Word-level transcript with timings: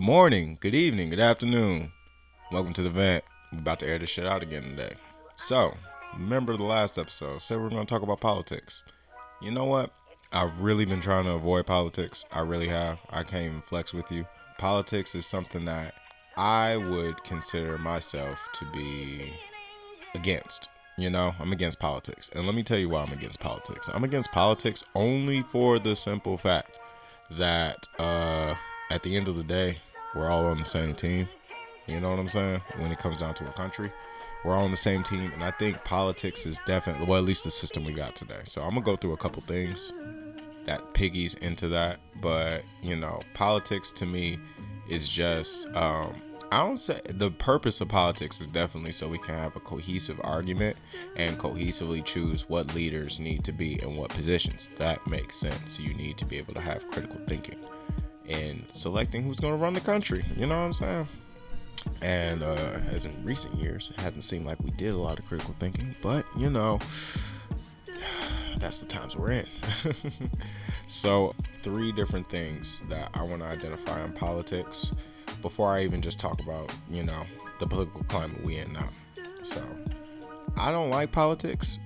Good 0.00 0.06
morning, 0.06 0.56
good 0.60 0.74
evening, 0.74 1.10
good 1.10 1.20
afternoon. 1.20 1.92
Welcome 2.50 2.72
to 2.72 2.82
the 2.82 2.88
vent. 2.88 3.22
We're 3.52 3.58
about 3.58 3.80
to 3.80 3.86
air 3.86 3.98
this 3.98 4.08
shit 4.08 4.24
out 4.24 4.42
again 4.42 4.62
today. 4.62 4.94
So, 5.36 5.74
remember 6.14 6.56
the 6.56 6.64
last 6.64 6.98
episode? 6.98 7.42
Said 7.42 7.58
we 7.58 7.66
are 7.66 7.68
going 7.68 7.84
to 7.84 7.90
talk 7.90 8.00
about 8.00 8.18
politics. 8.18 8.82
You 9.42 9.50
know 9.50 9.66
what? 9.66 9.92
I've 10.32 10.58
really 10.58 10.86
been 10.86 11.02
trying 11.02 11.24
to 11.24 11.32
avoid 11.32 11.66
politics. 11.66 12.24
I 12.32 12.40
really 12.40 12.68
have. 12.68 12.98
I 13.10 13.24
can't 13.24 13.44
even 13.44 13.60
flex 13.60 13.92
with 13.92 14.10
you. 14.10 14.26
Politics 14.56 15.14
is 15.14 15.26
something 15.26 15.66
that 15.66 15.92
I 16.34 16.78
would 16.78 17.22
consider 17.22 17.76
myself 17.76 18.38
to 18.54 18.64
be 18.72 19.34
against. 20.14 20.70
You 20.96 21.10
know, 21.10 21.34
I'm 21.38 21.52
against 21.52 21.78
politics. 21.78 22.30
And 22.34 22.46
let 22.46 22.54
me 22.54 22.62
tell 22.62 22.78
you 22.78 22.88
why 22.88 23.02
I'm 23.02 23.12
against 23.12 23.38
politics. 23.38 23.90
I'm 23.92 24.04
against 24.04 24.32
politics 24.32 24.82
only 24.94 25.42
for 25.42 25.78
the 25.78 25.94
simple 25.94 26.38
fact 26.38 26.78
that 27.32 27.86
uh, 27.98 28.54
at 28.90 29.02
the 29.02 29.14
end 29.14 29.28
of 29.28 29.36
the 29.36 29.44
day, 29.44 29.76
we're 30.14 30.28
all 30.28 30.46
on 30.46 30.58
the 30.58 30.64
same 30.64 30.94
team. 30.94 31.28
You 31.86 32.00
know 32.00 32.10
what 32.10 32.18
I'm 32.18 32.28
saying? 32.28 32.60
When 32.76 32.92
it 32.92 32.98
comes 32.98 33.20
down 33.20 33.34
to 33.34 33.48
a 33.48 33.52
country, 33.52 33.92
we're 34.44 34.54
all 34.54 34.64
on 34.64 34.70
the 34.70 34.76
same 34.76 35.02
team, 35.02 35.30
and 35.32 35.42
I 35.44 35.50
think 35.50 35.82
politics 35.84 36.46
is 36.46 36.58
definitely 36.66 37.06
well, 37.06 37.18
at 37.18 37.24
least 37.24 37.44
the 37.44 37.50
system 37.50 37.84
we 37.84 37.92
got 37.92 38.16
today. 38.16 38.40
So 38.44 38.62
I'm 38.62 38.70
gonna 38.70 38.82
go 38.82 38.96
through 38.96 39.12
a 39.12 39.18
couple 39.18 39.42
things 39.42 39.92
that 40.64 40.94
piggies 40.94 41.34
into 41.34 41.68
that, 41.68 42.00
but 42.20 42.62
you 42.82 42.96
know, 42.96 43.20
politics 43.34 43.92
to 43.92 44.06
me 44.06 44.38
is 44.88 45.08
just 45.08 45.66
um, 45.68 46.22
I 46.52 46.64
don't 46.64 46.78
say 46.78 47.00
the 47.04 47.30
purpose 47.30 47.80
of 47.80 47.88
politics 47.88 48.40
is 48.40 48.46
definitely 48.46 48.92
so 48.92 49.08
we 49.08 49.18
can 49.18 49.34
have 49.34 49.54
a 49.56 49.60
cohesive 49.60 50.20
argument 50.24 50.76
and 51.16 51.38
cohesively 51.38 52.04
choose 52.04 52.48
what 52.48 52.74
leaders 52.74 53.20
need 53.20 53.44
to 53.44 53.52
be 53.52 53.80
in 53.82 53.96
what 53.96 54.10
positions. 54.10 54.70
That 54.76 55.06
makes 55.06 55.36
sense. 55.36 55.78
You 55.78 55.94
need 55.94 56.18
to 56.18 56.24
be 56.24 56.38
able 56.38 56.54
to 56.54 56.60
have 56.60 56.86
critical 56.88 57.20
thinking 57.26 57.58
in 58.30 58.64
selecting 58.72 59.22
who's 59.22 59.40
going 59.40 59.52
to 59.52 59.58
run 59.58 59.74
the 59.74 59.80
country. 59.80 60.24
You 60.36 60.46
know 60.46 60.56
what 60.56 60.64
I'm 60.64 60.72
saying? 60.72 61.08
And 62.02 62.42
uh, 62.42 62.78
as 62.90 63.04
in 63.04 63.24
recent 63.24 63.54
years, 63.54 63.90
it 63.90 64.00
hasn't 64.00 64.24
seemed 64.24 64.46
like 64.46 64.60
we 64.60 64.70
did 64.70 64.94
a 64.94 64.98
lot 64.98 65.18
of 65.18 65.26
critical 65.26 65.54
thinking, 65.58 65.94
but 66.00 66.24
you 66.36 66.50
know, 66.50 66.78
that's 68.58 68.78
the 68.78 68.86
times 68.86 69.16
we're 69.16 69.32
in. 69.32 69.46
so, 70.86 71.34
three 71.62 71.92
different 71.92 72.28
things 72.28 72.82
that 72.88 73.10
I 73.14 73.22
want 73.22 73.42
to 73.42 73.48
identify 73.48 74.02
in 74.04 74.12
politics 74.12 74.90
before 75.42 75.70
I 75.70 75.84
even 75.84 76.02
just 76.02 76.20
talk 76.20 76.40
about, 76.40 76.74
you 76.90 77.02
know, 77.02 77.24
the 77.58 77.66
political 77.66 78.04
climate 78.04 78.42
we 78.44 78.58
in 78.58 78.72
now. 78.72 78.88
So, 79.42 79.62
I 80.56 80.70
don't 80.70 80.90
like 80.90 81.12
politics 81.12 81.78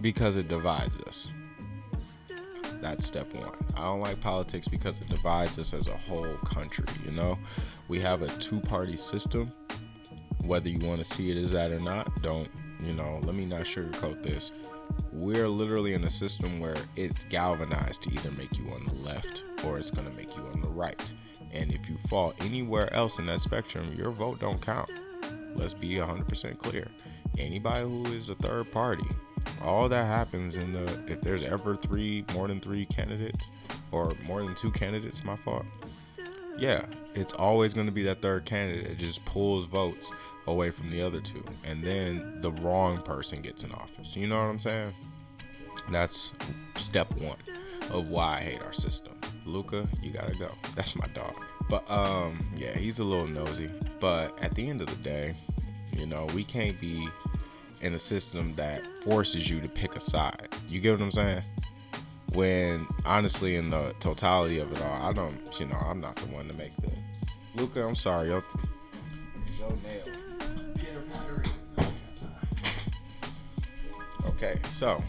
because 0.00 0.36
it 0.36 0.48
divides 0.48 0.98
us. 1.00 1.28
That's 2.80 3.06
step 3.06 3.32
one. 3.34 3.50
I 3.76 3.84
don't 3.84 4.00
like 4.00 4.20
politics 4.20 4.68
because 4.68 5.00
it 5.00 5.08
divides 5.08 5.58
us 5.58 5.72
as 5.72 5.88
a 5.88 5.96
whole 5.96 6.36
country. 6.44 6.84
You 7.04 7.12
know, 7.12 7.38
we 7.88 7.98
have 8.00 8.22
a 8.22 8.28
two 8.38 8.60
party 8.60 8.96
system. 8.96 9.52
Whether 10.44 10.68
you 10.68 10.86
want 10.86 10.98
to 10.98 11.04
see 11.04 11.30
it 11.30 11.36
as 11.36 11.50
that 11.50 11.72
or 11.72 11.80
not, 11.80 12.22
don't, 12.22 12.48
you 12.82 12.94
know, 12.94 13.20
let 13.24 13.34
me 13.34 13.44
not 13.44 13.62
sugarcoat 13.62 14.22
this. 14.22 14.52
We're 15.12 15.48
literally 15.48 15.94
in 15.94 16.04
a 16.04 16.10
system 16.10 16.60
where 16.60 16.76
it's 16.96 17.24
galvanized 17.24 18.02
to 18.02 18.12
either 18.12 18.30
make 18.30 18.56
you 18.58 18.70
on 18.72 18.86
the 18.86 18.94
left 19.02 19.44
or 19.64 19.78
it's 19.78 19.90
going 19.90 20.08
to 20.08 20.14
make 20.14 20.34
you 20.36 20.42
on 20.44 20.62
the 20.62 20.68
right. 20.68 21.12
And 21.52 21.72
if 21.72 21.88
you 21.88 21.96
fall 22.08 22.34
anywhere 22.40 22.92
else 22.94 23.18
in 23.18 23.26
that 23.26 23.40
spectrum, 23.40 23.92
your 23.94 24.10
vote 24.10 24.40
don't 24.40 24.60
count. 24.60 24.90
Let's 25.56 25.74
be 25.74 25.94
100% 25.94 26.58
clear. 26.58 26.88
Anybody 27.36 27.84
who 27.84 28.04
is 28.14 28.28
a 28.28 28.34
third 28.36 28.70
party, 28.70 29.04
all 29.62 29.88
that 29.88 30.04
happens 30.04 30.56
in 30.56 30.72
the 30.72 30.84
if 31.06 31.20
there's 31.20 31.42
ever 31.42 31.76
three 31.76 32.24
more 32.34 32.48
than 32.48 32.60
three 32.60 32.86
candidates 32.86 33.50
or 33.92 34.14
more 34.24 34.42
than 34.42 34.54
two 34.54 34.70
candidates 34.70 35.24
my 35.24 35.36
fault 35.36 35.64
yeah 36.58 36.84
it's 37.14 37.32
always 37.32 37.74
going 37.74 37.86
to 37.86 37.92
be 37.92 38.02
that 38.04 38.22
third 38.22 38.44
candidate. 38.44 38.86
It 38.86 38.98
just 38.98 39.24
pulls 39.24 39.64
votes 39.64 40.12
away 40.46 40.70
from 40.70 40.90
the 40.90 41.02
other 41.02 41.20
two 41.20 41.44
and 41.64 41.82
then 41.82 42.40
the 42.40 42.50
wrong 42.52 43.02
person 43.02 43.42
gets 43.42 43.64
in 43.64 43.72
office. 43.72 44.16
You 44.16 44.26
know 44.26 44.38
what 44.38 44.48
i'm 44.48 44.58
saying? 44.58 44.94
That's 45.90 46.32
step 46.76 47.12
one 47.18 47.36
of 47.90 48.08
why 48.08 48.38
i 48.38 48.40
hate 48.40 48.62
our 48.62 48.72
system. 48.72 49.12
Luca 49.44 49.86
you 50.02 50.10
gotta 50.10 50.34
go. 50.36 50.50
That's 50.74 50.96
my 50.96 51.06
dog. 51.08 51.36
But 51.68 51.88
um 51.90 52.38
yeah 52.56 52.76
he's 52.76 52.98
a 52.98 53.04
little 53.04 53.26
nosy. 53.26 53.70
But 54.00 54.38
at 54.40 54.54
the 54.54 54.68
end 54.68 54.80
of 54.80 54.88
the 54.88 55.02
day 55.02 55.34
you 55.92 56.06
know 56.06 56.26
we 56.34 56.44
can't 56.44 56.80
be 56.80 57.08
in 57.80 57.94
a 57.94 57.98
system 57.98 58.54
that 58.54 58.82
forces 59.04 59.48
you 59.48 59.60
to 59.60 59.68
pick 59.68 59.96
a 59.96 60.00
side. 60.00 60.48
You 60.68 60.80
get 60.80 60.92
what 60.92 61.02
I'm 61.02 61.12
saying? 61.12 61.42
When 62.32 62.86
honestly, 63.04 63.56
in 63.56 63.68
the 63.68 63.94
totality 64.00 64.58
of 64.58 64.70
it 64.72 64.82
all, 64.82 65.02
I 65.02 65.12
don't, 65.12 65.40
you 65.58 65.66
know, 65.66 65.76
I'm 65.76 66.00
not 66.00 66.16
the 66.16 66.26
one 66.26 66.48
to 66.48 66.56
make 66.56 66.76
the. 66.76 66.90
Luca, 67.54 67.86
I'm 67.86 67.96
sorry, 67.96 68.28
yo. 68.28 68.42
Joe 69.58 69.74
Nail. 69.82 70.14
Okay, 74.26 74.60
so, 74.64 75.02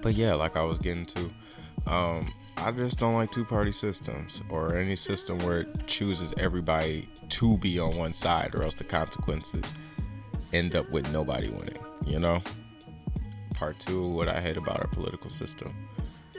but 0.00 0.14
yeah, 0.14 0.32
like 0.32 0.56
I 0.56 0.62
was 0.62 0.78
getting 0.78 1.04
to, 1.04 1.30
um, 1.86 2.32
I 2.56 2.70
just 2.70 2.98
don't 2.98 3.14
like 3.14 3.30
two 3.30 3.44
party 3.44 3.70
systems 3.70 4.42
or 4.48 4.76
any 4.76 4.96
system 4.96 5.38
where 5.40 5.60
it 5.60 5.86
chooses 5.86 6.32
everybody 6.38 7.06
to 7.28 7.58
be 7.58 7.78
on 7.78 7.96
one 7.96 8.14
side 8.14 8.54
or 8.54 8.62
else 8.62 8.74
the 8.74 8.84
consequences 8.84 9.74
end 10.52 10.74
up 10.74 10.88
with 10.90 11.10
nobody 11.12 11.48
winning, 11.48 11.78
you 12.06 12.18
know? 12.18 12.42
Part 13.54 13.78
two, 13.80 14.08
what 14.08 14.28
I 14.28 14.40
hate 14.40 14.56
about 14.56 14.80
our 14.80 14.86
political 14.86 15.30
system. 15.30 15.74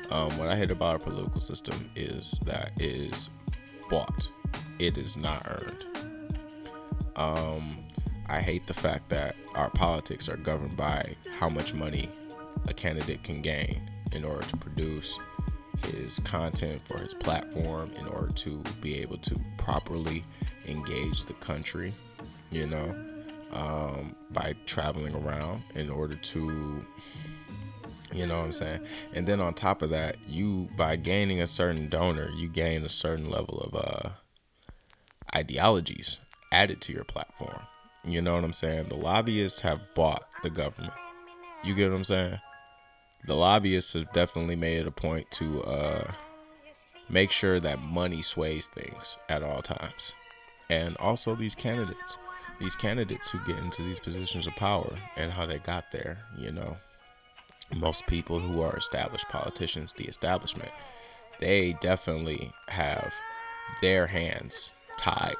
Um, 0.09 0.35
what 0.37 0.47
I 0.47 0.55
hate 0.55 0.71
about 0.71 0.93
our 0.93 0.99
political 0.99 1.39
system 1.39 1.91
is 1.95 2.39
that 2.45 2.71
it 2.79 2.89
is 2.89 3.29
bought, 3.89 4.27
it 4.79 4.97
is 4.97 5.17
not 5.17 5.45
earned. 5.47 5.85
Um, 7.15 7.77
I 8.27 8.39
hate 8.39 8.65
the 8.67 8.73
fact 8.73 9.09
that 9.09 9.35
our 9.55 9.69
politics 9.71 10.29
are 10.29 10.37
governed 10.37 10.77
by 10.77 11.15
how 11.37 11.49
much 11.49 11.73
money 11.73 12.09
a 12.67 12.73
candidate 12.73 13.23
can 13.23 13.41
gain 13.41 13.89
in 14.11 14.23
order 14.23 14.45
to 14.47 14.57
produce 14.57 15.17
his 15.85 16.19
content 16.19 16.81
for 16.85 16.97
his 16.97 17.13
platform, 17.13 17.91
in 17.99 18.07
order 18.07 18.31
to 18.33 18.63
be 18.81 18.99
able 18.99 19.17
to 19.17 19.39
properly 19.57 20.23
engage 20.67 21.25
the 21.25 21.33
country, 21.33 21.93
you 22.49 22.65
know? 22.65 22.95
Um, 23.51 24.15
by 24.31 24.55
traveling 24.65 25.15
around 25.15 25.63
in 25.75 25.89
order 25.89 26.15
to 26.15 26.85
you 28.11 28.25
know 28.25 28.39
what 28.39 28.45
i'm 28.45 28.51
saying? 28.51 28.79
And 29.13 29.27
then 29.27 29.39
on 29.39 29.53
top 29.53 29.81
of 29.81 29.89
that 29.91 30.17
you 30.27 30.69
by 30.77 30.95
gaining 30.95 31.41
a 31.41 31.47
certain 31.47 31.89
donor 31.89 32.29
you 32.35 32.49
gain 32.49 32.83
a 32.83 32.89
certain 32.89 33.29
level 33.29 33.59
of 33.59 33.75
uh, 33.75 34.09
ideologies 35.35 36.19
added 36.51 36.81
to 36.81 36.93
your 36.93 37.03
platform. 37.03 37.61
You 38.03 38.21
know 38.21 38.35
what 38.35 38.43
i'm 38.43 38.53
saying? 38.53 38.89
The 38.89 38.95
lobbyists 38.95 39.61
have 39.61 39.81
bought 39.95 40.23
the 40.43 40.49
government. 40.49 40.93
You 41.63 41.75
get 41.75 41.91
what 41.91 41.97
i'm 41.97 42.03
saying? 42.03 42.39
The 43.25 43.35
lobbyists 43.35 43.93
have 43.93 44.11
definitely 44.13 44.55
made 44.55 44.79
it 44.79 44.87
a 44.87 44.91
point 44.91 45.29
to 45.31 45.63
uh, 45.63 46.11
make 47.09 47.31
sure 47.31 47.59
that 47.59 47.81
money 47.81 48.21
sways 48.21 48.67
things 48.67 49.17
at 49.27 49.43
all 49.43 49.61
times. 49.61 50.13
And 50.69 50.95
also 50.97 51.35
these 51.35 51.55
candidates 51.55 52.17
these 52.59 52.75
candidates 52.75 53.29
who 53.29 53.39
get 53.45 53.57
into 53.57 53.83
these 53.83 53.99
positions 53.99 54.47
of 54.47 54.55
power 54.55 54.93
and 55.15 55.31
how 55.31 55.45
they 55.45 55.59
got 55.59 55.91
there, 55.91 56.19
you 56.37 56.51
know. 56.51 56.77
Most 57.75 58.07
people 58.07 58.39
who 58.39 58.61
are 58.61 58.75
established 58.75 59.29
politicians, 59.29 59.93
the 59.93 60.05
establishment, 60.05 60.71
they 61.39 61.73
definitely 61.81 62.51
have 62.67 63.13
their 63.81 64.07
hands 64.07 64.71
tied 64.97 65.35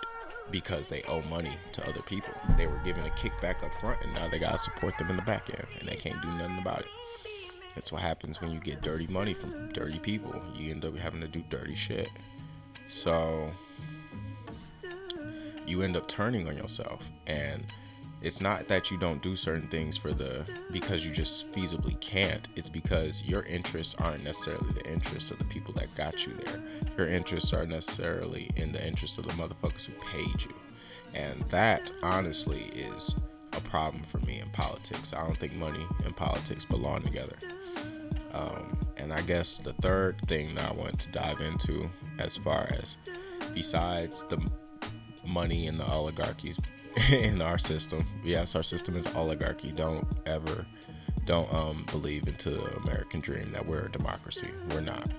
because 0.51 0.87
they 0.87 1.03
owe 1.03 1.21
money 1.23 1.57
to 1.73 1.87
other 1.87 2.01
people. 2.01 2.33
They 2.57 2.67
were 2.67 2.79
given 2.79 3.05
a 3.05 3.09
kickback 3.09 3.63
up 3.63 3.73
front 3.79 4.01
and 4.03 4.13
now 4.13 4.29
they 4.29 4.39
got 4.39 4.53
to 4.53 4.59
support 4.59 4.97
them 4.97 5.09
in 5.09 5.15
the 5.15 5.21
back 5.23 5.49
end 5.49 5.67
and 5.79 5.87
they 5.87 5.95
can't 5.95 6.21
do 6.21 6.29
nothing 6.29 6.59
about 6.59 6.81
it. 6.81 6.87
That's 7.75 7.91
what 7.91 8.01
happens 8.01 8.41
when 8.41 8.51
you 8.51 8.59
get 8.59 8.81
dirty 8.81 9.07
money 9.07 9.33
from 9.33 9.71
dirty 9.73 9.99
people. 9.99 10.41
You 10.55 10.71
end 10.71 10.85
up 10.85 10.97
having 10.97 11.21
to 11.21 11.27
do 11.27 11.43
dirty 11.49 11.75
shit. 11.75 12.09
So, 12.87 13.51
you 15.69 15.81
end 15.81 15.95
up 15.95 16.07
turning 16.07 16.47
on 16.47 16.57
yourself. 16.57 17.09
And 17.27 17.65
it's 18.21 18.41
not 18.41 18.67
that 18.67 18.91
you 18.91 18.97
don't 18.97 19.21
do 19.21 19.35
certain 19.35 19.69
things 19.69 19.95
for 19.95 20.11
the 20.13 20.45
because 20.71 21.05
you 21.05 21.11
just 21.11 21.51
feasibly 21.51 21.99
can't. 22.01 22.47
It's 22.55 22.69
because 22.69 23.23
your 23.23 23.43
interests 23.43 23.95
aren't 23.97 24.23
necessarily 24.23 24.71
the 24.73 24.85
interests 24.91 25.31
of 25.31 25.39
the 25.39 25.45
people 25.45 25.73
that 25.75 25.93
got 25.95 26.25
you 26.25 26.33
there. 26.45 26.61
Your 26.97 27.07
interests 27.07 27.53
are 27.53 27.65
necessarily 27.65 28.49
in 28.55 28.71
the 28.71 28.85
interest 28.85 29.17
of 29.17 29.27
the 29.27 29.33
motherfuckers 29.33 29.85
who 29.85 29.93
paid 30.05 30.41
you. 30.41 30.53
And 31.13 31.41
that 31.43 31.91
honestly 32.03 32.71
is 32.75 33.15
a 33.53 33.61
problem 33.61 34.03
for 34.03 34.19
me 34.19 34.39
in 34.39 34.49
politics. 34.49 35.13
I 35.13 35.25
don't 35.25 35.39
think 35.39 35.53
money 35.53 35.85
and 36.03 36.15
politics 36.15 36.65
belong 36.65 37.01
together. 37.01 37.37
Um, 38.33 38.77
and 38.97 39.11
i 39.11 39.21
guess 39.21 39.57
the 39.57 39.73
third 39.73 40.19
thing 40.27 40.53
that 40.55 40.69
i 40.69 40.73
want 40.73 40.99
to 40.99 41.09
dive 41.11 41.41
into 41.41 41.89
as 42.19 42.37
far 42.37 42.69
as 42.71 42.97
besides 43.53 44.23
the 44.29 44.39
money 45.25 45.67
in 45.67 45.77
the 45.77 45.85
oligarchies 45.85 46.59
in 47.09 47.41
our 47.41 47.57
system. 47.57 48.05
Yes, 48.23 48.55
our 48.55 48.63
system 48.63 48.95
is 48.95 49.07
oligarchy. 49.15 49.71
Don't 49.71 50.07
ever 50.25 50.65
don't 51.25 51.53
um, 51.53 51.85
believe 51.91 52.27
into 52.27 52.49
the 52.49 52.75
American 52.77 53.19
dream 53.19 53.51
that 53.51 53.63
we're 53.63 53.85
a 53.85 53.91
democracy. 53.91 54.49
We're 54.71 54.81
not. 54.81 55.11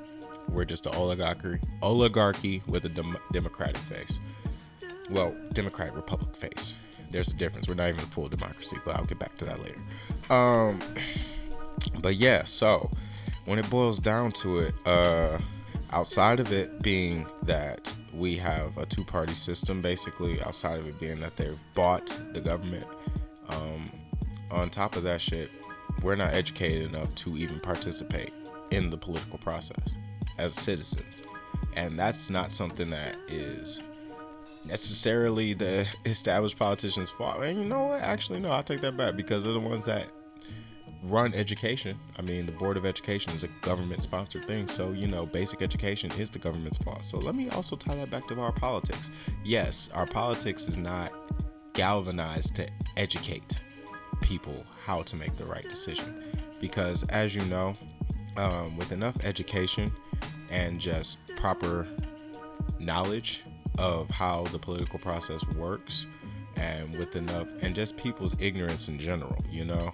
We're 0.48 0.64
just 0.64 0.86
an 0.86 0.94
oligarchy, 0.96 1.60
oligarchy 1.82 2.62
with 2.66 2.84
a 2.84 2.88
dem- 2.88 3.18
democratic 3.32 3.76
face. 3.76 4.18
Well, 5.10 5.34
democratic 5.52 5.94
republic 5.94 6.34
face. 6.34 6.74
There's 7.10 7.28
a 7.28 7.36
difference. 7.36 7.68
We're 7.68 7.74
not 7.74 7.90
even 7.90 8.00
a 8.00 8.08
full 8.08 8.28
democracy, 8.28 8.76
but 8.84 8.96
I'll 8.96 9.04
get 9.04 9.20
back 9.20 9.36
to 9.38 9.44
that 9.44 9.60
later. 9.60 9.80
Um, 10.30 10.80
but 12.00 12.16
yeah, 12.16 12.44
so 12.44 12.90
when 13.44 13.58
it 13.58 13.68
boils 13.70 13.98
down 13.98 14.32
to 14.32 14.58
it, 14.58 14.74
uh, 14.86 15.38
outside 15.92 16.40
of 16.40 16.52
it 16.52 16.82
being 16.82 17.26
that 17.42 17.94
we 18.14 18.36
have 18.36 18.76
a 18.78 18.86
two 18.86 19.04
party 19.04 19.34
system, 19.34 19.80
basically, 19.80 20.40
outside 20.42 20.78
of 20.78 20.86
it 20.86 20.98
being 20.98 21.20
that 21.20 21.36
they've 21.36 21.58
bought 21.74 22.06
the 22.32 22.40
government, 22.40 22.86
um, 23.48 23.90
on 24.50 24.70
top 24.70 24.96
of 24.96 25.02
that 25.04 25.20
shit, 25.20 25.50
we're 26.02 26.16
not 26.16 26.34
educated 26.34 26.92
enough 26.92 27.14
to 27.16 27.36
even 27.36 27.60
participate 27.60 28.32
in 28.70 28.90
the 28.90 28.96
political 28.96 29.38
process 29.38 29.94
as 30.38 30.54
citizens. 30.54 31.22
And 31.76 31.98
that's 31.98 32.30
not 32.30 32.50
something 32.50 32.90
that 32.90 33.16
is 33.28 33.82
necessarily 34.64 35.54
the 35.54 35.86
established 36.04 36.58
politicians' 36.58 37.10
fault. 37.10 37.42
And 37.42 37.58
you 37.58 37.64
know 37.64 37.84
what? 37.84 38.02
Actually, 38.02 38.40
no, 38.40 38.50
I'll 38.50 38.62
take 38.62 38.80
that 38.80 38.96
back 38.96 39.16
because 39.16 39.44
they're 39.44 39.52
the 39.52 39.60
ones 39.60 39.84
that 39.84 40.08
run 41.04 41.32
education. 41.34 41.98
I 42.18 42.22
mean, 42.22 42.46
the 42.46 42.52
Board 42.52 42.76
of 42.76 42.84
Education 42.84 43.32
is 43.32 43.44
a 43.44 43.48
government 43.62 44.02
sponsored 44.02 44.46
thing. 44.46 44.68
So, 44.68 44.90
you 44.90 45.06
know, 45.06 45.26
basic 45.26 45.62
education 45.62 46.10
is 46.18 46.30
the 46.30 46.38
government's 46.38 46.78
fault. 46.78 47.04
So, 47.04 47.18
let 47.18 47.34
me 47.34 47.48
also 47.50 47.76
tie 47.76 47.96
that 47.96 48.10
back 48.10 48.26
to 48.28 48.40
our 48.40 48.52
politics. 48.52 49.10
Yes, 49.44 49.88
our 49.94 50.06
politics 50.06 50.66
is 50.66 50.78
not 50.78 51.12
galvanized 51.72 52.54
to 52.56 52.68
educate 52.96 53.60
people 54.20 54.64
how 54.84 55.02
to 55.02 55.16
make 55.16 55.36
the 55.36 55.46
right 55.46 55.66
decision. 55.68 56.24
Because, 56.60 57.04
as 57.04 57.34
you 57.34 57.44
know, 57.46 57.74
um, 58.36 58.76
with 58.76 58.92
enough 58.92 59.16
education 59.24 59.90
and 60.50 60.80
just 60.80 61.18
proper 61.36 61.86
knowledge 62.78 63.42
of 63.78 64.10
how 64.10 64.44
the 64.52 64.58
political 64.58 64.98
process 64.98 65.42
works, 65.56 66.06
and 66.56 66.94
with 66.98 67.16
enough, 67.16 67.46
and 67.62 67.74
just 67.74 67.96
people's 67.96 68.34
ignorance 68.38 68.88
in 68.88 68.98
general, 68.98 69.36
you 69.50 69.64
know, 69.64 69.92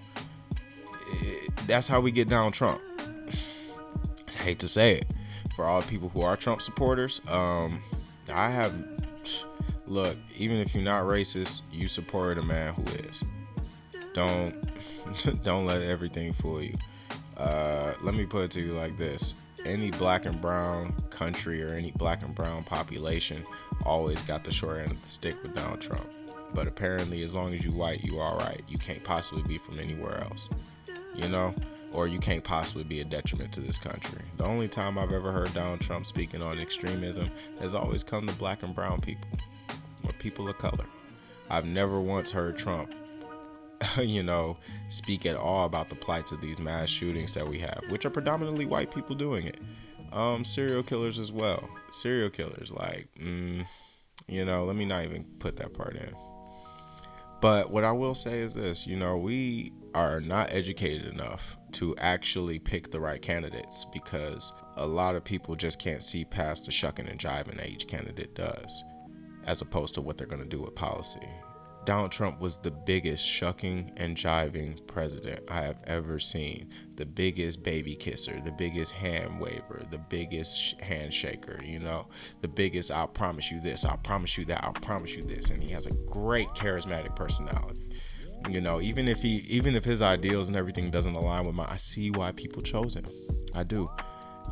that's 1.66 1.88
how 1.88 2.00
we 2.00 2.10
get 2.10 2.28
down 2.28 2.52
Trump. 2.52 2.80
I 4.28 4.42
hate 4.42 4.58
to 4.60 4.68
say 4.68 4.98
it, 4.98 5.06
for 5.54 5.64
all 5.64 5.82
people 5.82 6.08
who 6.08 6.22
are 6.22 6.36
Trump 6.36 6.62
supporters, 6.62 7.20
um, 7.28 7.82
I 8.32 8.50
have 8.50 8.74
look. 9.86 10.16
Even 10.36 10.58
if 10.58 10.74
you're 10.74 10.84
not 10.84 11.04
racist, 11.04 11.62
you 11.72 11.88
support 11.88 12.38
a 12.38 12.42
man 12.42 12.74
who 12.74 12.82
is. 13.08 13.22
Don't 14.14 14.54
don't 15.42 15.66
let 15.66 15.82
everything 15.82 16.32
fool 16.32 16.62
you. 16.62 16.74
Uh, 17.36 17.94
let 18.02 18.14
me 18.14 18.24
put 18.24 18.44
it 18.44 18.50
to 18.52 18.60
you 18.60 18.72
like 18.72 18.96
this: 18.96 19.34
any 19.64 19.90
black 19.92 20.24
and 20.24 20.40
brown 20.40 20.94
country 21.10 21.62
or 21.62 21.74
any 21.74 21.92
black 21.92 22.22
and 22.22 22.34
brown 22.34 22.64
population 22.64 23.44
always 23.84 24.20
got 24.22 24.44
the 24.44 24.52
short 24.52 24.78
end 24.78 24.90
of 24.90 25.02
the 25.02 25.08
stick 25.08 25.40
with 25.42 25.54
Donald 25.54 25.80
Trump. 25.80 26.08
But 26.54 26.66
apparently, 26.66 27.22
as 27.22 27.34
long 27.34 27.54
as 27.54 27.64
you 27.64 27.72
white, 27.72 28.04
you 28.04 28.20
all 28.20 28.38
right. 28.38 28.62
You 28.68 28.78
can't 28.78 29.02
possibly 29.04 29.42
be 29.42 29.58
from 29.58 29.78
anywhere 29.78 30.22
else 30.22 30.48
you 31.16 31.28
know, 31.28 31.54
or 31.92 32.06
you 32.06 32.18
can't 32.18 32.44
possibly 32.44 32.84
be 32.84 33.00
a 33.00 33.04
detriment 33.04 33.52
to 33.52 33.60
this 33.60 33.78
country. 33.78 34.20
The 34.36 34.44
only 34.44 34.68
time 34.68 34.98
I've 34.98 35.12
ever 35.12 35.32
heard 35.32 35.52
Donald 35.54 35.80
Trump 35.80 36.06
speaking 36.06 36.42
on 36.42 36.58
extremism 36.58 37.30
has 37.60 37.74
always 37.74 38.02
come 38.02 38.26
to 38.26 38.34
black 38.34 38.62
and 38.62 38.74
brown 38.74 39.00
people 39.00 39.28
or 40.04 40.12
people 40.14 40.48
of 40.48 40.58
color. 40.58 40.86
I've 41.48 41.64
never 41.64 42.00
once 42.00 42.30
heard 42.30 42.58
Trump, 42.58 42.92
you 43.98 44.22
know, 44.22 44.56
speak 44.88 45.26
at 45.26 45.36
all 45.36 45.66
about 45.66 45.88
the 45.88 45.94
plights 45.94 46.32
of 46.32 46.40
these 46.40 46.60
mass 46.60 46.88
shootings 46.88 47.34
that 47.34 47.46
we 47.46 47.58
have, 47.60 47.82
which 47.88 48.04
are 48.04 48.10
predominantly 48.10 48.66
white 48.66 48.92
people 48.92 49.14
doing 49.14 49.46
it. 49.46 49.58
Um, 50.12 50.44
serial 50.44 50.82
killers 50.82 51.18
as 51.18 51.32
well. 51.32 51.68
Serial 51.90 52.30
killers, 52.30 52.70
like, 52.70 53.08
mm, 53.20 53.66
you 54.28 54.44
know, 54.44 54.64
let 54.64 54.76
me 54.76 54.84
not 54.84 55.04
even 55.04 55.24
put 55.38 55.56
that 55.56 55.72
part 55.74 55.96
in. 55.96 56.14
But 57.40 57.70
what 57.70 57.84
I 57.84 57.92
will 57.92 58.14
say 58.14 58.40
is 58.40 58.54
this, 58.54 58.86
you 58.86 58.96
know, 58.96 59.16
we 59.16 59.72
are 59.96 60.20
not 60.20 60.52
educated 60.52 61.06
enough 61.06 61.56
to 61.72 61.96
actually 61.96 62.58
pick 62.58 62.90
the 62.90 63.00
right 63.00 63.22
candidates 63.22 63.86
because 63.94 64.52
a 64.76 64.86
lot 64.86 65.16
of 65.16 65.24
people 65.24 65.56
just 65.56 65.78
can't 65.78 66.02
see 66.02 66.22
past 66.22 66.66
the 66.66 66.70
shucking 66.70 67.08
and 67.08 67.18
jiving 67.18 67.56
that 67.56 67.70
each 67.70 67.88
candidate 67.88 68.34
does, 68.34 68.84
as 69.46 69.62
opposed 69.62 69.94
to 69.94 70.02
what 70.02 70.18
they're 70.18 70.26
going 70.26 70.42
to 70.42 70.46
do 70.46 70.60
with 70.60 70.74
policy. 70.74 71.26
Donald 71.86 72.12
Trump 72.12 72.40
was 72.40 72.58
the 72.58 72.70
biggest 72.70 73.26
shucking 73.26 73.90
and 73.96 74.18
jiving 74.18 74.86
president 74.86 75.40
I 75.48 75.62
have 75.62 75.78
ever 75.86 76.18
seen. 76.18 76.68
The 76.96 77.06
biggest 77.06 77.62
baby 77.62 77.94
kisser, 77.94 78.38
the 78.44 78.52
biggest 78.52 78.92
hand 78.92 79.40
waver, 79.40 79.82
the 79.90 79.98
biggest 79.98 80.78
handshaker, 80.80 81.66
you 81.66 81.78
know, 81.78 82.08
the 82.42 82.48
biggest 82.48 82.90
I'll 82.90 83.08
promise 83.08 83.50
you 83.50 83.62
this, 83.62 83.86
I'll 83.86 83.96
promise 83.96 84.36
you 84.36 84.44
that, 84.44 84.62
I'll 84.62 84.72
promise 84.74 85.14
you 85.14 85.22
this. 85.22 85.48
And 85.48 85.62
he 85.62 85.70
has 85.70 85.86
a 85.86 86.10
great 86.10 86.48
charismatic 86.48 87.16
personality. 87.16 87.82
You 88.48 88.60
know, 88.60 88.80
even 88.80 89.08
if 89.08 89.22
he 89.22 89.34
even 89.48 89.74
if 89.74 89.84
his 89.84 90.02
ideals 90.02 90.48
and 90.48 90.56
everything 90.56 90.90
doesn't 90.90 91.14
align 91.14 91.44
with 91.44 91.54
my 91.54 91.66
I 91.68 91.76
see 91.76 92.10
why 92.10 92.32
people 92.32 92.62
chose 92.62 92.94
him. 92.94 93.04
I 93.54 93.64
do. 93.64 93.90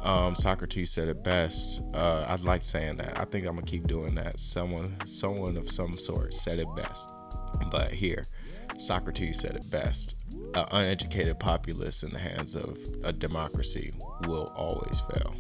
Um, 0.03 0.35
Socrates 0.35 0.91
said 0.91 1.09
it 1.09 1.23
best. 1.23 1.83
Uh, 1.95 2.25
I'd 2.29 2.41
like 2.41 2.63
saying 2.63 2.97
that. 2.97 3.19
I 3.19 3.25
think 3.25 3.47
I'm 3.47 3.55
gonna 3.55 3.67
keep 3.67 3.87
doing 3.87 4.15
that. 4.17 4.39
Someone, 4.39 4.97
someone 5.07 5.57
of 5.57 5.71
some 5.71 5.93
sort 5.95 6.35
said 6.35 6.59
it 6.59 6.67
best. 6.77 7.13
But 7.71 7.93
here, 7.93 8.25
Socrates 8.77 9.41
said 9.41 9.57
it 9.57 9.71
best. 9.71 10.17
An 10.55 10.67
uneducated 10.73 11.39
populace 11.39 12.03
in 12.03 12.11
the 12.11 12.19
hands 12.19 12.55
of 12.55 12.77
a 13.05 13.13
democracy 13.13 13.91
will 14.27 14.53
always 14.57 15.01
fail. 15.01 15.35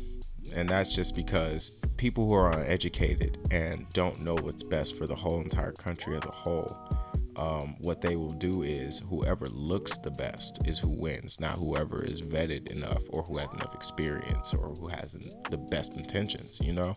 And 0.56 0.69
that's 0.69 0.95
just 0.95 1.17
because 1.17 1.83
people 1.97 2.29
who 2.29 2.35
are 2.35 2.53
uneducated 2.53 3.39
and 3.51 3.89
don't 3.91 4.25
know 4.25 4.37
what's 4.37 4.62
best 4.62 4.97
for 4.97 5.06
the 5.06 5.15
whole 5.15 5.41
entire 5.41 5.73
country 5.73 6.17
as 6.17 6.25
a 6.25 6.31
whole 6.31 6.89
um, 7.36 7.76
what 7.81 8.00
they 8.00 8.16
will 8.16 8.31
do 8.31 8.62
is 8.62 9.00
whoever 9.00 9.46
looks 9.46 9.98
the 9.98 10.10
best 10.10 10.66
is 10.66 10.78
who 10.78 10.88
wins, 10.88 11.40
not 11.40 11.56
whoever 11.56 12.04
is 12.04 12.22
vetted 12.22 12.70
enough 12.70 13.02
or 13.10 13.22
who 13.25 13.38
has 13.38 13.52
enough 13.52 13.75
experience 13.75 14.54
or 14.54 14.69
who 14.78 14.88
has 14.88 15.12
the 15.50 15.56
best 15.56 15.96
intentions. 15.96 16.60
You 16.62 16.75
know, 16.75 16.94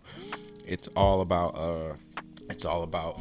it's 0.65 0.87
all 0.89 1.21
about 1.21 1.57
uh, 1.57 1.95
it's 2.49 2.65
all 2.65 2.83
about 2.83 3.19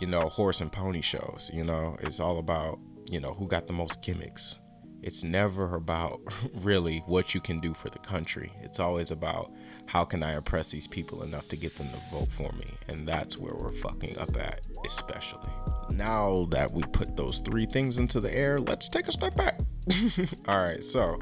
you 0.00 0.06
know 0.06 0.28
horse 0.28 0.60
and 0.60 0.72
pony 0.72 1.02
shows. 1.02 1.50
You 1.52 1.64
know, 1.64 1.96
it's 2.00 2.20
all 2.20 2.38
about 2.38 2.78
you 3.10 3.20
know 3.20 3.34
who 3.34 3.46
got 3.46 3.66
the 3.66 3.72
most 3.72 4.02
gimmicks. 4.02 4.56
It's 5.02 5.22
never 5.22 5.74
about 5.76 6.20
really 6.54 7.00
what 7.06 7.34
you 7.34 7.40
can 7.40 7.60
do 7.60 7.74
for 7.74 7.90
the 7.90 7.98
country. 7.98 8.50
It's 8.62 8.80
always 8.80 9.10
about 9.10 9.52
how 9.86 10.04
can 10.04 10.22
I 10.22 10.36
impress 10.36 10.70
these 10.70 10.86
people 10.86 11.22
enough 11.22 11.48
to 11.48 11.56
get 11.56 11.76
them 11.76 11.88
to 11.90 12.16
vote 12.16 12.28
for 12.28 12.50
me? 12.52 12.66
And 12.88 13.06
that's 13.06 13.38
where 13.38 13.54
we're 13.54 13.72
fucking 13.72 14.18
up 14.18 14.36
at, 14.36 14.66
especially. 14.84 15.52
Now 15.92 16.46
that 16.50 16.72
we 16.72 16.82
put 16.82 17.16
those 17.16 17.40
three 17.40 17.66
things 17.66 17.98
into 17.98 18.20
the 18.20 18.34
air, 18.34 18.60
let's 18.60 18.88
take 18.88 19.08
a 19.08 19.12
step 19.12 19.34
back. 19.34 19.60
All 20.48 20.62
right, 20.62 20.82
so 20.82 21.18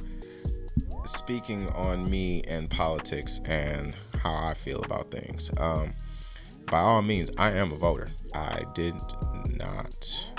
speaking 1.04 1.68
on 1.70 2.10
me 2.10 2.42
and 2.48 2.70
politics 2.70 3.40
and 3.46 3.94
how 4.22 4.34
I 4.34 4.54
feel 4.54 4.82
about 4.82 5.10
things, 5.10 5.50
um, 5.58 5.92
by 6.66 6.80
all 6.80 7.02
means, 7.02 7.30
I 7.38 7.50
am 7.52 7.72
a 7.72 7.76
voter. 7.76 8.06
I 8.34 8.64
did 8.74 8.94
not. 9.50 10.30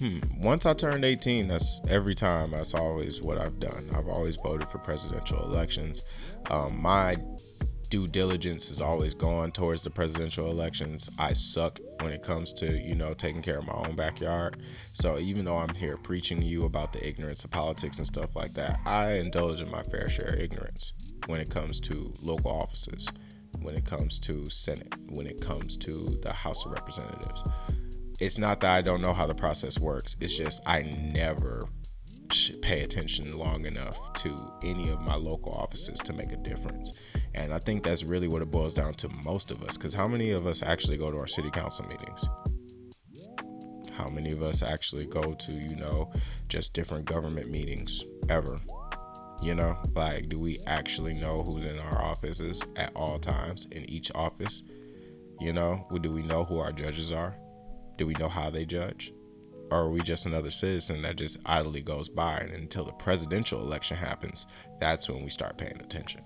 Hmm. 0.00 0.18
Once 0.40 0.64
I 0.66 0.74
turned 0.74 1.04
18, 1.04 1.48
that's 1.48 1.80
every 1.88 2.14
time. 2.14 2.52
That's 2.52 2.74
always 2.74 3.20
what 3.20 3.38
I've 3.38 3.58
done. 3.58 3.84
I've 3.96 4.08
always 4.08 4.36
voted 4.36 4.68
for 4.68 4.78
presidential 4.78 5.42
elections. 5.44 6.04
Um, 6.50 6.80
my 6.80 7.16
due 7.88 8.06
diligence 8.06 8.70
is 8.70 8.80
always 8.80 9.14
going 9.14 9.52
towards 9.52 9.82
the 9.82 9.90
presidential 9.90 10.50
elections. 10.50 11.10
I 11.18 11.32
suck 11.32 11.78
when 12.00 12.12
it 12.12 12.22
comes 12.22 12.52
to, 12.54 12.66
you 12.66 12.94
know, 12.94 13.14
taking 13.14 13.42
care 13.42 13.58
of 13.58 13.66
my 13.66 13.74
own 13.74 13.96
backyard. 13.96 14.56
So 14.92 15.18
even 15.18 15.44
though 15.44 15.56
I'm 15.56 15.74
here 15.74 15.96
preaching 15.96 16.40
to 16.40 16.46
you 16.46 16.62
about 16.62 16.92
the 16.92 17.06
ignorance 17.06 17.44
of 17.44 17.50
politics 17.50 17.98
and 17.98 18.06
stuff 18.06 18.34
like 18.36 18.52
that, 18.54 18.78
I 18.84 19.12
indulge 19.12 19.60
in 19.60 19.70
my 19.70 19.82
fair 19.82 20.08
share 20.08 20.34
of 20.34 20.40
ignorance 20.40 20.92
when 21.26 21.40
it 21.40 21.50
comes 21.50 21.80
to 21.80 22.12
local 22.22 22.50
offices, 22.50 23.08
when 23.60 23.74
it 23.74 23.84
comes 23.84 24.18
to 24.20 24.48
Senate, 24.50 24.94
when 25.10 25.26
it 25.26 25.40
comes 25.40 25.76
to 25.78 25.92
the 26.22 26.32
House 26.32 26.66
of 26.66 26.72
Representatives. 26.72 27.42
It's 28.20 28.38
not 28.38 28.60
that 28.60 28.74
I 28.74 28.82
don't 28.82 29.02
know 29.02 29.12
how 29.12 29.26
the 29.26 29.34
process 29.34 29.78
works. 29.78 30.16
It's 30.20 30.36
just 30.36 30.60
I 30.66 30.82
never 31.12 31.68
pay 32.62 32.82
attention 32.82 33.36
long 33.38 33.64
enough 33.64 33.98
to 34.14 34.36
any 34.64 34.88
of 34.88 35.00
my 35.00 35.14
local 35.14 35.52
offices 35.52 35.98
to 36.00 36.12
make 36.12 36.32
a 36.32 36.36
difference. 36.36 37.00
And 37.34 37.52
I 37.52 37.58
think 37.58 37.82
that's 37.82 38.04
really 38.04 38.28
what 38.28 38.42
it 38.42 38.50
boils 38.50 38.74
down 38.74 38.94
to 38.94 39.08
most 39.24 39.50
of 39.50 39.62
us. 39.62 39.76
Because 39.76 39.94
how 39.94 40.06
many 40.06 40.30
of 40.30 40.46
us 40.46 40.62
actually 40.62 40.96
go 40.96 41.10
to 41.10 41.18
our 41.18 41.26
city 41.26 41.50
council 41.50 41.86
meetings? 41.86 42.24
How 43.92 44.08
many 44.08 44.32
of 44.32 44.42
us 44.42 44.62
actually 44.62 45.06
go 45.06 45.34
to, 45.34 45.52
you 45.52 45.76
know, 45.76 46.12
just 46.48 46.74
different 46.74 47.04
government 47.04 47.50
meetings 47.50 48.04
ever? 48.28 48.56
You 49.42 49.54
know, 49.54 49.76
like, 49.94 50.28
do 50.28 50.38
we 50.38 50.58
actually 50.66 51.14
know 51.14 51.42
who's 51.42 51.64
in 51.64 51.78
our 51.78 52.00
offices 52.00 52.62
at 52.76 52.92
all 52.94 53.18
times 53.18 53.66
in 53.72 53.88
each 53.90 54.10
office? 54.14 54.62
You 55.40 55.52
know, 55.52 55.86
do 56.00 56.12
we 56.12 56.22
know 56.22 56.44
who 56.44 56.58
our 56.58 56.72
judges 56.72 57.12
are? 57.12 57.34
Do 57.98 58.06
we 58.06 58.14
know 58.14 58.28
how 58.28 58.50
they 58.50 58.64
judge? 58.64 59.12
or 59.70 59.78
are 59.78 59.90
we 59.90 60.00
just 60.00 60.26
another 60.26 60.50
citizen 60.50 61.02
that 61.02 61.16
just 61.16 61.38
idly 61.46 61.80
goes 61.80 62.08
by 62.08 62.36
and 62.36 62.52
until 62.52 62.84
the 62.84 62.92
presidential 62.92 63.60
election 63.60 63.96
happens 63.96 64.46
that's 64.78 65.08
when 65.08 65.22
we 65.22 65.30
start 65.30 65.58
paying 65.58 65.80
attention 65.80 66.20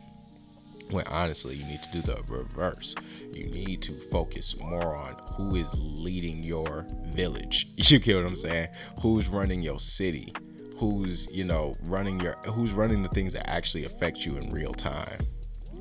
when 0.90 1.06
honestly 1.08 1.56
you 1.56 1.64
need 1.64 1.82
to 1.82 1.90
do 1.92 2.02
the 2.02 2.22
reverse. 2.28 2.94
You 3.32 3.44
need 3.44 3.82
to 3.82 3.92
focus 3.92 4.58
more 4.60 4.96
on 4.96 5.16
who 5.34 5.56
is 5.56 5.72
leading 5.76 6.42
your 6.42 6.86
village. 7.10 7.66
You 7.88 7.98
get 7.98 8.16
what 8.16 8.26
i'm 8.26 8.36
saying? 8.36 8.68
Who's 9.00 9.28
running 9.28 9.62
your 9.62 9.80
city? 9.80 10.32
Who's 10.76 11.26
you 11.34 11.44
know 11.44 11.74
running 11.84 12.20
your 12.20 12.34
who's 12.46 12.72
running 12.72 13.02
the 13.02 13.08
things 13.08 13.32
that 13.32 13.48
actually 13.48 13.84
affect 13.84 14.26
you 14.26 14.36
in 14.36 14.50
real 14.50 14.72
time? 14.72 15.20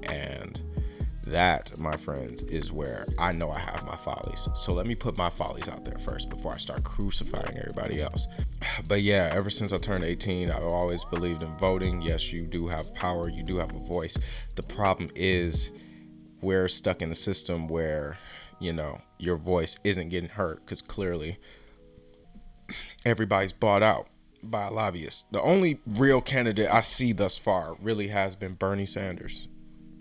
And 0.03 0.61
that 1.31 1.77
my 1.79 1.95
friends 1.97 2.43
is 2.43 2.71
where 2.71 3.05
i 3.19 3.31
know 3.31 3.49
i 3.49 3.59
have 3.59 3.85
my 3.85 3.95
follies 3.95 4.47
so 4.53 4.73
let 4.73 4.85
me 4.85 4.95
put 4.95 5.17
my 5.17 5.29
follies 5.29 5.67
out 5.67 5.83
there 5.83 5.97
first 5.99 6.29
before 6.29 6.53
i 6.53 6.57
start 6.57 6.83
crucifying 6.83 7.57
everybody 7.57 8.01
else 8.01 8.27
but 8.87 9.01
yeah 9.01 9.31
ever 9.33 9.49
since 9.49 9.71
i 9.71 9.77
turned 9.77 10.03
18 10.03 10.49
i've 10.51 10.63
always 10.63 11.03
believed 11.05 11.41
in 11.41 11.55
voting 11.57 12.01
yes 12.01 12.31
you 12.31 12.45
do 12.45 12.67
have 12.67 12.93
power 12.93 13.29
you 13.29 13.43
do 13.43 13.57
have 13.57 13.73
a 13.73 13.79
voice 13.79 14.17
the 14.55 14.63
problem 14.63 15.09
is 15.15 15.71
we're 16.41 16.67
stuck 16.67 17.01
in 17.01 17.11
a 17.11 17.15
system 17.15 17.67
where 17.67 18.17
you 18.59 18.73
know 18.73 18.99
your 19.17 19.37
voice 19.37 19.77
isn't 19.83 20.09
getting 20.09 20.29
heard 20.29 20.57
because 20.57 20.81
clearly 20.81 21.37
everybody's 23.05 23.53
bought 23.53 23.83
out 23.83 24.07
by 24.43 24.67
lobbyists. 24.67 25.25
The 25.31 25.41
only 25.41 25.79
real 25.85 26.21
candidate 26.21 26.69
I 26.69 26.81
see 26.81 27.13
thus 27.13 27.37
far 27.37 27.75
really 27.81 28.09
has 28.09 28.35
been 28.35 28.53
Bernie 28.53 28.85
Sanders 28.85 29.47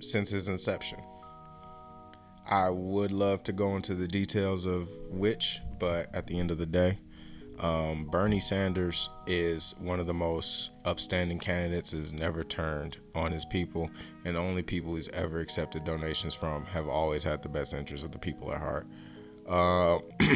since 0.01 0.31
his 0.31 0.49
inception. 0.49 0.99
I 2.49 2.71
would 2.71 3.11
love 3.11 3.43
to 3.45 3.53
go 3.53 3.75
into 3.77 3.95
the 3.95 4.07
details 4.07 4.67
of 4.67 4.89
which, 5.11 5.61
but 5.79 6.15
at 6.15 6.27
the 6.27 6.39
end 6.39 6.51
of 6.51 6.59
the 6.59 6.67
day, 6.67 6.99
um, 7.59 8.05
Bernie 8.05 8.41
Sanders 8.41 9.09
is 9.27 9.75
one 9.79 9.99
of 9.99 10.07
the 10.07 10.15
most 10.15 10.71
upstanding 10.85 11.39
candidates. 11.39 11.93
Has 11.93 12.13
never 12.13 12.45
turned 12.45 12.99
on 13.15 13.33
his 13.33 13.45
people, 13.45 13.91
and 14.25 14.37
the 14.37 14.41
only 14.41 14.63
people 14.63 14.95
he's 14.95 15.09
ever 15.09 15.41
accepted 15.41 15.85
donations 15.85 16.35
from 16.35 16.65
have 16.67 16.87
always 16.87 17.25
had 17.25 17.43
the 17.43 17.49
best 17.49 17.73
interests 17.73 18.05
of 18.05 18.13
the 18.13 18.19
people 18.19 18.53
at 18.53 18.61
heart. 18.61 18.87
Uh, 19.49 19.99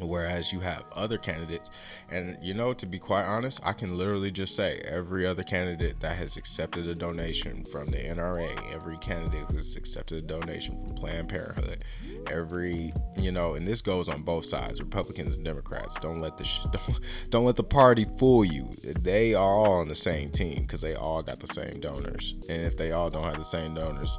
Whereas 0.00 0.52
you 0.52 0.60
have 0.60 0.84
other 0.92 1.18
candidates, 1.18 1.70
and 2.10 2.36
you 2.42 2.54
know, 2.54 2.74
to 2.74 2.86
be 2.86 2.98
quite 2.98 3.24
honest, 3.24 3.60
I 3.62 3.72
can 3.72 3.96
literally 3.96 4.30
just 4.30 4.54
say 4.54 4.82
every 4.84 5.26
other 5.26 5.42
candidate 5.42 6.00
that 6.00 6.16
has 6.16 6.36
accepted 6.36 6.86
a 6.86 6.94
donation 6.94 7.64
from 7.64 7.86
the 7.86 7.98
NRA, 7.98 8.72
every 8.72 8.98
candidate 8.98 9.50
who's 9.50 9.76
accepted 9.76 10.18
a 10.18 10.26
donation 10.26 10.78
from 10.78 10.96
Planned 10.96 11.28
Parenthood, 11.28 11.84
every 12.30 12.92
you 13.16 13.32
know, 13.32 13.54
and 13.54 13.66
this 13.66 13.80
goes 13.80 14.08
on 14.08 14.22
both 14.22 14.44
sides, 14.44 14.80
Republicans 14.80 15.36
and 15.36 15.44
Democrats. 15.44 15.98
Don't 16.00 16.18
let 16.18 16.36
the 16.36 16.44
sh- 16.44 16.60
don't, 16.72 17.00
don't 17.30 17.44
let 17.44 17.56
the 17.56 17.64
party 17.64 18.04
fool 18.18 18.44
you. 18.44 18.68
They 19.00 19.34
are 19.34 19.42
all 19.42 19.72
on 19.72 19.88
the 19.88 19.94
same 19.94 20.30
team 20.30 20.62
because 20.62 20.80
they 20.80 20.94
all 20.94 21.22
got 21.22 21.40
the 21.40 21.46
same 21.46 21.80
donors, 21.80 22.34
and 22.48 22.62
if 22.62 22.76
they 22.76 22.92
all 22.92 23.10
don't 23.10 23.24
have 23.24 23.38
the 23.38 23.44
same 23.44 23.74
donors, 23.74 24.18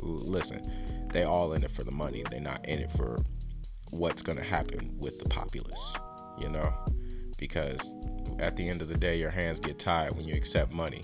listen, 0.00 0.62
they 1.08 1.24
all 1.24 1.52
in 1.54 1.64
it 1.64 1.70
for 1.70 1.84
the 1.84 1.92
money. 1.92 2.22
They're 2.30 2.40
not 2.40 2.64
in 2.66 2.80
it 2.80 2.90
for 2.92 3.16
what's 3.92 4.22
going 4.22 4.38
to 4.38 4.44
happen 4.44 4.94
with 4.98 5.18
the 5.18 5.28
populace, 5.28 5.94
you 6.38 6.48
know? 6.48 6.72
Because 7.38 7.96
at 8.38 8.56
the 8.56 8.68
end 8.68 8.82
of 8.82 8.88
the 8.88 8.96
day, 8.96 9.16
your 9.16 9.30
hands 9.30 9.60
get 9.60 9.78
tied 9.78 10.12
when 10.14 10.26
you 10.26 10.34
accept 10.34 10.72
money 10.72 11.02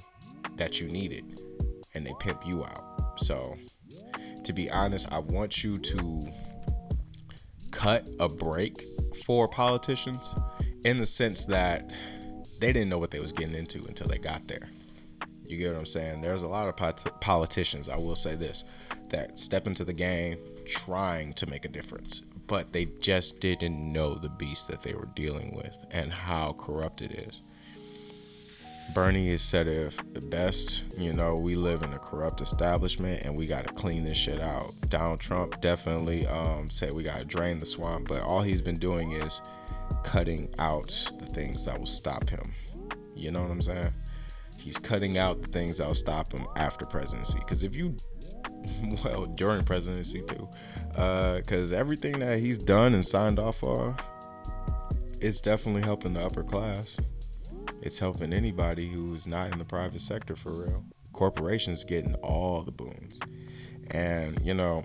that 0.57 0.81
you 0.81 0.89
needed 0.89 1.41
and 1.95 2.07
they 2.07 2.13
pimp 2.21 2.47
you 2.47 2.65
out. 2.65 3.19
So, 3.19 3.57
to 4.43 4.53
be 4.53 4.71
honest, 4.71 5.13
I 5.13 5.21
want 5.21 5.65
you 5.65 5.77
to 5.77 6.23
cut 7.71 8.09
a 8.21 8.29
break 8.29 8.83
for 9.25 9.49
politicians 9.49 10.35
in 10.85 10.99
the 10.99 11.07
sense 11.07 11.47
that 11.47 11.91
they 12.61 12.73
didn't 12.73 12.89
know 12.89 12.99
what 12.99 13.11
they 13.11 13.21
was 13.21 13.33
getting 13.33 13.55
into 13.55 13.79
until 13.89 14.07
they 14.07 14.19
got 14.19 14.47
there. 14.47 14.69
You 15.47 15.59
get 15.59 15.73
what 15.73 15.79
I'm 15.79 15.87
saying? 15.87 16.21
There's 16.21 16.43
a 16.43 16.49
lot 16.49 16.69
of 16.69 17.21
politicians, 17.21 17.89
I 17.89 17.97
will 17.97 18.17
say 18.17 18.35
this, 18.35 18.65
that 19.11 19.39
step 19.39 19.67
into 19.67 19.85
the 19.85 19.93
game 19.93 20.39
trying 20.67 21.33
to 21.35 21.47
make 21.47 21.65
a 21.65 21.69
difference 21.69 22.23
but 22.47 22.73
they 22.73 22.87
just 23.01 23.41
didn't 23.41 23.93
know 23.93 24.15
the 24.15 24.29
beast 24.29 24.69
that 24.69 24.83
they 24.83 24.95
were 24.95 25.09
dealing 25.15 25.55
with 25.57 25.77
and 25.91 26.13
how 26.13 26.53
corrupt 26.59 27.03
it 27.03 27.13
is. 27.13 27.43
Bernie 28.93 29.31
has 29.31 29.41
said 29.41 29.67
it 29.67 29.95
the 30.13 30.27
best, 30.27 30.83
you 30.99 31.13
know, 31.13 31.35
we 31.35 31.57
live 31.57 31.83
in 31.83 31.93
a 31.95 31.99
corrupt 31.99 32.41
establishment 32.41 33.25
and 33.25 33.35
we 33.35 33.47
got 33.47 33.67
to 33.67 33.73
clean 33.73 34.05
this 34.05 34.17
shit 34.17 34.41
out. 34.41 34.71
Donald 34.89 35.21
Trump 35.21 35.61
definitely 35.61 36.27
um, 36.27 36.69
said 36.69 36.93
we 36.93 37.03
got 37.03 37.19
to 37.19 37.25
drain 37.25 37.59
the 37.59 37.65
swamp, 37.65 38.09
but 38.09 38.23
all 38.23 38.43
he's 38.43 38.61
been 38.61 38.77
doing 38.77 39.13
is 39.13 39.41
cutting 40.03 40.53
out 40.59 41.13
the 41.19 41.27
things 41.27 41.65
that 41.65 41.79
will 41.79 41.87
stop 41.87 42.29
him. 42.29 42.53
You 43.15 43.31
know 43.31 43.43
what 43.43 43.51
I'm 43.51 43.63
saying? 43.63 43.93
He's 44.61 44.79
cutting 44.79 45.19
out 45.19 45.43
the 45.43 45.49
things 45.49 45.79
that 45.79 45.87
will 45.87 45.95
stop 45.95 46.33
him 46.33 46.47
after 46.57 46.85
presidency. 46.85 47.39
Because 47.39 47.63
if 47.63 47.77
you, 47.77 47.97
well, 49.05 49.27
during 49.27 49.65
presidency 49.65 50.23
too, 50.23 50.49
because 50.95 51.73
uh, 51.73 51.77
everything 51.77 52.21
that 52.21 52.39
he's 52.39 52.59
done 52.59 52.95
and 52.95 53.07
signed 53.07 53.39
off 53.39 53.63
on, 53.65 53.97
it's 55.21 55.41
definitely 55.41 55.83
helping 55.83 56.15
the 56.15 56.23
upper 56.23 56.45
class. 56.45 56.97
It's 57.83 57.99
helping 57.99 58.33
anybody 58.33 58.89
who's 58.89 59.27
not 59.27 59.53
in 59.53 59.59
the 59.59 59.65
private 59.65 60.01
sector 60.01 60.37
for 60.37 60.51
real. 60.51 60.85
Corporations 61.13 61.85
getting 61.85 62.15
all 62.17 62.63
the 62.63 62.71
boons, 62.73 63.19
and 63.91 64.39
you 64.43 64.55
know, 64.55 64.85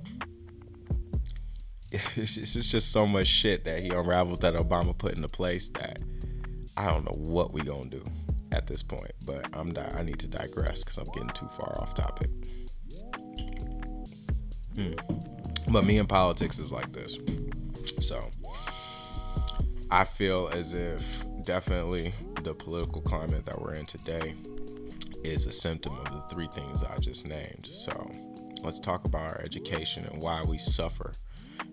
it's 1.91 2.35
just, 2.35 2.55
it's 2.55 2.69
just 2.69 2.91
so 2.91 3.05
much 3.07 3.27
shit 3.27 3.63
that 3.65 3.81
he 3.81 3.89
unraveled 3.89 4.41
that 4.41 4.55
Obama 4.55 4.97
put 4.97 5.13
into 5.13 5.27
place 5.27 5.69
that 5.69 6.01
I 6.77 6.89
don't 6.89 7.05
know 7.05 7.31
what 7.31 7.53
we 7.53 7.61
gonna 7.61 7.89
do 7.89 8.03
at 8.51 8.67
this 8.67 8.83
point. 8.83 9.11
But 9.25 9.47
I'm 9.53 9.71
di- 9.71 9.91
I 9.95 10.03
need 10.03 10.19
to 10.19 10.27
digress 10.27 10.83
because 10.83 10.97
I'm 10.97 11.05
getting 11.05 11.29
too 11.29 11.47
far 11.49 11.79
off 11.81 11.93
topic. 11.93 12.29
Hmm. 14.75 14.93
But 15.71 15.85
me 15.85 15.99
and 15.99 16.09
politics 16.09 16.57
is 16.59 16.71
like 16.71 16.91
this. 16.93 17.17
So 18.01 18.19
I 19.91 20.03
feel 20.03 20.49
as 20.53 20.73
if 20.73 21.03
definitely 21.43 22.13
the 22.43 22.53
political 22.53 23.01
climate 23.01 23.45
that 23.45 23.61
we're 23.61 23.73
in 23.73 23.85
today 23.85 24.35
is 25.23 25.45
a 25.45 25.51
symptom 25.51 25.97
of 25.99 26.05
the 26.05 26.21
three 26.29 26.47
things 26.47 26.83
I 26.83 26.97
just 26.97 27.27
named. 27.27 27.67
So 27.67 28.09
let's 28.63 28.79
talk 28.79 29.05
about 29.05 29.31
our 29.31 29.41
education 29.43 30.05
and 30.05 30.21
why 30.21 30.43
we 30.43 30.57
suffer 30.57 31.11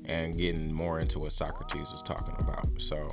and 0.04 0.36
getting 0.36 0.72
more 0.72 1.00
into 1.00 1.18
what 1.18 1.32
Socrates 1.32 1.90
was 1.90 2.02
talking 2.02 2.34
about. 2.40 2.66
So 2.78 3.08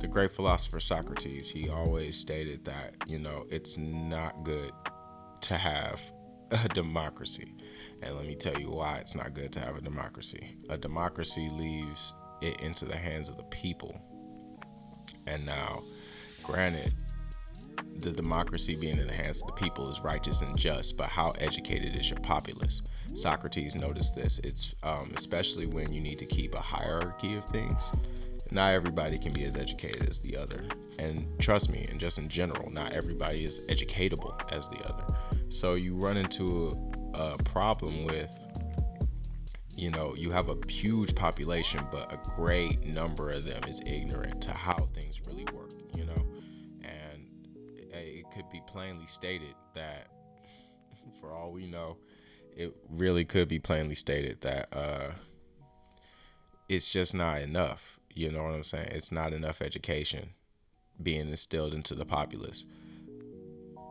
the 0.00 0.08
great 0.08 0.32
philosopher 0.32 0.80
Socrates, 0.80 1.48
he 1.48 1.68
always 1.68 2.18
stated 2.18 2.64
that, 2.64 2.94
you 3.06 3.18
know, 3.18 3.46
it's 3.50 3.78
not 3.78 4.42
good 4.44 4.72
to 5.42 5.56
have 5.56 6.00
a 6.50 6.68
democracy. 6.68 7.54
And 8.02 8.16
let 8.16 8.26
me 8.26 8.34
tell 8.34 8.58
you 8.58 8.70
why 8.70 8.96
it's 8.96 9.14
not 9.14 9.32
good 9.32 9.52
to 9.52 9.60
have 9.60 9.76
a 9.76 9.80
democracy. 9.80 10.56
A 10.68 10.76
democracy 10.76 11.48
leaves 11.50 12.12
it 12.40 12.60
into 12.60 12.84
the 12.84 12.96
hands 12.96 13.28
of 13.28 13.36
the 13.36 13.44
people. 13.44 14.00
And 15.26 15.46
now, 15.46 15.82
granted, 16.42 16.92
the 17.96 18.10
democracy 18.10 18.76
being 18.80 18.98
in 18.98 19.06
the 19.06 19.12
hands 19.12 19.40
of 19.40 19.46
the 19.46 19.52
people 19.52 19.88
is 19.88 20.00
righteous 20.00 20.40
and 20.40 20.58
just, 20.58 20.96
but 20.96 21.08
how 21.08 21.30
educated 21.38 21.96
is 21.96 22.10
your 22.10 22.18
populace? 22.18 22.82
Socrates 23.14 23.74
noticed 23.74 24.16
this. 24.16 24.40
It's 24.42 24.74
um, 24.82 25.12
especially 25.14 25.66
when 25.66 25.92
you 25.92 26.00
need 26.00 26.18
to 26.18 26.26
keep 26.26 26.54
a 26.54 26.60
hierarchy 26.60 27.36
of 27.36 27.44
things. 27.46 27.80
Not 28.50 28.74
everybody 28.74 29.18
can 29.18 29.32
be 29.32 29.44
as 29.44 29.56
educated 29.56 30.08
as 30.08 30.18
the 30.18 30.36
other. 30.36 30.64
And 30.98 31.26
trust 31.38 31.70
me, 31.70 31.86
and 31.90 31.98
just 31.98 32.18
in 32.18 32.28
general, 32.28 32.70
not 32.70 32.92
everybody 32.92 33.44
is 33.44 33.66
educatable 33.68 34.34
as 34.52 34.68
the 34.68 34.78
other. 34.88 35.04
So 35.48 35.74
you 35.74 35.94
run 35.94 36.16
into 36.16 36.91
a 37.14 37.36
problem 37.44 38.04
with 38.04 38.34
you 39.74 39.90
know 39.90 40.14
you 40.16 40.30
have 40.30 40.48
a 40.48 40.56
huge 40.68 41.14
population 41.14 41.80
but 41.90 42.12
a 42.12 42.16
great 42.36 42.84
number 42.84 43.30
of 43.30 43.44
them 43.44 43.62
is 43.64 43.80
ignorant 43.86 44.40
to 44.40 44.50
how 44.52 44.74
things 44.74 45.20
really 45.26 45.46
work 45.54 45.72
you 45.96 46.04
know? 46.04 46.26
And 46.82 47.26
it 47.92 48.24
could 48.32 48.48
be 48.50 48.62
plainly 48.66 49.06
stated 49.06 49.54
that 49.74 50.08
for 51.20 51.32
all 51.32 51.52
we 51.52 51.66
know 51.66 51.96
it 52.56 52.74
really 52.88 53.24
could 53.24 53.48
be 53.48 53.58
plainly 53.58 53.94
stated 53.94 54.40
that 54.42 54.68
uh 54.72 55.12
it's 56.68 56.90
just 56.90 57.14
not 57.14 57.40
enough 57.40 57.98
you 58.14 58.30
know 58.30 58.42
what 58.42 58.54
i'm 58.54 58.64
saying? 58.64 58.88
It's 58.90 59.12
not 59.12 59.32
enough 59.32 59.62
education 59.62 60.30
being 61.02 61.28
instilled 61.30 61.74
into 61.74 61.94
the 61.94 62.04
populace 62.04 62.66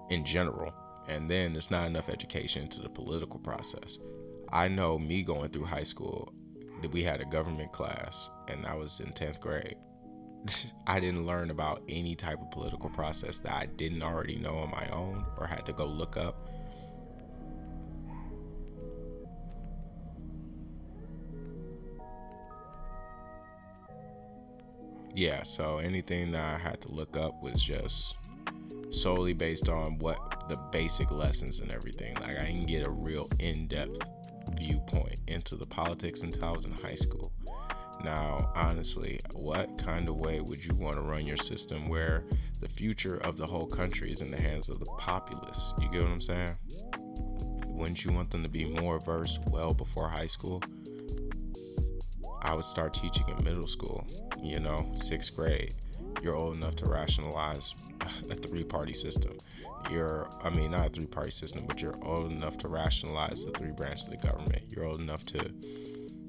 in 0.09 0.25
general 0.25 0.73
and 1.07 1.29
then 1.29 1.55
it's 1.55 1.71
not 1.71 1.87
enough 1.87 2.09
education 2.09 2.67
to 2.69 2.81
the 2.81 2.89
political 2.89 3.39
process. 3.39 3.97
I 4.49 4.67
know 4.67 4.99
me 4.99 5.23
going 5.23 5.49
through 5.49 5.65
high 5.65 5.83
school 5.83 6.33
that 6.81 6.91
we 6.91 7.03
had 7.03 7.21
a 7.21 7.25
government 7.25 7.71
class 7.71 8.29
and 8.47 8.65
I 8.65 8.75
was 8.75 8.99
in 8.99 9.11
10th 9.13 9.39
grade. 9.39 9.77
I 10.87 10.99
didn't 10.99 11.25
learn 11.25 11.51
about 11.51 11.83
any 11.87 12.15
type 12.15 12.41
of 12.41 12.51
political 12.51 12.89
process 12.89 13.39
that 13.39 13.53
I 13.53 13.65
didn't 13.67 14.03
already 14.03 14.37
know 14.37 14.57
on 14.57 14.71
my 14.71 14.87
own 14.89 15.25
or 15.37 15.45
had 15.45 15.65
to 15.67 15.73
go 15.73 15.85
look 15.85 16.17
up. 16.17 16.49
Yeah, 25.13 25.43
so 25.43 25.79
anything 25.79 26.31
that 26.31 26.55
I 26.55 26.57
had 26.57 26.79
to 26.81 26.91
look 26.91 27.17
up 27.17 27.41
was 27.43 27.61
just 27.61 28.17
solely 28.89 29.33
based 29.33 29.69
on 29.69 29.97
what 29.99 30.49
the 30.49 30.57
basic 30.71 31.11
lessons 31.11 31.59
and 31.59 31.71
everything. 31.71 32.15
Like 32.15 32.39
I 32.39 32.45
didn't 32.45 32.67
get 32.67 32.87
a 32.87 32.91
real 32.91 33.27
in-depth 33.39 33.99
viewpoint 34.57 35.19
into 35.27 35.55
the 35.55 35.65
politics 35.65 36.23
until 36.23 36.45
I 36.45 36.51
was 36.51 36.65
in 36.65 36.71
high 36.71 36.95
school. 36.95 37.31
Now, 38.03 38.51
honestly, 38.55 39.19
what 39.33 39.77
kind 39.77 40.09
of 40.09 40.15
way 40.15 40.41
would 40.41 40.63
you 40.63 40.73
want 40.75 40.95
to 40.95 41.01
run 41.01 41.25
your 41.25 41.37
system 41.37 41.87
where 41.87 42.23
the 42.59 42.67
future 42.67 43.17
of 43.17 43.37
the 43.37 43.45
whole 43.45 43.67
country 43.67 44.11
is 44.11 44.21
in 44.21 44.31
the 44.31 44.41
hands 44.41 44.69
of 44.69 44.79
the 44.79 44.87
populace? 44.97 45.73
You 45.79 45.89
get 45.89 46.01
what 46.01 46.11
I'm 46.11 46.21
saying? 46.21 46.55
Wouldn't 47.67 48.03
you 48.03 48.11
want 48.11 48.31
them 48.31 48.43
to 48.43 48.49
be 48.49 48.65
more 48.65 48.99
versed 48.99 49.41
well 49.51 49.73
before 49.73 50.09
high 50.09 50.27
school? 50.27 50.61
I 52.41 52.55
would 52.55 52.65
start 52.65 52.93
teaching 52.93 53.27
in 53.29 53.43
middle 53.43 53.67
school, 53.67 54.05
you 54.41 54.59
know, 54.59 54.91
sixth 54.95 55.35
grade. 55.35 55.73
You're 56.23 56.35
old 56.35 56.55
enough 56.55 56.75
to 56.77 56.85
rationalize 56.85 57.73
a 58.29 58.35
three 58.35 58.63
party 58.63 58.93
system. 58.93 59.37
You're, 59.89 60.29
I 60.43 60.49
mean, 60.49 60.71
not 60.71 60.87
a 60.87 60.89
three 60.89 61.05
party 61.05 61.31
system, 61.31 61.65
but 61.67 61.81
you're 61.81 61.95
old 62.03 62.31
enough 62.31 62.57
to 62.59 62.67
rationalize 62.67 63.45
the 63.45 63.51
three 63.51 63.71
branches 63.71 64.07
of 64.07 64.11
the 64.11 64.27
government. 64.27 64.63
You're 64.69 64.85
old 64.85 64.99
enough 64.99 65.25
to, 65.27 65.51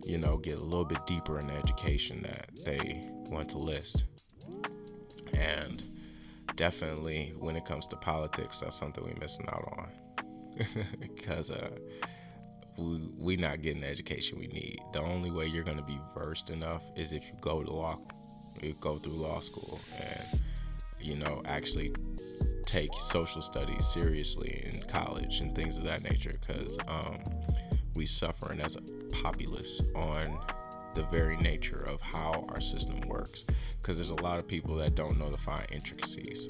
you 0.05 0.19
know, 0.19 0.39
get 0.39 0.59
a 0.59 0.65
little 0.65 0.85
bit 0.85 1.05
deeper 1.07 1.39
in 1.39 1.47
the 1.47 1.55
education 1.55 2.23
that 2.23 2.51
they 2.65 3.03
want 3.31 3.49
to 3.51 3.59
list. 3.59 4.05
And 5.35 5.83
definitely 6.57 7.35
when 7.39 7.57
it 7.57 7.65
comes 7.65 7.87
to 7.89 7.97
politics, 7.97 8.61
that's 8.61 8.77
something 8.77 9.05
we're 9.05 9.21
missing 9.21 9.47
out 9.49 9.73
on. 9.77 9.89
because 11.01 11.51
uh, 11.51 11.71
we 12.77 13.09
we 13.19 13.37
not 13.37 13.63
getting 13.63 13.83
the 13.83 13.89
education 13.89 14.39
we 14.39 14.47
need. 14.47 14.81
The 14.93 15.01
only 15.01 15.31
way 15.31 15.47
you're 15.47 15.65
going 15.65 15.79
to 15.79 15.83
be 15.83 15.99
versed 16.15 16.51
enough 16.51 16.83
is 16.97 17.13
if 17.13 17.25
you 17.27 17.35
go 17.41 17.63
to 17.63 17.71
law, 17.71 17.99
you 18.61 18.75
go 18.81 18.99
through 18.99 19.15
law 19.15 19.41
school, 19.41 19.81
and 19.99 20.41
you 21.05 21.17
know 21.17 21.43
actually 21.47 21.93
take 22.65 22.91
social 22.95 23.43
studies 23.43 23.87
seriously 23.87 24.69
in 24.73 24.81
college 24.89 25.41
and 25.41 25.55
things 25.55 25.77
of 25.77 25.87
that 25.87 26.03
nature. 26.05 26.33
Because 26.41 26.79
um, 26.89 27.19
we 27.97 28.07
suffering 28.07 28.61
as 28.61 28.77
a 28.77 28.81
populace 29.23 29.83
on 29.95 30.41
the 30.95 31.03
very 31.05 31.37
nature 31.39 31.85
of 31.89 32.01
how 32.01 32.47
our 32.49 32.61
system 32.61 33.01
works. 33.07 33.45
Because 33.81 33.97
there's 33.97 34.11
a 34.11 34.23
lot 34.23 34.39
of 34.39 34.47
people 34.47 34.77
that 34.77 34.95
don't 34.95 35.19
know 35.19 35.31
the 35.31 35.39
fine 35.39 35.67
intricacies, 35.73 36.49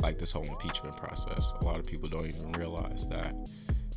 like 0.00 0.18
this 0.18 0.32
whole 0.32 0.44
impeachment 0.44 0.96
process. 0.96 1.52
A 1.60 1.64
lot 1.64 1.78
of 1.78 1.84
people 1.84 2.08
don't 2.08 2.26
even 2.26 2.52
realize 2.52 3.06
that 3.08 3.34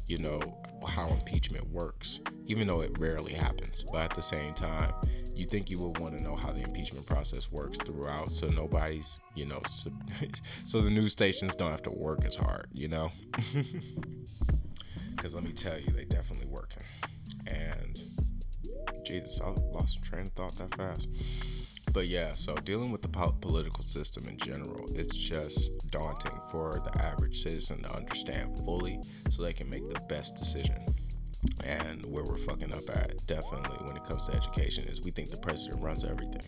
you 0.08 0.18
know, 0.20 0.40
how 0.88 1.10
impeachment 1.10 1.70
works, 1.70 2.20
even 2.48 2.68
though 2.68 2.82
it 2.82 2.98
rarely 2.98 3.34
happens. 3.34 3.84
But 3.92 4.12
at 4.12 4.16
the 4.16 4.22
same 4.22 4.54
time, 4.54 4.94
you 5.38 5.46
think 5.46 5.70
you 5.70 5.80
would 5.80 5.98
want 6.00 6.18
to 6.18 6.24
know 6.24 6.36
how 6.36 6.52
the 6.52 6.62
impeachment 6.62 7.06
process 7.06 7.52
works 7.52 7.78
throughout 7.80 8.32
so 8.32 8.48
nobody's, 8.48 9.20
you 9.36 9.46
know, 9.46 9.62
so, 9.70 9.92
so 10.58 10.82
the 10.82 10.90
news 10.90 11.12
stations 11.12 11.56
don't 11.56 11.72
have 11.72 11.84
to 11.84 11.92
work 11.92 12.26
as 12.26 12.36
hard, 12.36 12.68
you 12.74 12.88
know? 12.88 13.12
Because 15.16 15.34
let 15.34 15.44
me 15.44 15.52
tell 15.52 15.80
you, 15.80 15.92
they 15.92 16.06
definitely 16.06 16.46
working. 16.46 16.84
And 17.48 18.00
Jesus, 19.04 19.42
I 19.44 19.50
lost 19.74 20.04
train 20.04 20.22
of 20.22 20.30
thought 20.30 20.56
that 20.60 20.76
fast 20.76 21.08
but 21.98 22.10
yeah, 22.10 22.32
so 22.32 22.54
dealing 22.54 22.92
with 22.92 23.02
the 23.02 23.08
po- 23.08 23.36
political 23.42 23.84
system 23.84 24.28
in 24.28 24.38
general, 24.38 24.86
it's 24.94 25.16
just 25.16 25.72
daunting 25.90 26.40
for 26.52 26.80
the 26.84 27.02
average 27.02 27.42
citizen 27.42 27.82
to 27.82 27.96
understand 27.96 28.60
fully 28.60 29.00
so 29.32 29.42
they 29.42 29.52
can 29.52 29.68
make 29.68 29.88
the 29.92 30.00
best 30.02 30.36
decision. 30.36 30.76
And 31.66 32.06
where 32.06 32.24
we're 32.24 32.38
fucking 32.38 32.74
up 32.74 32.90
at, 32.96 33.26
definitely 33.28 33.78
when 33.86 33.98
it 33.98 34.06
comes 34.06 34.28
to 34.28 34.36
education, 34.36 34.88
is 34.88 35.02
we 35.02 35.12
think 35.12 35.30
the 35.30 35.38
president 35.38 35.82
runs 35.82 36.04
everything. 36.04 36.42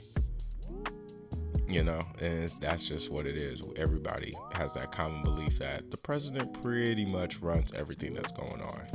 You 1.68 1.84
know, 1.84 2.00
and 2.20 2.50
that's 2.60 2.84
just 2.84 3.12
what 3.12 3.28
it 3.28 3.42
is. 3.42 3.62
Everybody 3.76 4.34
has 4.54 4.74
that 4.74 4.92
common 4.92 5.22
belief 5.22 5.60
that 5.60 5.92
the 5.92 5.98
president 5.98 6.62
pretty 6.62 7.06
much 7.06 7.40
runs 7.42 7.74
everything 7.76 8.14
that's 8.14 8.32
going 8.32 8.62
on. 8.62 8.88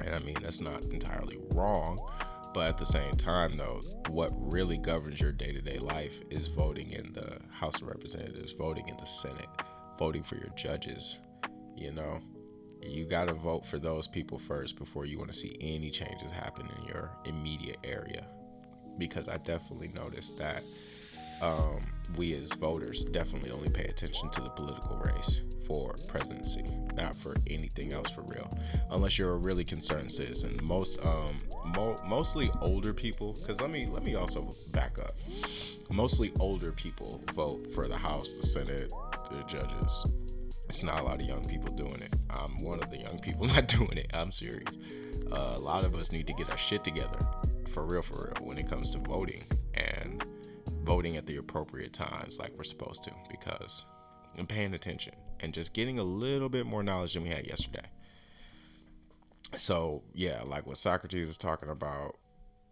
And 0.00 0.14
I 0.14 0.18
mean, 0.20 0.36
that's 0.42 0.60
not 0.60 0.84
entirely 0.86 1.38
wrong 1.54 1.98
but 2.56 2.70
at 2.70 2.78
the 2.78 2.86
same 2.86 3.12
time, 3.12 3.58
though, 3.58 3.82
what 4.08 4.30
really 4.34 4.78
governs 4.78 5.20
your 5.20 5.30
day 5.30 5.52
to 5.52 5.60
day 5.60 5.78
life 5.78 6.18
is 6.30 6.46
voting 6.46 6.92
in 6.92 7.12
the 7.12 7.38
House 7.50 7.82
of 7.82 7.88
Representatives, 7.88 8.54
voting 8.54 8.88
in 8.88 8.96
the 8.96 9.04
Senate, 9.04 9.50
voting 9.98 10.22
for 10.22 10.36
your 10.36 10.48
judges. 10.56 11.18
You 11.76 11.92
know, 11.92 12.18
you 12.90 13.04
got 13.04 13.28
to 13.28 13.34
vote 13.34 13.66
for 13.66 13.78
those 13.78 14.06
people 14.06 14.38
first 14.38 14.76
before 14.76 15.06
you 15.06 15.18
want 15.18 15.30
to 15.30 15.36
see 15.36 15.56
any 15.60 15.90
changes 15.90 16.30
happen 16.30 16.68
in 16.78 16.84
your 16.86 17.10
immediate 17.24 17.78
area. 17.84 18.26
Because 18.98 19.28
I 19.28 19.36
definitely 19.38 19.88
noticed 19.88 20.38
that 20.38 20.62
um, 21.42 21.80
we 22.16 22.32
as 22.34 22.52
voters 22.54 23.04
definitely 23.04 23.50
only 23.50 23.68
pay 23.68 23.84
attention 23.84 24.30
to 24.30 24.40
the 24.40 24.48
political 24.50 24.96
race 24.96 25.42
for 25.66 25.94
presidency, 26.08 26.64
not 26.94 27.14
for 27.14 27.34
anything 27.48 27.92
else 27.92 28.10
for 28.10 28.22
real. 28.22 28.48
Unless 28.90 29.18
you're 29.18 29.32
a 29.32 29.38
really 29.38 29.64
concerned 29.64 30.10
citizen. 30.10 30.58
Most, 30.62 31.04
um, 31.04 31.36
mo- 31.74 31.96
mostly 32.06 32.50
older 32.60 32.94
people. 32.94 33.34
Because 33.34 33.60
let 33.60 33.70
me 33.70 33.86
let 33.86 34.04
me 34.04 34.14
also 34.14 34.48
back 34.72 34.98
up. 34.98 35.14
Mostly 35.90 36.32
older 36.40 36.72
people 36.72 37.22
vote 37.34 37.72
for 37.74 37.88
the 37.88 37.98
House, 37.98 38.34
the 38.34 38.46
Senate, 38.46 38.92
the 39.34 39.42
judges. 39.42 40.06
It's 40.68 40.82
not 40.82 41.00
a 41.00 41.02
lot 41.04 41.22
of 41.22 41.28
young 41.28 41.44
people 41.44 41.74
doing 41.74 42.00
it. 42.02 42.14
I'm 42.30 42.62
one 42.62 42.82
of 42.82 42.90
the 42.90 42.98
young 42.98 43.18
people 43.18 43.46
not 43.54 43.68
doing 43.68 43.96
it. 43.96 44.10
I'm 44.14 44.32
serious. 44.32 44.68
Uh, 45.30 45.54
a 45.56 45.58
lot 45.58 45.84
of 45.84 45.94
us 45.94 46.12
need 46.12 46.26
to 46.26 46.32
get 46.34 46.50
our 46.50 46.58
shit 46.58 46.84
together, 46.84 47.18
for 47.72 47.84
real, 47.84 48.02
for 48.02 48.32
real, 48.34 48.46
when 48.46 48.58
it 48.58 48.68
comes 48.68 48.92
to 48.92 48.98
voting 48.98 49.42
and 49.74 50.24
voting 50.82 51.16
at 51.16 51.26
the 51.26 51.36
appropriate 51.36 51.92
times 51.92 52.38
like 52.38 52.52
we're 52.56 52.64
supposed 52.64 53.02
to 53.04 53.10
because 53.28 53.84
I'm 54.38 54.46
paying 54.46 54.74
attention 54.74 55.14
and 55.40 55.52
just 55.52 55.72
getting 55.72 55.98
a 55.98 56.04
little 56.04 56.48
bit 56.48 56.66
more 56.66 56.82
knowledge 56.82 57.14
than 57.14 57.24
we 57.24 57.28
had 57.28 57.46
yesterday. 57.46 57.86
So, 59.56 60.02
yeah, 60.14 60.42
like 60.44 60.66
what 60.66 60.76
Socrates 60.76 61.28
is 61.28 61.38
talking 61.38 61.68
about 61.68 62.16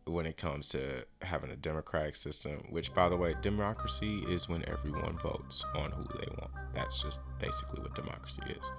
when 0.07 0.27
it 0.27 0.37
comes 0.37 0.69
to 0.69 1.05
having 1.23 1.51
a 1.51 1.57
democratic 1.57 2.17
system, 2.17 2.65
which, 2.71 2.95
by 2.95 3.09
the 3.09 3.17
way, 3.17 3.35
democracy 3.41 4.25
is 4.29 4.49
when 4.49 4.69
everyone 4.69 5.17
votes 5.19 5.65
on 5.77 5.91
who 5.91 6.05
they 6.19 6.29
want. 6.39 6.51
That's 6.75 7.03
just 7.03 7.21
basically 7.41 7.81
what 7.81 7.95
democracy 7.95 8.43
is. 8.49 8.71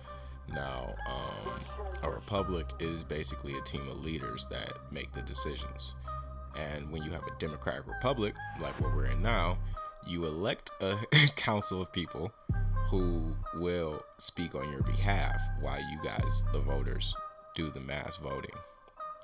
Now, 0.50 0.94
um, 1.08 1.60
a 2.04 2.10
republic 2.10 2.68
is 2.80 3.04
basically 3.04 3.58
a 3.58 3.62
team 3.62 3.88
of 3.90 4.04
leaders 4.04 4.46
that 4.52 4.74
make 4.92 5.12
the 5.14 5.22
decisions. 5.24 5.96
And 6.56 6.90
when 6.92 7.04
you 7.04 7.12
have 7.12 7.24
a 7.24 7.40
democratic 7.40 7.88
republic, 7.88 8.36
like 8.62 8.80
what 8.80 8.96
we're 8.96 9.08
in 9.08 9.22
now, 9.22 9.58
you 10.06 10.26
elect 10.26 10.70
a 10.82 10.98
council 11.36 11.82
of 11.82 11.92
people 11.92 12.32
who 12.88 13.36
will 13.56 14.04
speak 14.18 14.54
on 14.54 14.72
your 14.72 14.84
behalf 14.84 15.36
while 15.62 15.80
you 15.80 16.00
guys, 16.04 16.44
the 16.54 16.60
voters, 16.60 17.14
do 17.56 17.70
the 17.72 17.80
mass 17.80 18.18
voting. 18.18 18.56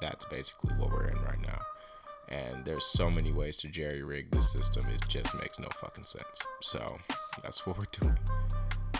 That's 0.01 0.25
basically 0.25 0.73
what 0.75 0.89
we're 0.89 1.09
in 1.09 1.21
right 1.21 1.39
now. 1.41 1.59
And 2.31 2.63
there's 2.63 2.85
so 2.85 3.11
many 3.11 3.31
ways 3.31 3.57
to 3.57 3.67
jerry 3.67 4.03
rig 4.03 4.31
this 4.31 4.51
system, 4.51 4.89
it 4.89 5.01
just 5.07 5.35
makes 5.35 5.59
no 5.59 5.67
fucking 5.81 6.05
sense. 6.05 6.41
So 6.61 6.85
that's 7.43 7.65
what 7.65 7.77
we're 7.77 8.05
doing. 8.05 8.17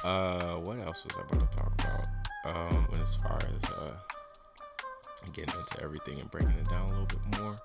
Uh, 0.04 0.56
what 0.58 0.80
else 0.80 1.06
was 1.06 1.15
I 1.15 1.22
about 1.22 1.52
to 1.52 1.58
talk 1.58 1.74
about? 1.80 2.08
Um, 2.54 2.88
as 3.02 3.15
far 3.15 3.38
as 3.38 3.70
uh, 3.70 3.96
getting 5.34 5.56
into 5.58 5.82
everything 5.82 6.20
and 6.20 6.30
breaking 6.30 6.52
it 6.52 6.70
down 6.70 6.88
a 6.89 7.00
little 7.00 7.06
bit 7.06 7.39
more. 7.39 7.56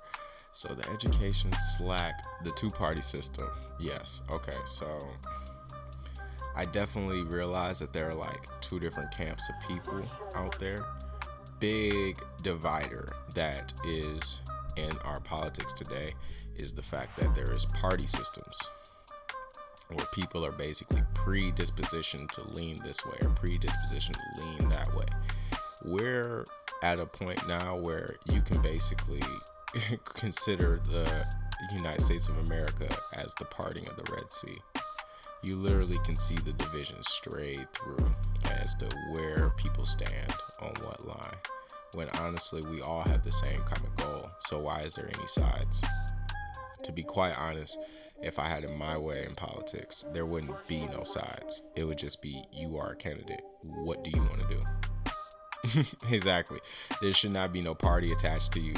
So 0.52 0.68
the 0.74 0.88
education 0.90 1.50
slack, 1.76 2.22
the 2.44 2.52
two 2.52 2.68
party 2.68 3.00
system. 3.00 3.48
Yes. 3.80 4.22
Okay. 4.32 4.56
So 4.66 4.86
I 6.54 6.64
definitely 6.66 7.24
realize 7.24 7.78
that 7.80 7.92
there 7.92 8.08
are 8.08 8.14
like 8.14 8.46
two 8.60 8.78
different 8.78 9.10
camps 9.14 9.42
of 9.48 9.68
people 9.68 10.02
out 10.34 10.58
there. 10.58 10.78
Big 11.58 12.16
divider 12.42 13.06
that 13.34 13.72
is 13.86 14.40
in 14.76 14.92
our 15.04 15.20
politics 15.20 15.72
today 15.72 16.08
is 16.56 16.72
the 16.72 16.82
fact 16.82 17.18
that 17.18 17.34
there 17.34 17.52
is 17.54 17.64
party 17.66 18.06
systems 18.06 18.68
where 19.88 20.06
people 20.12 20.44
are 20.44 20.52
basically 20.52 21.02
predispositioned 21.14 22.28
to 22.30 22.42
lean 22.50 22.76
this 22.82 23.04
way 23.06 23.16
or 23.22 23.30
predispositioned 23.30 24.16
to 24.16 24.44
lean 24.44 24.68
that 24.68 24.92
way. 24.94 25.04
We're 25.84 26.44
at 26.82 26.98
a 26.98 27.06
point 27.06 27.46
now 27.46 27.80
where 27.84 28.06
you 28.32 28.40
can 28.40 28.60
basically 28.62 29.22
consider 30.14 30.80
the 30.84 31.26
United 31.76 32.02
States 32.02 32.28
of 32.28 32.36
America 32.46 32.88
as 33.14 33.34
the 33.34 33.44
parting 33.46 33.86
of 33.88 33.96
the 33.96 34.12
Red 34.14 34.30
Sea. 34.30 34.54
You 35.42 35.56
literally 35.56 35.98
can 36.04 36.16
see 36.16 36.36
the 36.36 36.52
division 36.52 36.96
straight 37.02 37.66
through 37.74 38.14
as 38.50 38.74
to 38.76 38.88
where 39.14 39.52
people 39.56 39.84
stand 39.84 40.34
on 40.60 40.72
what 40.82 41.06
line. 41.06 41.36
When 41.96 42.08
honestly, 42.10 42.62
we 42.70 42.82
all 42.82 43.02
have 43.02 43.24
the 43.24 43.32
same 43.32 43.60
kind 43.62 43.80
of 43.80 43.96
goal. 43.96 44.22
So, 44.46 44.60
why 44.60 44.82
is 44.82 44.94
there 44.94 45.08
any 45.08 45.26
sides? 45.26 45.82
To 46.84 46.92
be 46.92 47.02
quite 47.02 47.36
honest, 47.36 47.76
if 48.22 48.38
I 48.38 48.48
had 48.48 48.64
it 48.64 48.76
my 48.76 48.96
way 48.96 49.24
in 49.24 49.34
politics, 49.34 50.04
there 50.12 50.26
wouldn't 50.26 50.68
be 50.68 50.86
no 50.86 51.02
sides. 51.04 51.62
It 51.74 51.84
would 51.84 51.98
just 51.98 52.22
be 52.22 52.44
you 52.52 52.76
are 52.76 52.92
a 52.92 52.96
candidate. 52.96 53.42
What 53.62 54.04
do 54.04 54.10
you 54.14 54.22
want 54.22 54.38
to 54.38 55.82
do? 55.82 55.84
exactly. 56.14 56.60
There 57.00 57.12
should 57.12 57.32
not 57.32 57.52
be 57.52 57.60
no 57.60 57.74
party 57.74 58.12
attached 58.12 58.52
to 58.52 58.60
you 58.60 58.74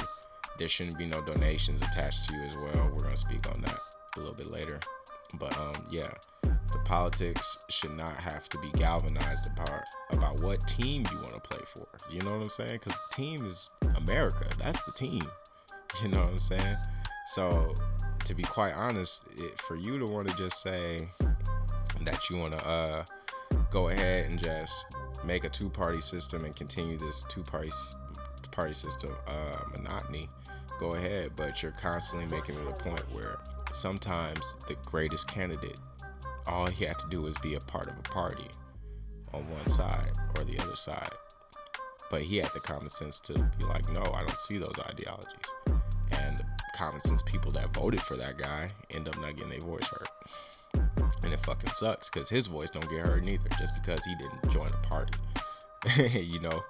there 0.58 0.68
shouldn't 0.68 0.98
be 0.98 1.06
no 1.06 1.20
donations 1.22 1.80
attached 1.82 2.28
to 2.28 2.36
you 2.36 2.42
as 2.42 2.56
well. 2.56 2.90
We're 2.92 3.04
gonna 3.04 3.16
speak 3.16 3.48
on 3.50 3.60
that 3.62 3.78
a 4.16 4.20
little 4.20 4.34
bit 4.34 4.50
later. 4.50 4.80
But 5.38 5.56
um, 5.56 5.86
yeah, 5.90 6.10
the 6.72 6.78
politics 6.80 7.58
should 7.70 7.96
not 7.96 8.12
have 8.12 8.48
to 8.50 8.58
be 8.58 8.70
galvanized 8.72 9.48
about 9.52 9.84
about 10.10 10.42
what 10.42 10.66
team 10.66 11.04
you 11.10 11.18
want 11.18 11.32
to 11.32 11.40
play 11.40 11.64
for. 11.74 11.86
You 12.10 12.20
know 12.22 12.32
what 12.32 12.42
I'm 12.42 12.50
saying? 12.50 12.80
Because 12.84 12.94
team 13.12 13.44
is 13.46 13.70
America. 13.96 14.46
That's 14.58 14.82
the 14.84 14.92
team. 14.92 15.22
You 16.02 16.08
know 16.08 16.20
what 16.20 16.32
I'm 16.32 16.38
saying? 16.38 16.76
So, 17.28 17.72
to 18.26 18.34
be 18.34 18.42
quite 18.42 18.74
honest, 18.74 19.24
it, 19.40 19.62
for 19.62 19.74
you 19.74 19.98
to 19.98 20.12
want 20.12 20.28
to 20.28 20.36
just 20.36 20.60
say 20.60 20.98
that 22.02 22.28
you 22.28 22.36
want 22.36 22.60
to 22.60 22.68
uh, 22.68 23.04
go 23.70 23.88
ahead 23.88 24.26
and 24.26 24.38
just 24.38 24.84
make 25.24 25.44
a 25.44 25.48
two-party 25.48 26.02
system 26.02 26.44
and 26.44 26.54
continue 26.54 26.98
this 26.98 27.24
two-party 27.30 27.70
party 28.50 28.74
system 28.74 29.16
uh, 29.28 29.56
monotony, 29.78 30.24
go 30.78 30.90
ahead. 30.90 31.30
But 31.36 31.62
you're 31.62 31.72
constantly 31.72 32.28
making 32.36 32.56
it 32.56 32.68
a 32.68 32.82
point 32.82 33.04
where 33.10 33.38
sometimes 33.72 34.56
the 34.68 34.76
greatest 34.90 35.26
candidate 35.26 35.80
all 36.48 36.68
he 36.68 36.84
had 36.84 36.98
to 36.98 37.06
do 37.10 37.22
was 37.22 37.34
be 37.42 37.54
a 37.54 37.60
part 37.60 37.86
of 37.86 37.98
a 37.98 38.02
party 38.02 38.46
on 39.32 39.48
one 39.50 39.68
side 39.68 40.12
or 40.38 40.44
the 40.44 40.58
other 40.60 40.76
side. 40.76 41.10
But 42.10 42.24
he 42.24 42.38
had 42.38 42.50
the 42.54 42.60
common 42.60 42.88
sense 42.88 43.20
to 43.20 43.34
be 43.34 43.66
like, 43.66 43.88
no, 43.90 44.00
I 44.00 44.20
don't 44.20 44.38
see 44.38 44.58
those 44.58 44.76
ideologies. 44.80 45.50
And 46.12 46.38
the 46.38 46.44
common 46.74 47.02
sense 47.02 47.22
people 47.22 47.52
that 47.52 47.74
voted 47.76 48.00
for 48.00 48.16
that 48.16 48.38
guy 48.38 48.68
end 48.94 49.08
up 49.08 49.20
not 49.20 49.36
getting 49.36 49.50
their 49.50 49.60
voice 49.60 49.84
heard. 49.84 50.88
And 51.24 51.32
it 51.32 51.40
fucking 51.44 51.72
sucks 51.72 52.08
because 52.08 52.30
his 52.30 52.46
voice 52.46 52.70
don't 52.70 52.88
get 52.88 53.00
heard 53.00 53.24
neither 53.24 53.48
just 53.58 53.74
because 53.74 54.02
he 54.04 54.14
didn't 54.14 54.50
join 54.50 54.68
a 54.68 54.86
party. 54.88 55.12
you 56.18 56.40
know? 56.40 56.64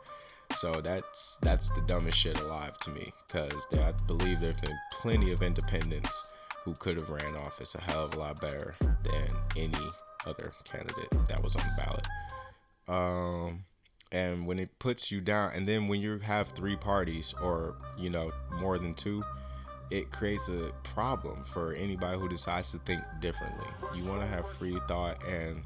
So 0.57 0.73
that's 0.73 1.39
that's 1.43 1.71
the 1.71 1.83
dumbest 1.83 2.19
shit 2.19 2.41
alive 2.41 2.77
to 2.79 2.91
me 2.91 3.07
because 3.27 3.67
I 3.75 3.93
believe 4.07 4.41
there's 4.41 4.61
been 4.61 4.77
plenty 4.93 5.31
of 5.31 5.43
independents 5.43 6.25
who 6.65 6.75
could 6.75 7.01
have 7.01 7.11
ran 7.11 7.37
office 7.37 7.75
a 7.75 7.81
hell 7.81 8.05
of 8.05 8.15
a 8.15 8.19
lot 8.19 8.41
better 8.41 8.75
than 9.05 9.29
any 9.57 9.87
other 10.27 10.53
candidate 10.65 11.11
that 11.29 11.43
was 11.43 11.57
on 11.57 11.63
the 11.63 11.83
ballot. 11.83 12.07
Um, 12.89 13.65
and 14.11 14.47
when 14.47 14.59
it 14.59 14.79
puts 14.79 15.11
you 15.11 15.21
down, 15.21 15.53
and 15.55 15.69
then 15.69 15.89
when 15.89 16.01
you 16.01 16.19
have 16.19 16.49
three 16.49 16.77
parties 16.77 17.35
or 17.43 17.77
you 17.99 18.11
know 18.11 18.33
more 18.59 18.79
than 18.79 18.95
two, 18.95 19.23
it 19.91 20.11
creates 20.11 20.49
a 20.49 20.73
problem 20.83 21.45
for 21.53 21.73
anybody 21.73 22.19
who 22.19 22.29
decides 22.29 22.71
to 22.73 22.79
think 22.79 23.03
differently. 23.21 23.67
You 23.95 24.05
want 24.05 24.21
to 24.21 24.27
have 24.27 24.51
free 24.59 24.79
thought, 24.87 25.23
and 25.27 25.63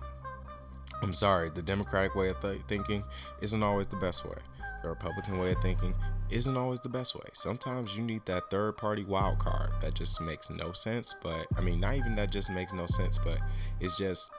I'm 1.02 1.14
sorry, 1.14 1.50
the 1.50 1.62
Democratic 1.62 2.14
way 2.14 2.28
of 2.28 2.40
th- 2.40 2.60
thinking 2.68 3.04
isn't 3.40 3.62
always 3.62 3.88
the 3.88 3.96
best 3.96 4.24
way. 4.24 4.38
The 4.82 4.88
Republican 4.88 5.38
way 5.38 5.52
of 5.52 5.62
thinking 5.62 5.94
isn't 6.32 6.56
always 6.56 6.80
the 6.80 6.88
best 6.88 7.14
way. 7.14 7.28
Sometimes 7.32 7.94
you 7.94 8.02
need 8.02 8.24
that 8.26 8.50
third 8.50 8.76
party 8.76 9.04
wild 9.04 9.38
card 9.38 9.70
that 9.80 9.94
just 9.94 10.20
makes 10.20 10.50
no 10.50 10.72
sense. 10.72 11.14
But 11.22 11.46
I 11.56 11.60
mean, 11.60 11.80
not 11.80 11.96
even 11.96 12.16
that 12.16 12.30
just 12.30 12.50
makes 12.50 12.72
no 12.72 12.86
sense, 12.86 13.18
but 13.22 13.38
it's 13.80 13.96
just 13.96 14.30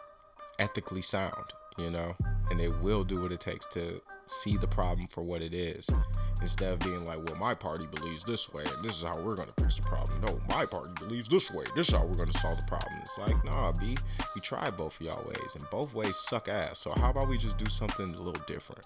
ethically 0.60 1.02
sound, 1.02 1.54
you 1.78 1.92
know? 1.92 2.16
And 2.50 2.60
it 2.60 2.74
will 2.82 3.04
do 3.04 3.22
what 3.22 3.32
it 3.32 3.40
takes 3.40 3.66
to 3.68 4.02
see 4.26 4.58
the 4.58 4.68
problem 4.68 5.08
for 5.08 5.22
what 5.22 5.42
it 5.42 5.54
is 5.54 5.90
instead 6.42 6.74
of 6.74 6.80
being 6.80 7.04
like, 7.06 7.18
well, 7.18 7.40
my 7.40 7.54
party 7.54 7.86
believes 7.88 8.24
this 8.24 8.52
way 8.54 8.64
and 8.64 8.84
this 8.84 8.98
is 8.98 9.04
how 9.04 9.16
we're 9.22 9.36
going 9.36 9.50
to 9.50 9.64
fix 9.64 9.76
the 9.76 9.82
problem. 9.82 10.22
No, 10.22 10.42
my 10.50 10.66
party 10.66 10.92
believes 11.00 11.28
this 11.28 11.52
way. 11.52 11.66
This 11.76 11.88
is 11.88 11.94
how 11.94 12.06
we're 12.06 12.14
going 12.14 12.32
to 12.32 12.40
solve 12.40 12.60
the 12.60 12.66
problem. 12.66 12.94
It's 13.02 13.18
like, 13.18 13.46
nah, 13.46 13.72
B, 13.74 13.98
we 14.36 14.42
tried 14.42 14.76
both 14.78 15.00
of 15.00 15.02
y'all 15.02 15.24
ways 15.26 15.56
and 15.56 15.70
both 15.70 15.94
ways 15.94 16.16
suck 16.16 16.48
ass. 16.48 16.80
So 16.80 16.92
how 16.98 17.12
about 17.12 17.30
we 17.30 17.38
just 17.38 17.58
do 17.58 17.68
something 17.68 18.16
a 18.16 18.18
little 18.18 18.44
different? 18.46 18.86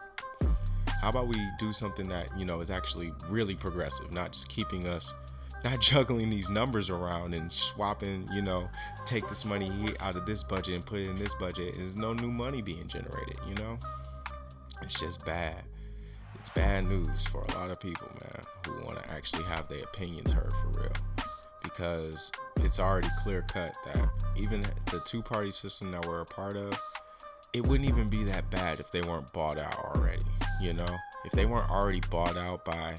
How 1.02 1.10
about 1.10 1.28
we 1.28 1.36
do 1.58 1.74
something 1.74 2.08
that, 2.10 2.30
you 2.38 2.46
know, 2.46 2.60
is 2.60 2.72
actually 2.72 3.14
really 3.30 3.56
progressive, 3.56 4.14
not 4.14 4.32
just 4.32 4.50
keeping 4.50 4.88
us 4.88 5.14
not 5.64 5.80
juggling 5.82 6.30
these 6.30 6.50
numbers 6.50 6.90
around 6.90 7.36
and 7.36 7.52
swapping, 7.52 8.28
you 8.32 8.42
know, 8.42 8.68
take 9.06 9.28
this 9.30 9.46
money 9.46 9.90
out 10.00 10.16
of 10.16 10.26
this 10.26 10.44
budget 10.44 10.76
and 10.76 10.86
put 10.86 11.00
it 11.00 11.08
in 11.08 11.18
this 11.18 11.34
budget. 11.36 11.76
There's 11.78 11.98
no 11.98 12.14
new 12.14 12.32
money 12.32 12.62
being 12.62 12.88
generated, 12.88 13.40
you 13.48 13.56
know? 13.56 13.78
It's 14.82 15.00
just 15.00 15.26
bad. 15.26 15.64
It's 16.36 16.50
bad 16.50 16.86
news 16.86 17.26
for 17.32 17.44
a 17.44 17.52
lot 17.56 17.72
of 17.72 17.80
people, 17.80 18.08
man, 18.22 18.42
who 18.66 18.74
want 18.86 19.04
to 19.04 19.18
actually 19.18 19.44
have 19.44 19.68
their 19.68 19.80
opinions 19.80 20.32
heard 20.32 20.54
for 20.54 20.82
real. 20.82 20.94
Because 21.64 22.32
it's 22.58 22.80
already 22.80 23.10
clear 23.24 23.44
cut 23.48 23.76
that 23.86 24.10
even 24.38 24.66
the 24.92 25.02
two 25.06 25.22
party 25.22 25.52
system 25.52 25.92
that 25.92 26.08
we're 26.08 26.22
a 26.22 26.26
part 26.26 26.56
of, 26.56 26.80
it 27.54 27.68
wouldn't 27.68 27.90
even 27.90 28.10
be 28.10 28.24
that 28.26 28.50
bad 28.52 28.80
if 28.80 28.92
they 28.92 29.02
weren't 29.02 29.32
bought 29.34 29.58
out 29.58 29.78
already. 29.78 30.24
You 30.60 30.74
know, 30.74 30.88
if 31.26 31.32
they 31.34 31.46
weren't 31.46 31.70
already 31.70 32.02
bought 32.10 32.38
out 32.38 32.66
by 32.66 32.96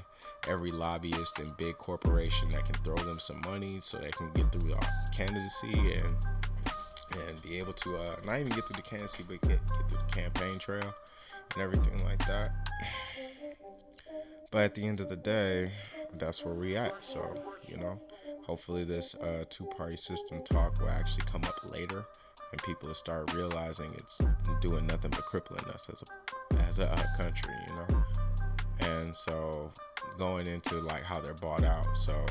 every 0.47 0.69
lobbyist 0.69 1.39
and 1.39 1.55
big 1.57 1.77
corporation 1.77 2.49
that 2.51 2.65
can 2.65 2.75
throw 2.75 2.95
them 2.95 3.19
some 3.19 3.41
money 3.47 3.79
so 3.81 3.97
they 3.97 4.11
can 4.11 4.31
get 4.33 4.51
through 4.51 4.71
the 4.71 4.87
candidacy 5.11 5.73
and 5.73 6.15
and 7.27 7.41
be 7.41 7.57
able 7.57 7.73
to 7.73 7.97
uh, 7.97 8.15
not 8.25 8.39
even 8.39 8.49
get 8.49 8.63
through 8.65 8.75
the 8.75 8.81
candidacy 8.83 9.23
but 9.27 9.41
get, 9.41 9.59
get 9.67 9.89
through 9.89 9.99
the 10.07 10.21
campaign 10.21 10.59
trail 10.59 10.93
and 11.53 11.63
everything 11.63 11.97
like 12.05 12.19
that. 12.27 12.49
But 14.51 14.61
at 14.63 14.75
the 14.75 14.87
end 14.87 14.99
of 14.99 15.09
the 15.09 15.15
day, 15.15 15.71
that's 16.17 16.43
where 16.45 16.53
we 16.53 16.75
at. 16.75 17.03
So, 17.03 17.35
you 17.67 17.77
know, 17.77 17.99
hopefully 18.45 18.83
this 18.83 19.15
uh, 19.15 19.45
two-party 19.49 19.97
system 19.97 20.41
talk 20.43 20.79
will 20.79 20.89
actually 20.89 21.23
come 21.31 21.43
up 21.43 21.71
later 21.71 22.05
and 22.51 22.61
people 22.63 22.93
start 22.93 23.33
realizing 23.33 23.93
it's 23.93 24.19
doing 24.61 24.85
nothing 24.85 25.11
but 25.11 25.21
crippling 25.21 25.63
us 25.73 25.87
as 25.91 26.03
a 26.03 26.59
as 26.63 26.79
a, 26.79 26.87
country, 27.21 27.53
you 27.69 27.75
know. 27.75 28.03
And 28.81 29.15
so 29.15 29.71
going 30.17 30.47
into 30.47 30.75
like 30.75 31.03
how 31.03 31.19
they're 31.19 31.33
bought 31.35 31.63
out. 31.63 31.85
So 31.95 32.25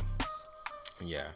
yeah, 1.00 1.28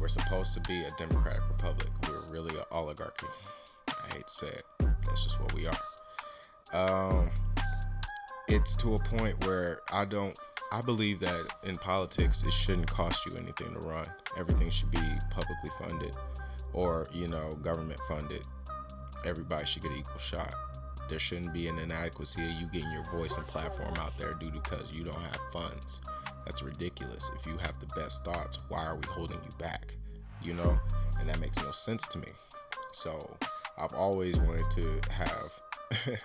we're 0.00 0.08
supposed 0.08 0.54
to 0.54 0.60
be 0.60 0.84
a 0.84 0.90
democratic 0.98 1.42
republic. 1.48 1.88
We're 2.08 2.22
really 2.32 2.56
an 2.58 2.64
oligarchy. 2.72 3.26
I 3.88 4.14
hate 4.14 4.26
to 4.26 4.34
say 4.34 4.48
it. 4.48 4.62
That's 4.80 5.24
just 5.24 5.40
what 5.40 5.54
we 5.54 5.66
are. 5.66 5.76
Um, 6.72 7.30
it's 8.48 8.76
to 8.76 8.94
a 8.94 8.98
point 8.98 9.44
where 9.46 9.80
I 9.92 10.04
don't. 10.04 10.38
I 10.70 10.80
believe 10.80 11.20
that 11.20 11.54
in 11.64 11.74
politics, 11.74 12.46
it 12.46 12.52
shouldn't 12.52 12.86
cost 12.86 13.26
you 13.26 13.34
anything 13.36 13.78
to 13.78 13.88
run. 13.88 14.06
Everything 14.38 14.70
should 14.70 14.90
be 14.90 15.02
publicly 15.30 15.70
funded 15.78 16.16
or 16.72 17.04
you 17.12 17.28
know 17.28 17.48
government 17.62 18.00
funded 18.08 18.46
everybody 19.24 19.64
should 19.66 19.82
get 19.82 19.92
an 19.92 19.98
equal 19.98 20.18
shot. 20.18 20.54
There 21.08 21.18
shouldn't 21.18 21.52
be 21.52 21.66
an 21.66 21.78
inadequacy 21.78 22.42
of 22.42 22.60
you 22.60 22.68
getting 22.72 22.90
your 22.92 23.04
voice 23.04 23.36
and 23.36 23.46
platform 23.46 23.94
out 23.98 24.16
there 24.18 24.34
due 24.34 24.50
because 24.50 24.92
you 24.92 25.04
don't 25.04 25.20
have 25.22 25.38
funds. 25.52 26.00
That's 26.44 26.62
ridiculous. 26.62 27.30
If 27.38 27.46
you 27.46 27.56
have 27.58 27.74
the 27.80 28.00
best 28.00 28.24
thoughts 28.24 28.58
why 28.68 28.82
are 28.82 28.96
we 28.96 29.02
holding 29.08 29.38
you 29.38 29.58
back? 29.58 29.94
You 30.42 30.54
know? 30.54 30.78
And 31.20 31.28
that 31.28 31.40
makes 31.40 31.62
no 31.62 31.70
sense 31.70 32.06
to 32.08 32.18
me. 32.18 32.28
So 32.92 33.18
i've 33.78 33.94
always 33.94 34.38
wanted 34.40 34.70
to 34.70 35.00
have 35.10 35.54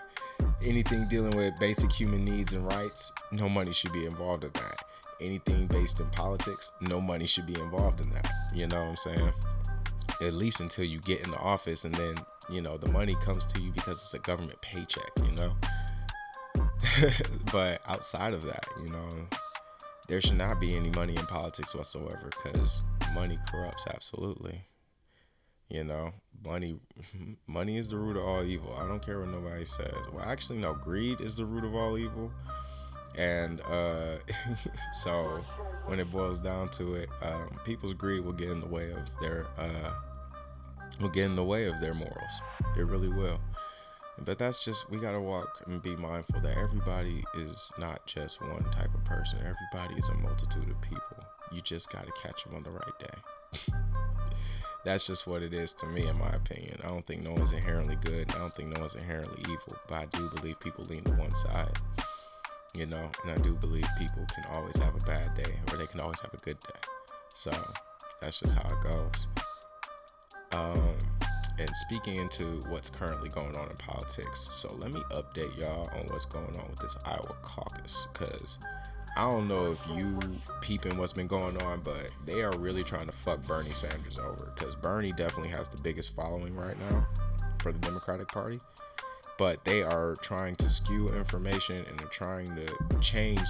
anything 0.65 1.07
dealing 1.07 1.35
with 1.37 1.55
basic 1.61 1.89
human 1.89 2.21
needs 2.25 2.51
and 2.51 2.65
rights 2.73 3.13
no 3.31 3.47
money 3.47 3.71
should 3.71 3.93
be 3.93 4.05
involved 4.05 4.43
in 4.43 4.51
that. 4.53 4.83
Anything 5.21 5.67
based 5.67 5.99
in 5.99 6.07
politics 6.07 6.71
no 6.81 6.99
money 6.99 7.25
should 7.25 7.47
be 7.47 7.59
involved 7.61 8.05
in 8.05 8.13
that. 8.13 8.29
You 8.53 8.67
know 8.67 8.81
what 8.81 8.89
i'm 8.89 8.95
saying 8.95 9.33
at 10.21 10.33
least 10.33 10.59
until 10.59 10.85
you 10.85 10.99
get 11.01 11.21
in 11.21 11.31
the 11.31 11.37
office 11.37 11.85
and 11.85 11.93
then 11.95 12.15
you 12.49 12.61
know 12.61 12.77
the 12.77 12.91
money 12.91 13.13
comes 13.23 13.45
to 13.45 13.61
you 13.61 13.71
because 13.71 13.97
it's 13.97 14.13
a 14.13 14.19
government 14.19 14.59
paycheck 14.61 15.11
you 15.23 15.31
know? 15.35 15.53
But 17.51 17.81
outside 17.87 18.33
of 18.33 18.41
that 18.43 18.65
you 18.79 18.93
know 18.93 19.09
there 20.07 20.21
should 20.21 20.37
not 20.37 20.59
be 20.59 20.75
any 20.75 20.89
money 20.91 21.15
in 21.15 21.25
politics 21.25 21.75
whatsoever 21.75 22.29
because 22.43 22.79
money 23.13 23.37
corrupts 23.51 23.85
absolutely. 23.87 24.61
You 25.69 25.83
know 25.83 26.13
money 26.43 26.79
money 27.47 27.77
is 27.77 27.89
the 27.89 27.97
root 27.97 28.17
of 28.17 28.23
all 28.23 28.43
evil. 28.43 28.75
I 28.79 28.87
don't 28.87 29.05
care 29.05 29.19
what 29.19 29.29
nobody 29.29 29.65
says. 29.65 29.93
Well 30.13 30.23
actually 30.23 30.59
no 30.59 30.73
greed 30.73 31.21
is 31.21 31.35
the 31.35 31.45
root 31.45 31.65
of 31.65 31.75
all 31.75 31.97
evil. 31.97 32.31
And 33.17 33.61
uh, 33.61 34.17
so 35.03 35.43
when 35.87 35.99
it 35.99 36.09
boils 36.11 36.37
down 36.37 36.69
to 36.69 36.95
it 36.95 37.09
um, 37.21 37.49
people's 37.65 37.93
greed 37.93 38.23
will 38.23 38.33
get 38.33 38.49
in 38.49 38.59
the 38.59 38.67
way 38.67 38.91
of 38.91 38.99
their 39.19 39.47
uh, 39.57 39.91
will 40.99 41.09
get 41.09 41.25
in 41.25 41.35
the 41.35 41.43
way 41.43 41.65
of 41.67 41.79
their 41.79 41.93
morals. 41.93 42.31
It 42.77 42.85
really 42.85 43.09
will. 43.09 43.39
But 44.19 44.39
that's 44.39 44.63
just, 44.63 44.89
we 44.89 44.97
gotta 44.97 45.19
walk 45.19 45.61
and 45.67 45.81
be 45.81 45.95
mindful 45.95 46.41
that 46.41 46.57
everybody 46.57 47.23
is 47.35 47.71
not 47.77 48.05
just 48.07 48.41
one 48.41 48.63
type 48.71 48.93
of 48.93 49.03
person. 49.05 49.39
Everybody 49.39 49.99
is 49.99 50.09
a 50.09 50.15
multitude 50.15 50.69
of 50.69 50.81
people. 50.81 51.23
You 51.51 51.61
just 51.61 51.91
gotta 51.91 52.11
catch 52.21 52.43
them 52.43 52.55
on 52.55 52.63
the 52.63 52.71
right 52.71 52.99
day. 52.99 53.73
that's 54.85 55.05
just 55.05 55.27
what 55.27 55.43
it 55.43 55.53
is 55.53 55.71
to 55.73 55.85
me, 55.85 56.07
in 56.07 56.17
my 56.17 56.29
opinion. 56.29 56.79
I 56.83 56.87
don't 56.87 57.05
think 57.05 57.21
no 57.21 57.31
one's 57.31 57.51
inherently 57.51 57.97
good. 57.97 58.33
I 58.33 58.39
don't 58.39 58.53
think 58.53 58.69
no 58.69 58.79
one's 58.79 58.95
inherently 58.95 59.41
evil. 59.43 59.77
But 59.87 59.97
I 59.97 60.05
do 60.05 60.29
believe 60.35 60.59
people 60.59 60.83
lean 60.89 61.03
to 61.03 61.13
one 61.13 61.31
side. 61.31 61.77
You 62.73 62.87
know, 62.87 63.09
and 63.23 63.31
I 63.31 63.37
do 63.37 63.55
believe 63.55 63.85
people 63.97 64.25
can 64.33 64.45
always 64.55 64.77
have 64.77 64.95
a 64.95 65.05
bad 65.05 65.33
day 65.35 65.59
or 65.71 65.77
they 65.77 65.87
can 65.87 65.99
always 65.99 66.19
have 66.21 66.33
a 66.33 66.37
good 66.37 66.59
day. 66.59 66.79
So 67.35 67.51
that's 68.21 68.39
just 68.39 68.55
how 68.55 68.65
it 68.65 68.91
goes. 68.91 69.27
Um, 70.57 70.97
and 71.59 71.69
speaking 71.75 72.17
into 72.17 72.59
what's 72.69 72.89
currently 72.89 73.29
going 73.29 73.55
on 73.57 73.69
in 73.69 73.75
politics. 73.77 74.47
So 74.51 74.67
let 74.75 74.93
me 74.93 75.01
update 75.11 75.61
y'all 75.61 75.87
on 75.93 76.05
what's 76.09 76.25
going 76.25 76.55
on 76.57 76.67
with 76.69 76.79
this 76.79 76.95
Iowa 77.05 77.35
caucus 77.41 78.07
because 78.13 78.59
I 79.15 79.29
don't 79.31 79.47
know 79.47 79.71
if 79.71 79.81
you 79.87 80.19
peeping 80.61 80.97
what's 80.99 81.13
been 81.13 81.27
going 81.27 81.57
on, 81.63 81.81
but 81.83 82.11
they 82.25 82.43
are 82.43 82.53
really 82.59 82.83
trying 82.83 83.07
to 83.07 83.11
fuck 83.11 83.43
Bernie 83.45 83.73
Sanders 83.73 84.19
over 84.19 84.51
because 84.53 84.75
Bernie 84.75 85.09
definitely 85.09 85.49
has 85.49 85.67
the 85.69 85.81
biggest 85.81 86.15
following 86.15 86.55
right 86.55 86.77
now. 86.91 87.07
for 87.59 87.71
the 87.71 87.79
Democratic 87.79 88.27
Party, 88.27 88.59
but 89.37 89.63
they 89.63 89.83
are 89.83 90.15
trying 90.21 90.55
to 90.55 90.69
skew 90.69 91.07
information 91.09 91.77
and 91.77 91.99
they're 91.99 92.09
trying 92.09 92.47
to 92.47 92.67
change 92.99 93.47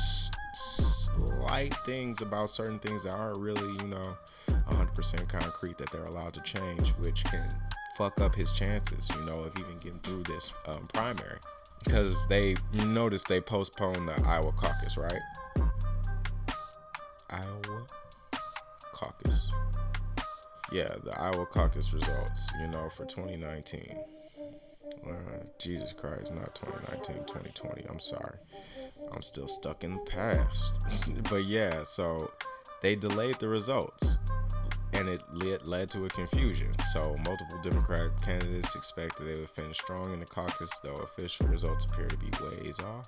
slight 0.54 1.74
things 1.86 2.22
about 2.22 2.50
certain 2.50 2.80
things 2.80 3.04
that 3.04 3.16
aren't 3.16 3.40
really, 3.40 3.72
you 3.82 3.88
know, 3.88 4.18
100% 4.50 5.28
concrete 5.30 5.78
that 5.78 5.90
they're 5.92 6.06
allowed 6.06 6.34
to 6.34 6.42
change, 6.42 6.90
which 7.00 7.24
can 7.26 7.48
fuck 7.98 8.22
up 8.22 8.36
his 8.36 8.52
chances, 8.52 9.10
you 9.16 9.26
know, 9.26 9.44
of 9.44 9.54
even 9.60 9.78
getting 9.80 10.00
through 10.00 10.24
this 10.24 10.54
um, 10.68 10.88
primary. 10.94 11.38
Because 11.84 12.28
they 12.28 12.56
noticed 12.74 13.28
they 13.28 13.40
postponed 13.40 14.08
the 14.08 14.26
Iowa 14.26 14.52
caucus, 14.52 14.98
right? 14.98 15.22
Iowa 17.30 17.86
caucus. 18.94 19.50
Yeah, 20.72 20.88
the 21.04 21.18
Iowa 21.20 21.46
caucus 21.46 21.94
results, 21.94 22.50
you 22.60 22.68
know, 22.68 22.90
for 22.90 23.06
2019. 23.06 24.17
Uh, 25.06 25.44
Jesus 25.60 25.94
Christ, 25.94 26.34
not 26.34 26.56
2019, 26.56 27.26
2020. 27.26 27.86
I'm 27.90 28.00
sorry. 28.00 28.38
I'm 29.12 29.22
still 29.22 29.48
stuck 29.48 29.84
in 29.84 29.96
the 29.96 30.02
past. 30.02 30.72
but 31.30 31.46
yeah, 31.46 31.84
so 31.84 32.32
they 32.82 32.96
delayed 32.96 33.38
the 33.38 33.48
results 33.48 34.18
and 34.94 35.08
it 35.10 35.24
led, 35.34 35.68
led 35.68 35.90
to 35.90 36.06
a 36.06 36.10
confusion. 36.10 36.74
So 36.94 37.02
multiple 37.24 37.60
Democrat 37.62 38.12
candidates 38.22 38.76
expected 38.76 39.28
they 39.28 39.40
would 39.40 39.50
finish 39.50 39.78
strong 39.78 40.12
in 40.14 40.20
the 40.20 40.26
caucus, 40.26 40.72
though 40.84 40.94
official 40.94 41.48
results 41.48 41.86
appear 41.86 42.08
to 42.08 42.18
be 42.18 42.30
ways 42.44 42.78
off. 42.86 43.06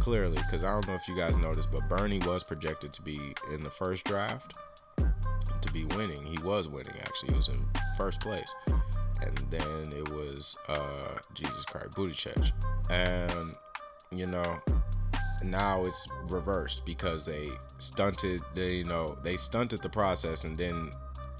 Clearly, 0.00 0.36
because 0.36 0.64
I 0.64 0.72
don't 0.72 0.86
know 0.86 0.94
if 0.94 1.08
you 1.08 1.16
guys 1.16 1.34
noticed, 1.36 1.70
but 1.72 1.88
Bernie 1.88 2.20
was 2.20 2.44
projected 2.44 2.92
to 2.92 3.02
be 3.02 3.16
in 3.52 3.60
the 3.60 3.70
first 3.70 4.04
draft 4.04 4.56
to 4.98 5.72
be 5.72 5.84
winning. 5.96 6.24
He 6.24 6.38
was 6.44 6.68
winning 6.68 6.94
actually. 7.00 7.30
He 7.30 7.36
was 7.36 7.48
in 7.48 7.66
first 7.98 8.20
place, 8.20 8.48
and 9.26 9.38
then 9.50 9.92
it 9.92 10.10
was 10.12 10.56
uh, 10.68 11.18
Jesus 11.34 11.64
Christ 11.64 11.92
Buttigieg, 11.92 12.52
and 12.90 13.54
you 14.10 14.26
know 14.26 14.60
now 15.44 15.82
it's 15.82 16.06
reversed 16.30 16.86
because 16.86 17.26
they 17.26 17.46
stunted 17.78 18.40
the 18.54 18.66
you 18.66 18.84
know 18.84 19.06
they 19.22 19.36
stunted 19.36 19.82
the 19.82 19.88
process 19.88 20.44
and 20.44 20.56
then 20.56 20.90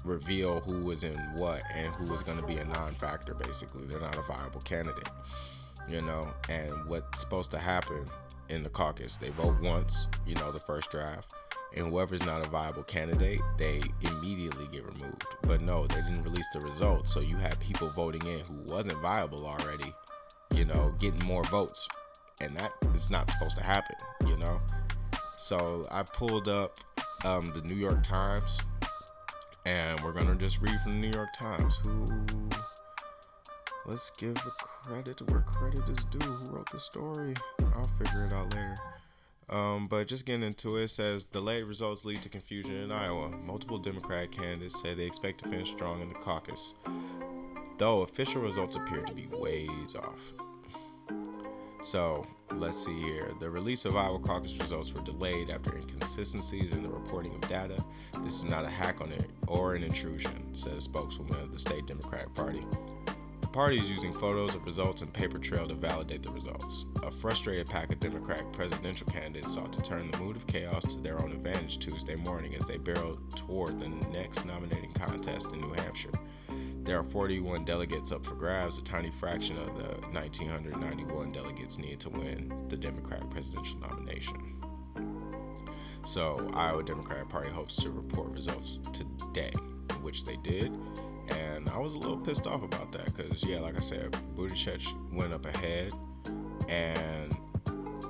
reveal 0.05 0.61
who 0.69 0.83
was 0.83 1.03
in 1.03 1.15
what 1.37 1.61
and 1.73 1.87
who 1.87 2.11
was 2.11 2.21
going 2.21 2.39
to 2.39 2.45
be 2.45 2.57
a 2.57 2.65
non-factor 2.65 3.33
basically. 3.33 3.85
They're 3.87 3.99
not 3.99 4.17
a 4.17 4.21
viable 4.21 4.61
candidate 4.61 5.09
you 5.87 5.99
know? 6.01 6.21
And 6.49 6.71
what's 6.87 7.19
supposed 7.19 7.51
to 7.51 7.59
happen 7.59 8.05
in 8.49 8.63
the 8.63 8.69
caucus 8.69 9.17
they 9.17 9.29
vote 9.31 9.59
once 9.61 10.07
you 10.25 10.33
know 10.35 10.53
the 10.53 10.59
first 10.61 10.89
draft 10.89 11.35
and 11.75 11.87
whoever's 11.89 12.25
not 12.25 12.45
a 12.45 12.49
viable 12.49 12.83
candidate 12.83 13.41
they 13.57 13.81
immediately 14.01 14.67
get 14.71 14.83
removed 14.85 15.25
but 15.43 15.61
no 15.61 15.85
they 15.87 16.01
didn't 16.01 16.23
release 16.23 16.47
the 16.53 16.59
results 16.59 17.13
so 17.13 17.19
you 17.19 17.35
had 17.37 17.59
people 17.59 17.89
voting 17.89 18.23
in 18.25 18.39
who 18.45 18.73
wasn't 18.73 18.97
viable 19.01 19.45
already 19.45 19.93
you 20.55 20.65
know 20.65 20.93
getting 20.99 21.25
more 21.27 21.43
votes 21.45 21.87
and 22.41 22.55
that 22.55 22.71
is 22.93 23.09
not 23.09 23.29
supposed 23.29 23.57
to 23.57 23.63
happen, 23.63 23.95
you 24.27 24.37
know. 24.37 24.59
So 25.35 25.83
I 25.91 26.03
pulled 26.03 26.47
up 26.47 26.77
um, 27.25 27.45
the 27.45 27.61
New 27.61 27.79
York 27.79 28.03
Times, 28.03 28.59
and 29.65 29.99
we're 30.01 30.13
gonna 30.13 30.35
just 30.35 30.61
read 30.61 30.79
from 30.81 30.93
the 30.93 30.97
New 30.97 31.11
York 31.11 31.29
Times. 31.37 31.77
Who? 31.85 32.05
Let's 33.85 34.09
give 34.11 34.35
credit 34.35 35.21
where 35.31 35.41
credit 35.41 35.87
is 35.89 36.03
due. 36.05 36.27
Who 36.27 36.55
wrote 36.55 36.69
the 36.71 36.79
story? 36.79 37.35
I'll 37.73 37.89
figure 37.97 38.25
it 38.25 38.33
out 38.33 38.53
later. 38.53 38.75
Um, 39.49 39.87
but 39.87 40.07
just 40.07 40.25
getting 40.25 40.43
into 40.43 40.75
it, 40.75 40.89
says 40.89 41.23
delayed 41.23 41.63
results 41.63 42.03
lead 42.03 42.21
to 42.23 42.29
confusion 42.29 42.75
in 42.75 42.91
Iowa. 42.91 43.29
Multiple 43.29 43.77
Democratic 43.77 44.31
candidates 44.31 44.81
say 44.81 44.93
they 44.93 45.05
expect 45.05 45.41
to 45.43 45.49
finish 45.49 45.71
strong 45.71 46.01
in 46.01 46.09
the 46.09 46.15
caucus, 46.15 46.73
though 47.77 48.01
official 48.01 48.41
results 48.41 48.75
appear 48.75 49.01
to 49.03 49.13
be 49.13 49.27
ways 49.31 49.95
off. 49.95 50.19
So 51.81 52.25
let's 52.51 52.83
see 52.83 53.01
here. 53.01 53.31
The 53.39 53.49
release 53.49 53.85
of 53.85 53.95
Iowa 53.95 54.19
caucus 54.19 54.57
results 54.57 54.93
were 54.93 55.03
delayed 55.03 55.49
after 55.49 55.77
inconsistencies 55.77 56.73
in 56.73 56.83
the 56.83 56.89
reporting 56.89 57.33
of 57.35 57.41
data. 57.47 57.81
This 58.23 58.39
is 58.39 58.43
not 58.43 58.65
a 58.65 58.69
hack 58.69 58.99
on 58.99 59.13
it 59.13 59.29
or 59.47 59.75
an 59.75 59.83
intrusion, 59.83 60.53
says 60.53 60.83
spokeswoman 60.83 61.39
of 61.39 61.53
the 61.53 61.59
state 61.59 61.85
Democratic 61.85 62.33
Party. 62.35 62.65
Party 63.57 63.77
is 63.77 63.89
using 63.89 64.13
photos 64.13 64.53
of 64.53 64.63
results 64.67 65.01
and 65.01 65.11
paper 65.11 65.39
trail 65.39 65.67
to 65.67 65.73
validate 65.73 66.21
the 66.21 66.29
results. 66.29 66.85
A 67.01 67.09
frustrated 67.09 67.67
pack 67.67 67.91
of 67.91 67.99
Democratic 67.99 68.53
presidential 68.53 69.07
candidates 69.07 69.51
sought 69.51 69.73
to 69.73 69.81
turn 69.81 70.11
the 70.11 70.17
mood 70.19 70.35
of 70.35 70.45
chaos 70.45 70.83
to 70.93 71.01
their 71.01 71.19
own 71.19 71.31
advantage 71.31 71.79
Tuesday 71.79 72.13
morning 72.13 72.53
as 72.53 72.63
they 72.65 72.77
barreled 72.77 73.35
toward 73.35 73.79
the 73.79 73.89
next 74.11 74.45
nominating 74.45 74.93
contest 74.93 75.47
in 75.53 75.61
New 75.61 75.73
Hampshire. 75.73 76.11
There 76.83 76.99
are 76.99 77.03
41 77.03 77.65
delegates 77.65 78.11
up 78.11 78.23
for 78.23 78.35
grabs, 78.35 78.77
a 78.77 78.83
tiny 78.83 79.09
fraction 79.09 79.57
of 79.57 79.75
the 79.75 80.05
1,991 80.11 81.31
delegates 81.31 81.79
needed 81.79 81.99
to 82.01 82.09
win 82.09 82.53
the 82.69 82.77
Democratic 82.77 83.31
presidential 83.31 83.79
nomination. 83.79 84.61
So, 86.05 86.51
Iowa 86.53 86.83
Democratic 86.83 87.29
Party 87.29 87.49
hopes 87.49 87.75
to 87.77 87.89
report 87.89 88.29
results 88.29 88.77
today, 88.93 89.51
which 90.03 90.25
they 90.25 90.35
did. 90.43 90.71
And 91.29 91.69
I 91.69 91.77
was 91.77 91.93
a 91.93 91.97
little 91.97 92.17
pissed 92.17 92.47
off 92.47 92.63
about 92.63 92.91
that 92.93 93.05
because, 93.05 93.43
yeah, 93.43 93.59
like 93.59 93.77
I 93.77 93.81
said, 93.81 94.11
Buttigieg 94.35 94.85
went 95.11 95.33
up 95.33 95.45
ahead, 95.45 95.91
and 96.67 97.35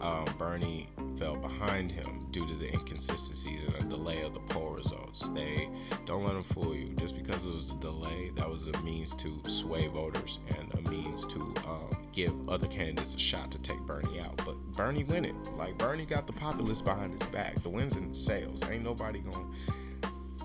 um, 0.01 0.25
Bernie 0.37 0.89
fell 1.17 1.35
behind 1.35 1.91
him 1.91 2.27
due 2.31 2.45
to 2.45 2.53
the 2.55 2.71
inconsistencies 2.71 3.61
and 3.63 3.75
a 3.75 3.85
delay 3.85 4.21
of 4.21 4.33
the 4.33 4.39
poll 4.41 4.71
results. 4.71 5.27
They 5.29 5.69
don't 6.05 6.23
let 6.23 6.33
them 6.33 6.43
fool 6.43 6.75
you. 6.75 6.93
Just 6.95 7.15
because 7.15 7.43
it 7.43 7.53
was 7.53 7.71
a 7.71 7.75
delay, 7.75 8.31
that 8.35 8.49
was 8.49 8.67
a 8.67 8.83
means 8.83 9.15
to 9.15 9.41
sway 9.47 9.87
voters 9.87 10.39
and 10.57 10.73
a 10.73 10.89
means 10.89 11.25
to 11.27 11.39
um, 11.67 12.07
give 12.11 12.31
other 12.49 12.67
candidates 12.67 13.15
a 13.15 13.19
shot 13.19 13.51
to 13.51 13.59
take 13.59 13.79
Bernie 13.81 14.19
out. 14.19 14.37
But 14.45 14.55
Bernie 14.73 15.03
win 15.05 15.25
it. 15.25 15.35
Like 15.55 15.77
Bernie 15.77 16.05
got 16.05 16.27
the 16.27 16.33
populace 16.33 16.81
behind 16.81 17.19
his 17.19 17.29
back. 17.29 17.55
The 17.63 17.69
wins 17.69 17.95
in 17.95 18.13
sales. 18.13 18.69
Ain't 18.69 18.83
nobody 18.83 19.19
going. 19.19 19.53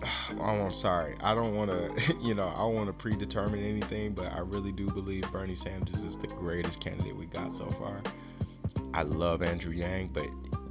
Oh, 0.39 0.45
I'm 0.45 0.73
sorry. 0.73 1.15
I 1.21 1.35
don't 1.35 1.55
want 1.55 1.71
to, 1.71 2.17
you 2.21 2.35
know, 2.35 2.49
I 2.49 2.59
don't 2.59 2.75
want 2.75 2.87
to 2.89 2.93
predetermine 2.93 3.63
anything, 3.63 4.13
but 4.13 4.33
I 4.33 4.41
really 4.41 4.73
do 4.73 4.87
believe 4.87 5.31
Bernie 5.31 5.55
Sanders 5.55 6.03
is 6.03 6.17
the 6.17 6.27
greatest 6.27 6.81
candidate 6.81 7.15
we 7.15 7.27
got 7.27 7.53
so 7.53 7.69
far. 7.71 8.01
I 8.95 9.03
love 9.03 9.43
Andrew 9.43 9.73
Yang, 9.73 10.09
but 10.09 10.27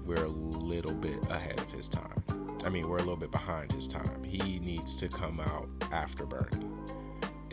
we're 0.05 0.25
a 0.25 0.27
little 0.27 0.95
bit 0.95 1.25
ahead 1.29 1.59
of 1.59 1.71
his 1.71 1.87
time. 1.87 2.23
I 2.65 2.69
mean, 2.69 2.89
we're 2.89 2.97
a 2.97 3.01
little 3.01 3.15
bit 3.15 3.31
behind 3.31 3.71
his 3.71 3.87
time. 3.87 4.23
He 4.23 4.59
needs 4.59 4.95
to 4.97 5.07
come 5.07 5.39
out 5.39 5.69
after 5.91 6.25
Bernie. 6.25 6.67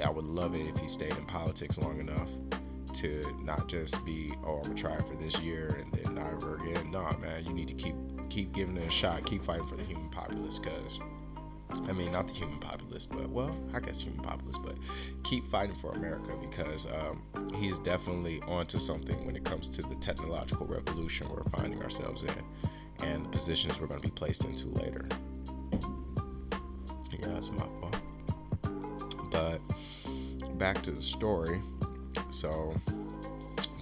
I 0.03 0.11
would 0.11 0.25
love 0.25 0.55
it 0.55 0.67
if 0.67 0.79
he 0.79 0.89
stayed 0.89 1.17
in 1.17 1.25
politics 1.25 1.79
long 1.79 2.01
enough 2.01 2.29
to 2.95 3.23
not 3.43 3.69
just 3.69 4.05
be, 4.05 4.33
oh, 4.45 4.57
I'm 4.57 4.63
gonna 4.63 4.75
try 4.75 4.95
it 4.95 5.07
for 5.07 5.15
this 5.17 5.41
year 5.41 5.79
and 5.81 5.93
then 5.93 6.15
not 6.15 6.33
ever 6.33 6.57
again. 6.57 6.91
Nah, 6.91 7.17
man, 7.19 7.45
you 7.45 7.53
need 7.53 7.69
to 7.69 7.75
keep 7.75 7.95
keep 8.29 8.53
giving 8.53 8.77
it 8.77 8.87
a 8.87 8.91
shot, 8.91 9.25
keep 9.25 9.43
fighting 9.43 9.67
for 9.67 9.77
the 9.77 9.85
human 9.85 10.09
populace, 10.11 10.59
because 10.59 11.01
I 11.71 11.93
mean, 11.93 12.13
not 12.13 12.29
the 12.29 12.35
human 12.35 12.59
populace, 12.59 13.07
but 13.07 13.29
well, 13.29 13.55
I 13.75 13.81
guess 13.81 14.01
human 14.01 14.23
populace, 14.23 14.57
but 14.63 14.77
keep 15.23 15.47
fighting 15.51 15.77
for 15.77 15.93
America 15.93 16.33
because 16.41 16.87
um, 16.87 17.23
he's 17.55 17.79
definitely 17.79 18.41
onto 18.43 18.79
something 18.79 19.25
when 19.27 19.37
it 19.37 19.45
comes 19.45 19.69
to 19.71 19.83
the 19.83 19.95
technological 19.97 20.67
revolution 20.67 21.29
we're 21.29 21.43
finding 21.57 21.83
ourselves 21.83 22.25
in 22.25 23.07
and 23.07 23.25
the 23.25 23.29
positions 23.29 23.81
we're 23.81 23.87
going 23.87 24.01
to 24.01 24.09
be 24.09 24.15
placed 24.15 24.45
into 24.45 24.69
later. 24.69 25.07
Yeah, 27.11 27.29
that's 27.29 27.51
my 27.51 27.67
fault. 27.81 28.03
But 29.31 29.61
back 30.59 30.83
to 30.83 30.91
the 30.91 31.03
story. 31.03 31.61
So, 32.31 32.75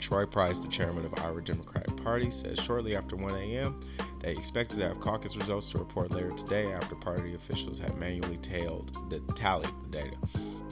Troy 0.00 0.26
Price, 0.26 0.58
the 0.58 0.68
chairman 0.68 1.04
of 1.04 1.24
our 1.24 1.40
Democratic 1.40 2.02
Party, 2.02 2.30
says 2.30 2.58
shortly 2.60 2.96
after 2.96 3.16
1 3.16 3.34
a.m., 3.34 3.80
they 4.20 4.32
expected 4.32 4.78
to 4.78 4.88
have 4.88 5.00
caucus 5.00 5.36
results 5.36 5.70
to 5.70 5.78
report 5.78 6.12
later 6.12 6.32
today 6.32 6.72
after 6.72 6.94
party 6.94 7.34
officials 7.34 7.78
had 7.78 7.96
manually 7.96 8.38
tailed 8.38 8.96
the, 9.10 9.20
tallied 9.34 9.70
the 9.84 9.98
data. 9.98 10.16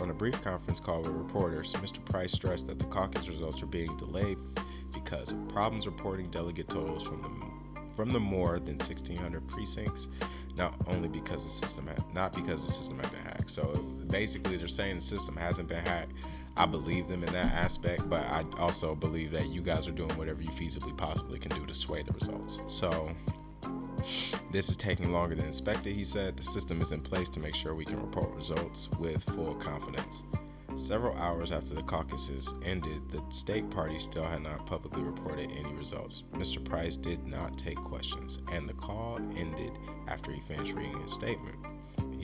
On 0.01 0.11
a 0.11 0.15
brief 0.15 0.43
conference 0.43 0.81
call 0.81 1.03
with 1.03 1.13
reporters, 1.13 1.73
Mr. 1.75 2.05
Price 2.05 2.33
stressed 2.33 2.67
that 2.67 2.79
the 2.79 2.87
caucus 2.87 3.29
results 3.29 3.61
were 3.61 3.69
being 3.69 3.97
delayed 3.97 4.39
because 4.93 5.31
of 5.31 5.49
problems 5.49 5.87
reporting 5.87 6.31
delegate 6.31 6.69
totals 6.69 7.05
from 7.05 7.23
the 7.23 7.29
from 7.97 8.09
the 8.09 8.19
more 8.19 8.59
than 8.59 8.77
1,600 8.77 9.47
precincts, 9.47 10.09
not 10.57 10.75
only 10.89 11.09
because 11.09 11.45
the 11.45 11.67
system 11.67 11.87
had, 11.87 12.03
not 12.13 12.33
because 12.33 12.67
the 12.67 12.73
system 12.73 12.99
had 12.99 13.11
been 13.13 13.23
hacked. 13.23 13.51
So 13.51 13.73
basically, 14.09 14.57
they're 14.57 14.69
saying 14.69 14.97
the 14.97 15.01
system 15.01 15.37
hasn't 15.37 15.69
been 15.69 15.85
hacked. 15.85 16.13
I 16.57 16.67
believe 16.67 17.09
them 17.09 17.25
in 17.25 17.33
that 17.33 17.53
aspect, 17.53 18.09
but 18.09 18.23
I 18.23 18.45
also 18.59 18.95
believe 18.95 19.33
that 19.33 19.49
you 19.49 19.61
guys 19.61 19.89
are 19.89 19.93
doing 19.93 20.13
whatever 20.13 20.41
you 20.41 20.51
feasibly 20.51 20.97
possibly 20.97 21.39
can 21.39 21.51
do 21.51 21.67
to 21.67 21.75
sway 21.75 22.03
the 22.03 22.13
results. 22.13 22.61
So 22.69 23.11
this 24.53 24.69
is 24.69 24.77
taking 24.77 25.13
longer 25.13 25.35
than 25.35 25.49
expected, 25.49 25.97
he 25.97 26.05
said. 26.05 26.37
The 26.37 26.45
system 26.45 26.81
is 26.81 26.93
in 26.93 27.01
place 27.01 27.29
to 27.31 27.41
make 27.41 27.55
sure 27.55 27.75
we 27.75 27.85
can 27.85 28.01
report 28.01 28.35
results 28.35 28.89
with 29.01 29.23
full 29.25 29.55
confidence. 29.57 30.23
Several 30.77 31.17
hours 31.17 31.53
after 31.53 31.75
the 31.75 31.83
caucuses 31.83 32.53
ended, 32.65 33.09
the 33.11 33.23
state 33.31 33.71
party 33.71 33.99
still 33.99 34.25
had 34.25 34.43
not 34.43 34.67
publicly 34.67 35.03
reported 35.03 35.51
any 35.53 35.73
results. 35.73 36.25
Mr. 36.35 36.65
Price 36.65 36.97
did 36.97 37.27
not 37.27 37.57
take 37.57 37.79
questions, 37.79 38.39
and 38.53 38.69
the 38.69 38.75
call 38.75 39.19
ended 39.37 39.79
after 40.09 40.33
he 40.33 40.41
finished 40.41 40.75
reading 40.75 41.01
his 41.01 41.13
statement. 41.13 41.57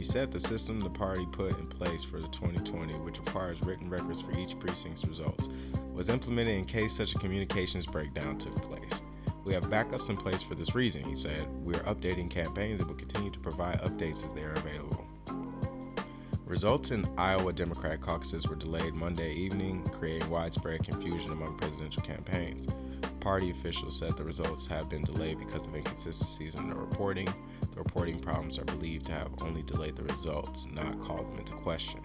He 0.01 0.05
said 0.05 0.33
the 0.33 0.41
system 0.41 0.81
the 0.81 0.89
party 0.89 1.27
put 1.31 1.59
in 1.59 1.67
place 1.67 2.03
for 2.03 2.23
the 2.23 2.29
2020, 2.29 2.95
which 3.01 3.19
requires 3.19 3.61
written 3.61 3.91
records 3.91 4.23
for 4.23 4.35
each 4.39 4.59
precinct's 4.59 5.05
results, 5.05 5.51
was 5.93 6.09
implemented 6.09 6.55
in 6.55 6.65
case 6.65 6.95
such 6.95 7.15
a 7.15 7.19
communications 7.19 7.85
breakdown 7.85 8.39
took 8.39 8.55
place. 8.63 9.03
We 9.45 9.53
have 9.53 9.65
backups 9.65 10.09
in 10.09 10.17
place 10.17 10.41
for 10.41 10.55
this 10.55 10.75
reason, 10.75 11.05
he 11.05 11.15
said. 11.15 11.47
We 11.63 11.75
are 11.75 11.83
updating 11.83 12.31
campaigns 12.31 12.81
and 12.81 12.89
will 12.89 12.97
continue 12.97 13.31
to 13.31 13.39
provide 13.41 13.83
updates 13.83 14.25
as 14.25 14.33
they 14.33 14.43
are 14.43 14.55
available. 14.55 15.07
Results 16.47 16.93
in 16.93 17.07
Iowa 17.19 17.53
Democratic 17.53 18.01
caucuses 18.01 18.49
were 18.49 18.57
delayed 18.57 18.95
Monday 18.95 19.35
evening, 19.35 19.85
creating 19.99 20.31
widespread 20.31 20.83
confusion 20.83 21.31
among 21.33 21.59
presidential 21.59 22.03
campaigns. 22.03 22.67
Party 23.21 23.51
officials 23.51 23.99
said 23.99 24.17
the 24.17 24.25
results 24.25 24.67
have 24.67 24.89
been 24.89 25.05
delayed 25.05 25.39
because 25.39 25.67
of 25.67 25.75
inconsistencies 25.75 26.55
in 26.55 26.71
the 26.71 26.75
reporting. 26.75 27.29
The 27.61 27.77
reporting 27.77 28.19
problems 28.19 28.59
are 28.59 28.65
believed 28.65 29.07
to 29.07 29.13
have 29.13 29.29
only 29.43 29.63
delayed 29.63 29.97
the 29.97 30.05
results, 30.05 30.67
not 30.73 30.99
called 31.01 31.31
them 31.31 31.39
into 31.39 31.53
question. 31.53 32.01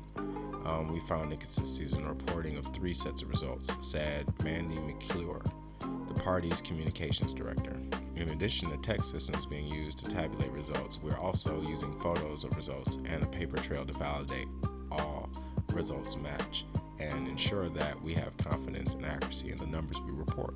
Um, 0.66 0.92
we 0.92 1.00
found 1.02 1.32
inconsistencies 1.32 1.94
in 1.94 2.04
the 2.04 2.10
reporting 2.10 2.58
of 2.58 2.66
three 2.74 2.94
sets 2.94 3.22
of 3.22 3.30
results, 3.30 3.76
said 3.80 4.26
Mandy 4.44 4.78
McClure, 4.82 5.42
the 5.80 6.14
party's 6.16 6.60
communications 6.60 7.34
director. 7.34 7.80
In 8.18 8.30
addition 8.30 8.70
to 8.72 8.78
text 8.78 9.12
systems 9.12 9.46
being 9.46 9.68
used 9.68 10.00
to 10.00 10.12
tabulate 10.12 10.52
results, 10.52 11.00
we're 11.02 11.18
also 11.18 11.62
using 11.62 11.98
photos 12.02 12.44
of 12.44 12.56
results 12.58 12.98
and 13.06 13.24
a 13.24 13.28
paper 13.28 13.58
trail 13.58 13.86
to 13.86 13.94
validate 13.98 14.48
all 14.92 15.30
results 15.74 16.18
match 16.18 16.66
and 17.00 17.28
ensure 17.28 17.70
that 17.70 18.02
we 18.02 18.14
have 18.14 18.36
confidence 18.38 18.96
and 18.96 19.06
accuracy 19.06 19.52
in 19.52 19.58
the 19.58 19.68
numbers 19.68 20.00
we 20.02 20.12
report. 20.12 20.56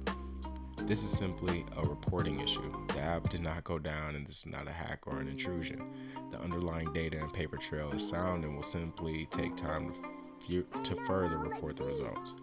This 0.86 1.04
is 1.04 1.12
simply 1.12 1.66
a 1.78 1.88
reporting 1.88 2.40
issue. 2.40 2.74
The 2.88 3.00
app 3.00 3.30
did 3.30 3.42
not 3.42 3.64
go 3.64 3.78
down, 3.78 4.16
and 4.16 4.26
this 4.26 4.40
is 4.40 4.46
not 4.48 4.68
a 4.68 4.72
hack 4.72 5.06
or 5.06 5.20
an 5.20 5.28
intrusion. 5.28 5.82
The 6.32 6.40
underlying 6.40 6.92
data 6.94 7.20
and 7.20 7.32
paper 7.32 7.58
trail 7.58 7.92
is 7.92 8.08
sound 8.08 8.44
and 8.44 8.56
will 8.56 8.64
simply 8.64 9.28
take 9.28 9.56
time 9.56 9.94
to, 10.48 10.66
further 11.06 11.38
report 11.38 11.78
the 11.78 11.84
results. 11.84 12.34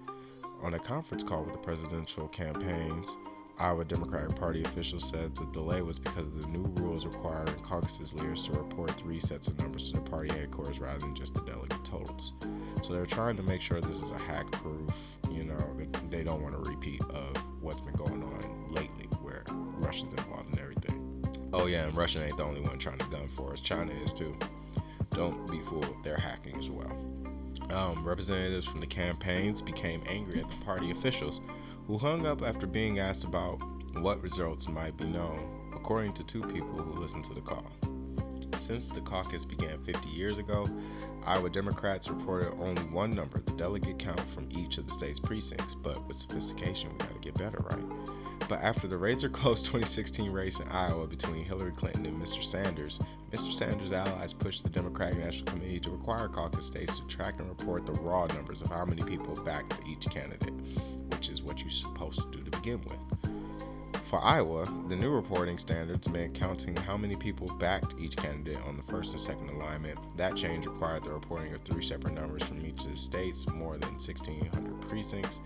On 0.62 0.74
a 0.74 0.78
conference 0.78 1.24
call 1.24 1.42
with 1.42 1.54
the 1.54 1.58
presidential 1.58 2.28
campaigns, 2.28 3.16
Iowa 3.58 3.84
Democratic 3.86 4.36
Party 4.36 4.62
officials 4.62 5.08
said 5.08 5.34
the 5.34 5.46
delay 5.46 5.80
was 5.80 5.98
because 5.98 6.26
of 6.26 6.42
the 6.42 6.48
new 6.48 6.64
rules 6.82 7.06
requiring 7.06 7.54
caucus 7.62 8.12
leaders 8.12 8.44
to 8.46 8.52
report 8.52 8.90
three 8.92 9.18
sets 9.18 9.48
of 9.48 9.58
numbers 9.58 9.90
to 9.90 9.96
the 9.98 10.10
party 10.10 10.32
headquarters 10.34 10.78
rather 10.78 10.98
than 10.98 11.14
just 11.14 11.34
the 11.34 11.40
delegate 11.40 11.82
totals. 11.82 12.34
So 12.82 12.92
they're 12.92 13.06
trying 13.06 13.36
to 13.36 13.42
make 13.42 13.62
sure 13.62 13.80
this 13.80 14.02
is 14.02 14.10
a 14.10 14.18
hack 14.18 14.50
proof, 14.52 14.90
you 15.30 15.44
know, 15.44 15.76
they 16.10 16.22
don't 16.22 16.42
want 16.42 16.54
a 16.54 16.58
repeat 16.70 17.00
of 17.10 17.36
what's 17.62 17.80
been 17.80 17.94
going 17.94 18.22
on 18.22 18.72
lately 18.72 19.06
where 19.22 19.42
Russia's 19.78 20.12
involved 20.12 20.54
in 20.54 20.60
everything. 20.60 21.50
Oh, 21.54 21.66
yeah, 21.66 21.84
and 21.84 21.96
Russia 21.96 22.22
ain't 22.22 22.36
the 22.36 22.44
only 22.44 22.60
one 22.60 22.78
trying 22.78 22.98
to 22.98 23.08
gun 23.08 23.28
for 23.28 23.52
us, 23.52 23.60
China 23.60 23.92
is 24.04 24.12
too. 24.12 24.36
Don't 25.10 25.50
be 25.50 25.60
fooled, 25.60 25.96
they're 26.04 26.18
hacking 26.18 26.56
as 26.56 26.70
well. 26.70 26.94
Um, 27.70 28.06
representatives 28.06 28.66
from 28.66 28.80
the 28.80 28.86
campaigns 28.86 29.62
became 29.62 30.02
angry 30.06 30.40
at 30.40 30.48
the 30.48 30.64
party 30.64 30.90
officials 30.90 31.40
who 31.86 31.98
hung 31.98 32.26
up 32.26 32.42
after 32.42 32.66
being 32.66 32.98
asked 32.98 33.24
about 33.24 33.60
what 34.00 34.22
results 34.22 34.68
might 34.68 34.96
be 34.96 35.04
known, 35.04 35.72
according 35.74 36.12
to 36.14 36.24
two 36.24 36.42
people 36.42 36.82
who 36.82 37.00
listened 37.00 37.24
to 37.24 37.34
the 37.34 37.40
call. 37.40 37.70
Since 38.56 38.88
the 38.88 39.00
caucus 39.00 39.44
began 39.44 39.78
50 39.84 40.08
years 40.08 40.38
ago, 40.38 40.66
Iowa 41.24 41.50
Democrats 41.50 42.08
reported 42.08 42.52
only 42.54 42.82
one 42.84 43.10
number, 43.10 43.40
the 43.40 43.52
delegate 43.52 43.98
count 43.98 44.20
from 44.34 44.48
each 44.50 44.78
of 44.78 44.86
the 44.86 44.92
state's 44.92 45.20
precincts. 45.20 45.74
But 45.74 46.04
with 46.08 46.16
sophistication, 46.16 46.90
we 46.90 46.98
gotta 46.98 47.20
get 47.20 47.34
better, 47.34 47.58
right? 47.70 47.84
But 48.48 48.62
after 48.62 48.88
the 48.88 48.96
razor 48.96 49.28
close 49.28 49.60
2016 49.66 50.30
race 50.30 50.58
in 50.58 50.68
Iowa 50.68 51.06
between 51.06 51.44
Hillary 51.44 51.72
Clinton 51.72 52.06
and 52.06 52.20
Mr. 52.20 52.42
Sanders, 52.42 52.98
Mr. 53.30 53.52
Sanders' 53.52 53.92
allies 53.92 54.32
pushed 54.32 54.62
the 54.62 54.70
Democratic 54.70 55.18
National 55.18 55.46
Committee 55.46 55.80
to 55.80 55.90
require 55.90 56.28
caucus 56.28 56.66
states 56.66 56.98
to 56.98 57.06
track 57.06 57.38
and 57.38 57.48
report 57.48 57.86
the 57.86 57.92
raw 57.92 58.26
numbers 58.26 58.62
of 58.62 58.68
how 58.68 58.84
many 58.84 59.02
people 59.02 59.34
backed 59.44 59.80
each 59.86 60.08
candidate, 60.10 60.54
which 61.10 61.28
is 61.28 61.42
what 61.42 61.60
you're 61.60 61.70
supposed 61.70 62.20
to 62.20 62.38
do 62.38 62.44
to 62.44 62.50
begin 62.50 62.80
with. 62.82 63.32
For 64.10 64.22
Iowa, 64.22 64.64
the 64.88 64.94
new 64.94 65.10
reporting 65.10 65.58
standards 65.58 66.08
meant 66.08 66.34
counting 66.34 66.76
how 66.76 66.96
many 66.96 67.16
people 67.16 67.48
backed 67.58 67.96
each 67.98 68.16
candidate 68.16 68.58
on 68.64 68.76
the 68.76 68.82
first 68.84 69.10
and 69.10 69.20
second 69.20 69.50
alignment. 69.50 69.98
That 70.16 70.36
change 70.36 70.66
required 70.66 71.02
the 71.02 71.10
reporting 71.10 71.52
of 71.52 71.62
three 71.62 71.82
separate 71.82 72.14
numbers 72.14 72.44
from 72.44 72.64
each 72.64 72.84
of 72.84 72.92
the 72.92 72.96
states, 72.96 73.48
more 73.48 73.76
than 73.76 73.90
1,600 73.94 74.80
precincts, 74.88 75.40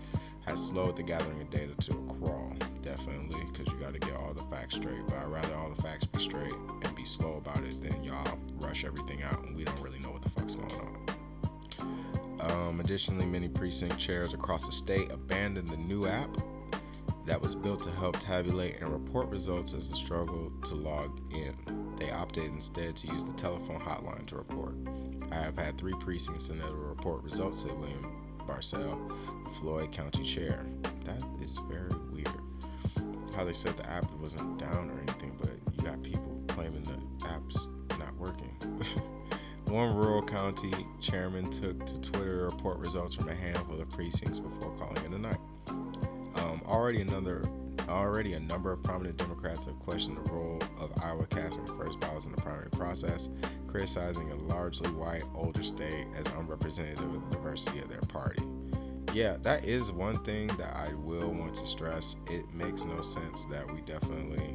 has 0.45 0.63
slowed 0.63 0.95
the 0.95 1.01
gathering 1.01 1.41
of 1.41 1.49
data 1.49 1.73
to 1.81 1.97
a 1.97 2.13
crawl, 2.13 2.53
definitely, 2.83 3.43
because 3.51 3.67
you 3.73 3.79
got 3.79 3.93
to 3.93 3.99
get 3.99 4.15
all 4.15 4.33
the 4.33 4.43
facts 4.43 4.75
straight. 4.75 5.07
But 5.07 5.17
I'd 5.17 5.27
rather 5.27 5.55
all 5.55 5.71
the 5.71 5.81
facts 5.81 6.05
be 6.05 6.19
straight 6.19 6.53
and 6.83 6.95
be 6.95 7.05
slow 7.05 7.37
about 7.37 7.63
it 7.63 7.81
than 7.81 8.03
y'all 8.03 8.37
rush 8.59 8.85
everything 8.85 9.23
out 9.23 9.43
and 9.43 9.55
we 9.55 9.63
don't 9.63 9.81
really 9.81 9.99
know 9.99 10.11
what 10.11 10.21
the 10.21 10.29
fuck's 10.29 10.53
going 10.53 10.71
on. 10.71 11.10
Um, 12.41 12.79
additionally, 12.79 13.25
many 13.25 13.47
precinct 13.47 13.99
chairs 13.99 14.33
across 14.33 14.65
the 14.65 14.71
state 14.71 15.11
abandoned 15.11 15.67
the 15.67 15.77
new 15.77 16.07
app 16.07 16.35
that 17.25 17.39
was 17.39 17.53
built 17.53 17.83
to 17.83 17.91
help 17.91 18.19
tabulate 18.19 18.81
and 18.81 18.91
report 18.91 19.27
results 19.29 19.73
as 19.73 19.89
the 19.89 19.95
struggle 19.95 20.51
to 20.65 20.75
log 20.75 21.19
in. 21.31 21.55
They 21.97 22.09
opted 22.09 22.45
instead 22.45 22.95
to 22.97 23.07
use 23.07 23.23
the 23.23 23.33
telephone 23.33 23.79
hotline 23.79 24.25
to 24.27 24.37
report. 24.37 24.75
I 25.31 25.35
have 25.35 25.57
had 25.57 25.77
three 25.77 25.93
precincts 25.99 26.49
in 26.49 26.57
that 26.57 26.71
report 26.73 27.23
results, 27.23 27.61
said 27.61 27.77
William 27.77 28.11
Barcel, 28.47 28.97
Floyd 29.59 29.91
County 29.91 30.23
Chair. 30.23 30.65
That 31.05 31.23
is 31.41 31.59
very 31.69 31.91
weird. 32.11 32.27
How 33.35 33.43
they 33.45 33.53
said 33.53 33.77
the 33.77 33.87
app 33.89 34.11
wasn't 34.19 34.57
down 34.57 34.89
or 34.89 34.99
anything, 34.99 35.37
but 35.39 35.51
you 35.77 35.83
got 35.85 36.01
people 36.01 36.41
claiming 36.47 36.83
the 36.83 37.27
app's 37.27 37.67
not 37.99 38.15
working. 38.17 38.57
One 39.71 39.95
rural 39.95 40.21
county 40.21 40.73
chairman 40.99 41.49
took 41.49 41.85
to 41.85 42.01
Twitter 42.01 42.39
to 42.39 42.53
report 42.53 42.79
results 42.79 43.15
from 43.15 43.29
a 43.29 43.33
handful 43.33 43.79
of 43.79 43.89
precincts 43.89 44.37
before 44.37 44.75
calling 44.77 44.97
it 44.97 45.05
a 45.05 45.17
night. 45.17 45.37
Um, 45.69 46.61
already 46.67 46.99
another 46.99 47.41
already 47.87 48.33
a 48.33 48.39
number 48.41 48.73
of 48.73 48.83
prominent 48.83 49.15
Democrats 49.15 49.63
have 49.63 49.79
questioned 49.79 50.17
the 50.17 50.29
role 50.29 50.59
of 50.77 50.91
Iowa 51.01 51.25
casting 51.25 51.65
first 51.77 52.01
ballots 52.01 52.25
in 52.25 52.33
the 52.33 52.41
primary 52.41 52.69
process, 52.69 53.29
criticizing 53.67 54.29
a 54.31 54.35
largely 54.35 54.89
white 54.91 55.23
older 55.33 55.63
state 55.63 56.05
as 56.17 56.25
unrepresentative 56.33 57.05
of 57.05 57.29
the 57.29 57.37
diversity 57.37 57.79
of 57.79 57.87
their 57.87 58.01
party. 58.01 58.43
Yeah, 59.13 59.37
that 59.41 59.63
is 59.63 59.89
one 59.89 60.21
thing 60.25 60.47
that 60.47 60.75
I 60.75 60.93
will 60.95 61.31
want 61.31 61.55
to 61.55 61.65
stress. 61.65 62.17
It 62.29 62.53
makes 62.53 62.83
no 62.83 63.01
sense 63.01 63.45
that 63.45 63.73
we 63.73 63.79
definitely 63.81 64.53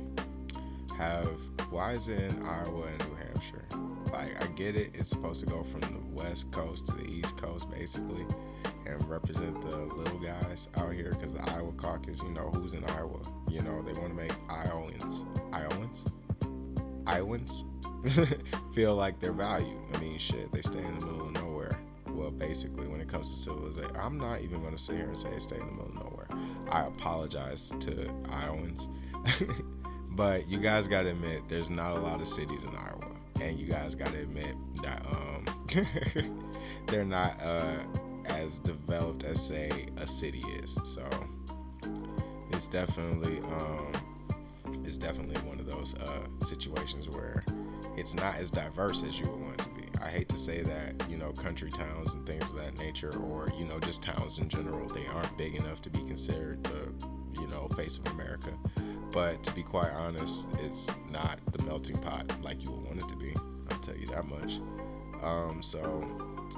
have. 0.99 1.41
Why 1.71 1.93
is 1.93 2.09
it 2.09 2.19
in 2.21 2.43
Iowa 2.43 2.83
and 2.83 3.09
New 3.09 3.17
Hampshire? 3.17 3.96
Like, 4.13 4.43
I 4.43 4.47
get 4.49 4.77
it, 4.77 4.91
it's 4.95 5.09
supposed 5.09 5.41
to 5.41 5.47
go 5.47 5.63
from 5.65 5.81
the 5.81 6.23
west 6.23 6.51
coast 6.53 6.87
to 6.87 6.93
the 6.93 7.07
east 7.07 7.37
coast, 7.37 7.71
basically 7.71 8.27
and 8.87 9.09
represent 9.09 9.61
the 9.63 9.77
little 9.77 10.19
guys 10.19 10.69
out 10.77 10.93
here 10.93 11.11
because 11.11 11.33
the 11.33 11.43
Iowa 11.53 11.73
caucus, 11.73 12.23
you 12.23 12.31
know, 12.31 12.51
who's 12.55 12.75
in 12.75 12.85
Iowa? 12.85 13.21
You 13.49 13.61
know, 13.63 13.83
they 13.83 13.93
want 13.99 14.11
to 14.11 14.15
make 14.15 14.33
Iowans, 14.49 15.25
Iowans, 15.53 16.05
Iowans 17.07 17.65
feel 18.75 18.95
like 18.95 19.19
they're 19.21 19.33
valued. 19.33 19.79
I 19.95 20.01
mean, 20.01 20.19
shit, 20.19 20.53
they 20.53 20.63
stay 20.63 20.79
in 20.79 20.99
the 20.99 21.07
middle 21.07 21.27
of 21.27 21.33
nowhere. 21.33 21.79
Well, 22.09 22.31
basically, 22.31 22.87
when 22.87 23.01
it 23.01 23.09
comes 23.09 23.31
to 23.31 23.37
civilization, 23.37 23.95
I'm 23.97 24.19
not 24.19 24.41
even 24.41 24.61
going 24.61 24.75
to 24.75 24.83
sit 24.83 24.97
here 24.97 25.07
and 25.07 25.19
say 25.19 25.31
they 25.31 25.39
stay 25.39 25.57
in 25.57 25.67
the 25.67 25.73
middle 25.73 25.89
of 25.89 25.95
nowhere. 25.95 26.29
I 26.71 26.87
apologize 26.87 27.73
to 27.81 28.11
Iowans. 28.31 28.89
but 30.11 30.49
you 30.49 30.59
guys 30.59 30.89
got 30.89 31.03
to 31.03 31.11
admit, 31.11 31.49
there's 31.49 31.69
not 31.69 31.93
a 31.93 32.01
lot 32.01 32.21
of 32.21 32.29
cities 32.29 32.65
in 32.65 32.71
Iowa. 32.71 33.11
And 33.41 33.59
you 33.59 33.67
guys 33.67 33.95
got 33.95 34.09
to 34.09 34.21
admit 34.21 34.55
that 34.83 35.05
um, 35.07 35.47
they're 36.87 37.05
not. 37.05 37.41
Uh, 37.41 37.79
as 38.29 38.59
developed 38.59 39.25
as 39.25 39.45
say 39.45 39.87
a 39.99 40.07
city 40.07 40.43
is. 40.63 40.79
So 40.85 41.09
it's 42.51 42.69
definitely 42.69 43.39
um, 43.39 43.93
it's 44.85 44.97
definitely 44.97 45.37
one 45.49 45.59
of 45.59 45.67
those 45.67 45.95
uh, 45.95 46.27
situations 46.41 47.09
where 47.09 47.45
it's 47.97 48.15
not 48.15 48.37
as 48.37 48.51
diverse 48.51 49.03
as 49.03 49.19
you 49.19 49.29
would 49.29 49.41
want 49.41 49.61
it 49.61 49.65
to 49.65 49.71
be. 49.71 49.83
I 50.03 50.11
hate 50.11 50.29
to 50.29 50.37
say 50.37 50.63
that, 50.63 51.11
you 51.11 51.17
know, 51.17 51.33
country 51.33 51.71
towns 51.71 52.15
and 52.15 52.27
things 52.27 52.49
of 52.51 52.57
that 52.57 52.79
nature, 52.79 53.11
or 53.19 53.49
you 53.59 53.65
know, 53.65 53.81
just 53.81 54.03
towns 54.03 54.39
in 54.39 54.49
general, 54.49 54.87
they 54.89 55.07
aren't 55.07 55.37
big 55.39 55.57
enough 55.57 55.81
to 55.83 55.91
be 55.91 56.01
considered 56.01 56.63
the, 56.65 56.93
you 57.41 57.47
know, 57.47 57.69
face 57.77 57.99
of 57.99 58.07
America. 58.13 58.51
But 59.13 59.43
to 59.45 59.55
be 59.55 59.63
quite 59.63 59.93
honest, 59.93 60.47
it's 60.61 60.89
not 61.11 61.39
the 61.53 61.63
melting 61.65 61.99
pot 61.99 62.31
like 62.43 62.63
you 62.63 62.71
would 62.71 62.85
want 62.85 63.03
it 63.03 63.09
to 63.09 63.17
be. 63.17 63.35
I'll 63.71 63.79
tell 63.79 63.97
you 63.97 64.07
that 64.07 64.27
much. 64.29 64.61
Um, 65.23 65.63
so 65.63 66.05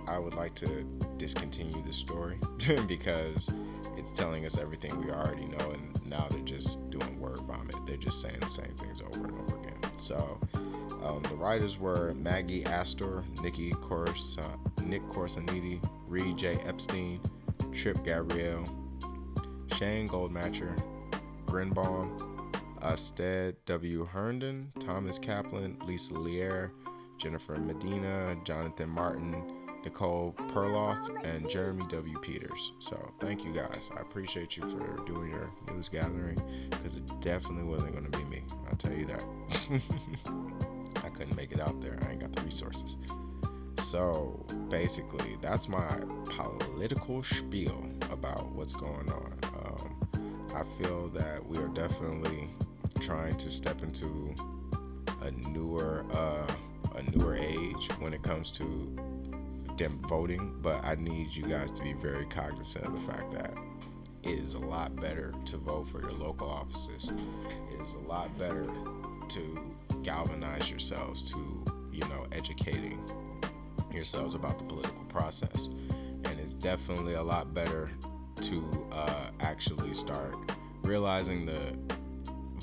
I 0.06 0.18
would 0.18 0.34
like 0.34 0.54
to 0.56 0.84
discontinue 1.18 1.82
the 1.84 1.92
story 1.92 2.38
because 2.88 3.50
it's 3.96 4.12
telling 4.12 4.46
us 4.46 4.58
everything 4.58 4.98
we 5.04 5.10
already 5.10 5.46
know, 5.46 5.70
and 5.70 6.06
now 6.06 6.26
they're 6.30 6.40
just 6.40 6.88
doing 6.90 7.20
word 7.20 7.38
vomit. 7.40 7.76
They're 7.86 7.96
just 7.96 8.20
saying 8.20 8.40
the 8.40 8.46
same 8.46 8.74
things 8.76 9.00
over 9.00 9.26
and 9.26 9.40
over 9.40 9.58
again. 9.58 9.78
So 9.98 10.38
um, 11.04 11.22
the 11.28 11.36
writers 11.36 11.78
were 11.78 12.12
Maggie 12.14 12.64
Astor, 12.64 13.22
Nikki 13.42 13.70
Corsa, 13.72 14.44
Nick 14.84 15.02
Corasaniti, 15.04 15.84
Reid 16.06 16.36
J. 16.36 16.54
Epstein, 16.66 17.20
Trip 17.72 18.02
Gabriel, 18.04 18.64
Shane 19.78 20.08
Goldmacher, 20.08 20.76
Grynbaum, 21.46 22.10
Stead 22.98 23.54
W. 23.66 24.04
Herndon, 24.06 24.72
Thomas 24.80 25.20
Kaplan, 25.20 25.78
Lisa 25.86 26.14
Lear, 26.14 26.72
Jennifer 27.16 27.56
Medina, 27.58 28.36
Jonathan 28.42 28.90
Martin, 28.90 29.40
Nicole 29.84 30.34
Perloff, 30.52 31.24
and 31.24 31.48
Jeremy 31.48 31.84
W. 31.90 32.18
Peters. 32.18 32.72
So 32.80 33.12
thank 33.20 33.44
you 33.44 33.52
guys. 33.52 33.92
I 33.96 34.00
appreciate 34.00 34.56
you 34.56 34.64
for 34.68 35.04
doing 35.04 35.30
your 35.30 35.48
news 35.70 35.88
gathering 35.88 36.40
because 36.70 36.96
it 36.96 37.20
definitely 37.20 37.62
wasn't 37.62 37.92
going 37.92 38.10
to 38.10 38.18
be 38.18 38.24
me. 38.24 38.42
I'll 38.68 38.76
tell 38.76 38.92
you 38.92 39.06
that. 39.06 39.22
I 41.04 41.08
couldn't 41.10 41.36
make 41.36 41.52
it 41.52 41.60
out 41.60 41.80
there. 41.80 41.96
I 42.02 42.10
ain't 42.10 42.20
got 42.20 42.32
the 42.32 42.42
resources. 42.42 42.96
So 43.90 44.44
basically, 44.68 45.38
that's 45.40 45.66
my 45.66 45.88
political 46.36 47.22
spiel 47.22 47.86
about 48.12 48.52
what's 48.52 48.76
going 48.76 49.10
on. 49.10 49.32
Um, 49.56 50.38
I 50.54 50.62
feel 50.76 51.08
that 51.08 51.42
we 51.46 51.56
are 51.56 51.68
definitely 51.68 52.50
trying 53.00 53.38
to 53.38 53.48
step 53.48 53.82
into 53.82 54.34
a 55.22 55.30
newer, 55.30 56.04
uh, 56.12 56.46
a 56.96 57.02
newer 57.16 57.36
age 57.36 57.88
when 57.98 58.12
it 58.12 58.22
comes 58.22 58.52
to 58.52 58.94
them 59.78 59.98
voting, 60.06 60.58
but 60.60 60.84
I 60.84 60.96
need 60.96 61.28
you 61.30 61.46
guys 61.46 61.70
to 61.70 61.82
be 61.82 61.94
very 61.94 62.26
cognizant 62.26 62.84
of 62.84 62.92
the 62.92 63.10
fact 63.10 63.32
that 63.32 63.54
it 64.22 64.38
is 64.38 64.52
a 64.52 64.58
lot 64.58 64.94
better 64.96 65.32
to 65.46 65.56
vote 65.56 65.88
for 65.88 66.02
your 66.02 66.12
local 66.12 66.50
offices. 66.50 67.10
It 67.72 67.80
is 67.80 67.94
a 67.94 68.06
lot 68.06 68.36
better 68.38 68.66
to 69.30 69.74
galvanize 70.02 70.68
yourselves 70.68 71.22
to, 71.30 71.64
you 71.90 72.00
know, 72.00 72.26
educating 72.32 73.02
yourselves 73.92 74.34
about 74.34 74.58
the 74.58 74.64
political 74.64 75.04
process. 75.04 75.66
And 76.24 76.38
it's 76.40 76.54
definitely 76.54 77.14
a 77.14 77.22
lot 77.22 77.54
better 77.54 77.90
to 78.42 78.88
uh, 78.92 79.30
actually 79.40 79.94
start 79.94 80.34
realizing 80.82 81.44
the 81.46 81.76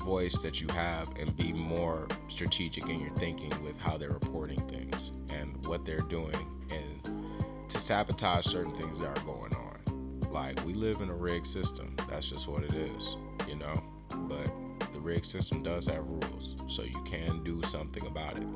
voice 0.04 0.38
that 0.38 0.60
you 0.60 0.68
have 0.68 1.08
and 1.18 1.36
be 1.36 1.52
more 1.52 2.06
strategic 2.28 2.88
in 2.88 3.00
your 3.00 3.10
thinking 3.14 3.50
with 3.64 3.78
how 3.78 3.96
they're 3.96 4.12
reporting 4.12 4.60
things 4.68 5.10
and 5.32 5.66
what 5.66 5.84
they're 5.84 5.98
doing 5.98 6.36
and 6.70 7.68
to 7.68 7.78
sabotage 7.78 8.46
certain 8.46 8.72
things 8.76 9.00
that 9.00 9.08
are 9.08 9.24
going 9.24 9.52
on. 9.54 10.20
Like 10.30 10.64
we 10.64 10.74
live 10.74 11.00
in 11.00 11.10
a 11.10 11.14
rigged 11.14 11.46
system. 11.46 11.96
That's 12.08 12.28
just 12.28 12.46
what 12.46 12.62
it 12.62 12.74
is, 12.74 13.16
you 13.48 13.56
know? 13.56 13.74
But 14.10 14.46
the 14.92 15.00
rigged 15.00 15.26
system 15.26 15.62
does 15.62 15.86
have 15.88 16.06
rules, 16.06 16.54
so 16.68 16.82
you 16.82 17.02
can 17.04 17.42
do 17.42 17.62
something 17.62 18.06
about 18.06 18.36
it. 18.36 18.46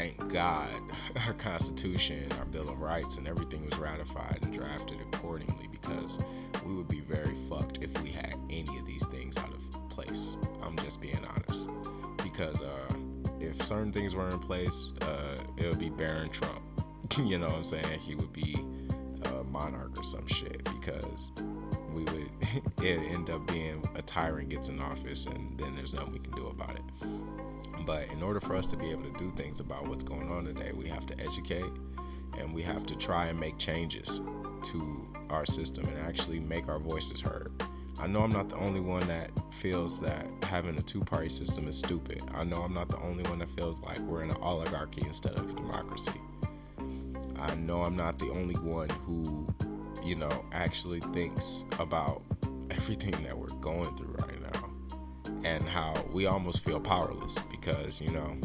Thank 0.00 0.32
God 0.32 0.70
our 1.26 1.34
Constitution, 1.34 2.26
our 2.38 2.46
Bill 2.46 2.70
of 2.70 2.80
Rights, 2.80 3.18
and 3.18 3.28
everything 3.28 3.66
was 3.66 3.78
ratified 3.78 4.38
and 4.40 4.54
drafted 4.54 4.98
accordingly 5.02 5.68
because 5.70 6.16
we 6.64 6.74
would 6.74 6.88
be 6.88 7.00
very 7.00 7.36
fucked 7.50 7.82
if 7.82 8.02
we 8.02 8.08
had 8.08 8.34
any 8.48 8.78
of 8.78 8.86
these 8.86 9.04
things 9.08 9.36
out 9.36 9.52
of 9.52 9.90
place. 9.90 10.36
I'm 10.62 10.74
just 10.78 11.02
being 11.02 11.22
honest. 11.26 11.68
Because 12.22 12.62
uh, 12.62 12.94
if 13.40 13.60
certain 13.66 13.92
things 13.92 14.14
were 14.14 14.26
in 14.28 14.38
place, 14.38 14.88
uh, 15.02 15.36
it 15.58 15.66
would 15.66 15.78
be 15.78 15.90
Barron 15.90 16.30
Trump. 16.30 16.62
you 17.18 17.36
know 17.36 17.48
what 17.48 17.56
I'm 17.56 17.64
saying? 17.64 18.00
He 18.00 18.14
would 18.14 18.32
be 18.32 18.56
a 19.34 19.44
monarch 19.44 19.98
or 19.98 20.02
some 20.02 20.26
shit 20.26 20.64
because 20.64 21.30
we 21.92 22.04
would 22.04 22.30
it 22.82 23.00
end 23.12 23.28
up 23.28 23.46
being 23.48 23.84
a 23.96 24.00
tyrant 24.00 24.48
gets 24.48 24.70
in 24.70 24.80
office 24.80 25.26
and 25.26 25.58
then 25.58 25.76
there's 25.76 25.92
nothing 25.92 26.12
we 26.14 26.20
can 26.20 26.32
do 26.32 26.46
about 26.46 26.76
it. 26.76 26.82
But 27.86 28.10
in 28.10 28.22
order 28.22 28.40
for 28.40 28.56
us 28.56 28.66
to 28.68 28.76
be 28.76 28.90
able 28.90 29.04
to 29.04 29.18
do 29.18 29.32
things 29.36 29.60
about 29.60 29.88
what's 29.88 30.02
going 30.02 30.30
on 30.30 30.44
today, 30.44 30.72
we 30.72 30.88
have 30.88 31.06
to 31.06 31.20
educate 31.20 31.72
and 32.38 32.54
we 32.54 32.62
have 32.62 32.86
to 32.86 32.96
try 32.96 33.26
and 33.26 33.38
make 33.38 33.58
changes 33.58 34.20
to 34.64 35.08
our 35.30 35.46
system 35.46 35.86
and 35.86 35.98
actually 35.98 36.38
make 36.38 36.68
our 36.68 36.78
voices 36.78 37.20
heard. 37.20 37.52
I 38.00 38.06
know 38.06 38.20
I'm 38.20 38.30
not 38.30 38.48
the 38.48 38.56
only 38.56 38.80
one 38.80 39.06
that 39.08 39.30
feels 39.60 40.00
that 40.00 40.26
having 40.44 40.78
a 40.78 40.82
two 40.82 41.00
party 41.00 41.28
system 41.28 41.68
is 41.68 41.78
stupid. 41.78 42.22
I 42.34 42.44
know 42.44 42.62
I'm 42.62 42.72
not 42.72 42.88
the 42.88 42.98
only 43.00 43.22
one 43.24 43.40
that 43.40 43.50
feels 43.50 43.82
like 43.82 43.98
we're 43.98 44.22
in 44.22 44.30
an 44.30 44.38
oligarchy 44.40 45.02
instead 45.06 45.38
of 45.38 45.54
democracy. 45.54 46.20
I 47.38 47.54
know 47.56 47.82
I'm 47.82 47.96
not 47.96 48.18
the 48.18 48.30
only 48.30 48.54
one 48.56 48.88
who, 48.88 49.46
you 50.02 50.14
know, 50.14 50.44
actually 50.52 51.00
thinks 51.00 51.64
about 51.78 52.22
everything 52.70 53.12
that 53.24 53.36
we're 53.36 53.48
going 53.60 53.96
through 53.96 54.14
right 54.18 54.39
now 54.39 54.39
and 55.44 55.62
how 55.64 55.94
we 56.12 56.26
almost 56.26 56.64
feel 56.64 56.80
powerless 56.80 57.38
because, 57.50 58.00
you 58.00 58.10
know, 58.10 58.36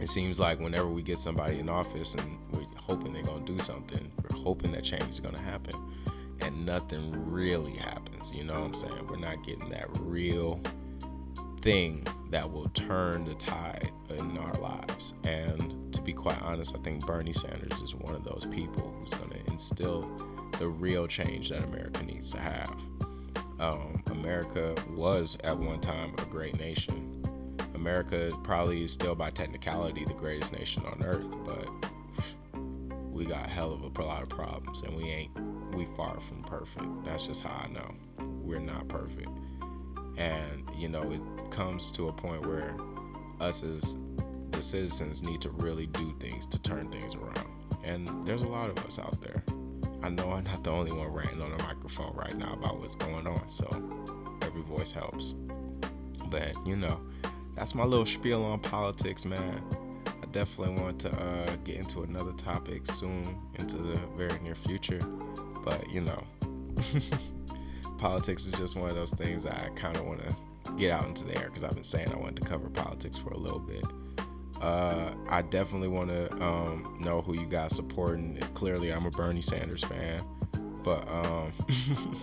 it 0.00 0.08
seems 0.08 0.38
like 0.38 0.60
whenever 0.60 0.88
we 0.88 1.02
get 1.02 1.18
somebody 1.18 1.58
in 1.58 1.68
office 1.68 2.14
and 2.14 2.38
we're 2.52 2.66
hoping 2.76 3.12
they're 3.12 3.22
going 3.22 3.44
to 3.44 3.52
do 3.52 3.58
something, 3.62 4.10
we're 4.22 4.38
hoping 4.38 4.72
that 4.72 4.84
change 4.84 5.08
is 5.08 5.20
going 5.20 5.34
to 5.34 5.40
happen 5.40 5.74
and 6.40 6.64
nothing 6.64 7.12
really 7.30 7.74
happens. 7.74 8.32
You 8.32 8.44
know 8.44 8.54
what 8.54 8.66
I'm 8.66 8.74
saying? 8.74 9.06
We're 9.08 9.16
not 9.16 9.42
getting 9.44 9.68
that 9.70 9.88
real 10.00 10.60
thing 11.60 12.06
that 12.30 12.50
will 12.50 12.68
turn 12.70 13.24
the 13.24 13.34
tide 13.34 13.90
in 14.10 14.38
our 14.38 14.54
lives. 14.54 15.14
And 15.24 15.92
to 15.92 16.00
be 16.00 16.12
quite 16.12 16.40
honest, 16.42 16.76
I 16.76 16.78
think 16.80 17.04
Bernie 17.04 17.32
Sanders 17.32 17.80
is 17.80 17.94
one 17.94 18.14
of 18.14 18.24
those 18.24 18.46
people 18.50 18.94
who's 19.00 19.18
going 19.18 19.30
to 19.30 19.52
instill 19.52 20.08
the 20.58 20.68
real 20.68 21.06
change 21.06 21.50
that 21.50 21.62
America 21.64 22.04
needs 22.04 22.30
to 22.32 22.38
have. 22.38 22.74
Um, 23.60 24.02
America 24.10 24.74
was 24.90 25.36
at 25.42 25.56
one 25.56 25.80
time 25.80 26.14
a 26.18 26.24
great 26.26 26.58
nation. 26.58 27.22
America 27.74 28.16
is 28.16 28.36
probably 28.44 28.86
still 28.86 29.14
by 29.14 29.30
technicality 29.30 30.04
the 30.04 30.14
greatest 30.14 30.52
nation 30.52 30.82
on 30.86 31.02
earth, 31.02 31.28
but 31.44 31.68
we 33.10 33.24
got 33.24 33.46
a 33.46 33.50
hell 33.50 33.72
of 33.72 33.82
a 33.82 34.02
lot 34.02 34.22
of 34.22 34.28
problems 34.28 34.82
and 34.82 34.96
we 34.96 35.04
ain't 35.04 35.30
we 35.74 35.86
far 35.96 36.18
from 36.20 36.42
perfect. 36.44 36.86
That's 37.04 37.26
just 37.26 37.42
how 37.42 37.62
I 37.64 37.68
know. 37.68 37.94
We're 38.18 38.58
not 38.58 38.88
perfect. 38.88 39.28
And 40.16 40.68
you 40.76 40.88
know, 40.88 41.10
it 41.10 41.50
comes 41.50 41.90
to 41.92 42.08
a 42.08 42.12
point 42.12 42.46
where 42.46 42.76
us 43.40 43.62
as 43.62 43.96
the 44.50 44.62
citizens 44.62 45.22
need 45.22 45.40
to 45.42 45.50
really 45.50 45.86
do 45.86 46.14
things 46.18 46.46
to 46.46 46.58
turn 46.60 46.90
things 46.90 47.14
around. 47.14 47.48
And 47.84 48.26
there's 48.26 48.42
a 48.42 48.48
lot 48.48 48.70
of 48.70 48.84
us 48.86 48.98
out 48.98 49.20
there. 49.20 49.42
I 50.02 50.08
know 50.10 50.32
I'm 50.32 50.44
not 50.44 50.62
the 50.62 50.70
only 50.70 50.92
one 50.92 51.08
ranting 51.08 51.42
on 51.42 51.52
a 51.52 51.62
microphone 51.64 52.14
right 52.14 52.34
now 52.36 52.52
about 52.52 52.80
what's 52.80 52.94
going 52.94 53.26
on, 53.26 53.48
so 53.48 53.66
every 54.42 54.62
voice 54.62 54.92
helps. 54.92 55.34
But 56.26 56.54
you 56.64 56.76
know, 56.76 57.00
that's 57.56 57.74
my 57.74 57.84
little 57.84 58.06
spiel 58.06 58.44
on 58.44 58.60
politics, 58.60 59.24
man. 59.24 59.62
I 60.06 60.26
definitely 60.26 60.82
want 60.82 61.00
to 61.00 61.10
uh, 61.10 61.56
get 61.64 61.76
into 61.76 62.02
another 62.02 62.32
topic 62.32 62.86
soon, 62.86 63.24
into 63.58 63.76
the 63.76 63.98
very 64.16 64.38
near 64.40 64.54
future. 64.54 65.00
But 65.64 65.90
you 65.90 66.02
know, 66.02 66.22
politics 67.98 68.46
is 68.46 68.52
just 68.52 68.76
one 68.76 68.90
of 68.90 68.96
those 68.96 69.10
things 69.10 69.46
I 69.46 69.68
kind 69.74 69.96
of 69.96 70.04
want 70.04 70.20
to 70.22 70.72
get 70.76 70.92
out 70.92 71.06
into 71.06 71.24
the 71.24 71.36
air 71.38 71.48
because 71.48 71.64
I've 71.64 71.74
been 71.74 71.82
saying 71.82 72.12
I 72.12 72.16
wanted 72.16 72.36
to 72.36 72.48
cover 72.48 72.68
politics 72.70 73.18
for 73.18 73.30
a 73.30 73.36
little 73.36 73.58
bit. 73.58 73.84
Uh, 74.60 75.12
I 75.28 75.42
definitely 75.42 75.88
want 75.88 76.10
to 76.10 76.32
um, 76.42 76.98
know 77.00 77.20
who 77.20 77.34
you 77.34 77.46
guys 77.46 77.74
supporting. 77.74 78.38
Clearly, 78.54 78.92
I'm 78.92 79.06
a 79.06 79.10
Bernie 79.10 79.40
Sanders 79.40 79.84
fan, 79.84 80.20
but 80.82 81.08
um, 81.08 81.52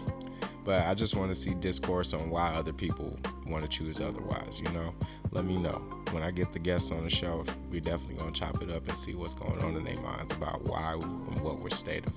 but 0.66 0.82
I 0.82 0.94
just 0.94 1.16
want 1.16 1.30
to 1.30 1.36
see 1.36 1.54
discourse 1.54 2.14
on 2.14 2.30
why 2.30 2.50
other 2.52 2.74
people 2.74 3.18
want 3.48 3.64
to 3.64 3.70
choose 3.70 4.02
otherwise. 4.02 4.60
You 4.60 4.72
know, 4.74 4.94
let 5.32 5.46
me 5.46 5.58
know 5.58 5.82
when 6.12 6.24
I 6.24 6.32
get 6.32 6.52
the 6.52 6.60
guests 6.60 6.92
on 6.92 7.04
the 7.04 7.10
show. 7.10 7.46
We 7.70 7.80
definitely 7.80 8.16
gonna 8.16 8.32
chop 8.32 8.62
it 8.62 8.70
up 8.70 8.88
and 8.88 8.98
see 8.98 9.16
what's 9.16 9.34
going 9.34 9.62
on 9.62 9.76
in 9.76 9.84
their 9.84 10.02
minds 10.02 10.36
about 10.36 10.64
why 10.64 10.94
and 10.94 11.40
what 11.40 11.60
we're 11.60 11.70
state 11.70 12.06
of 12.06 12.14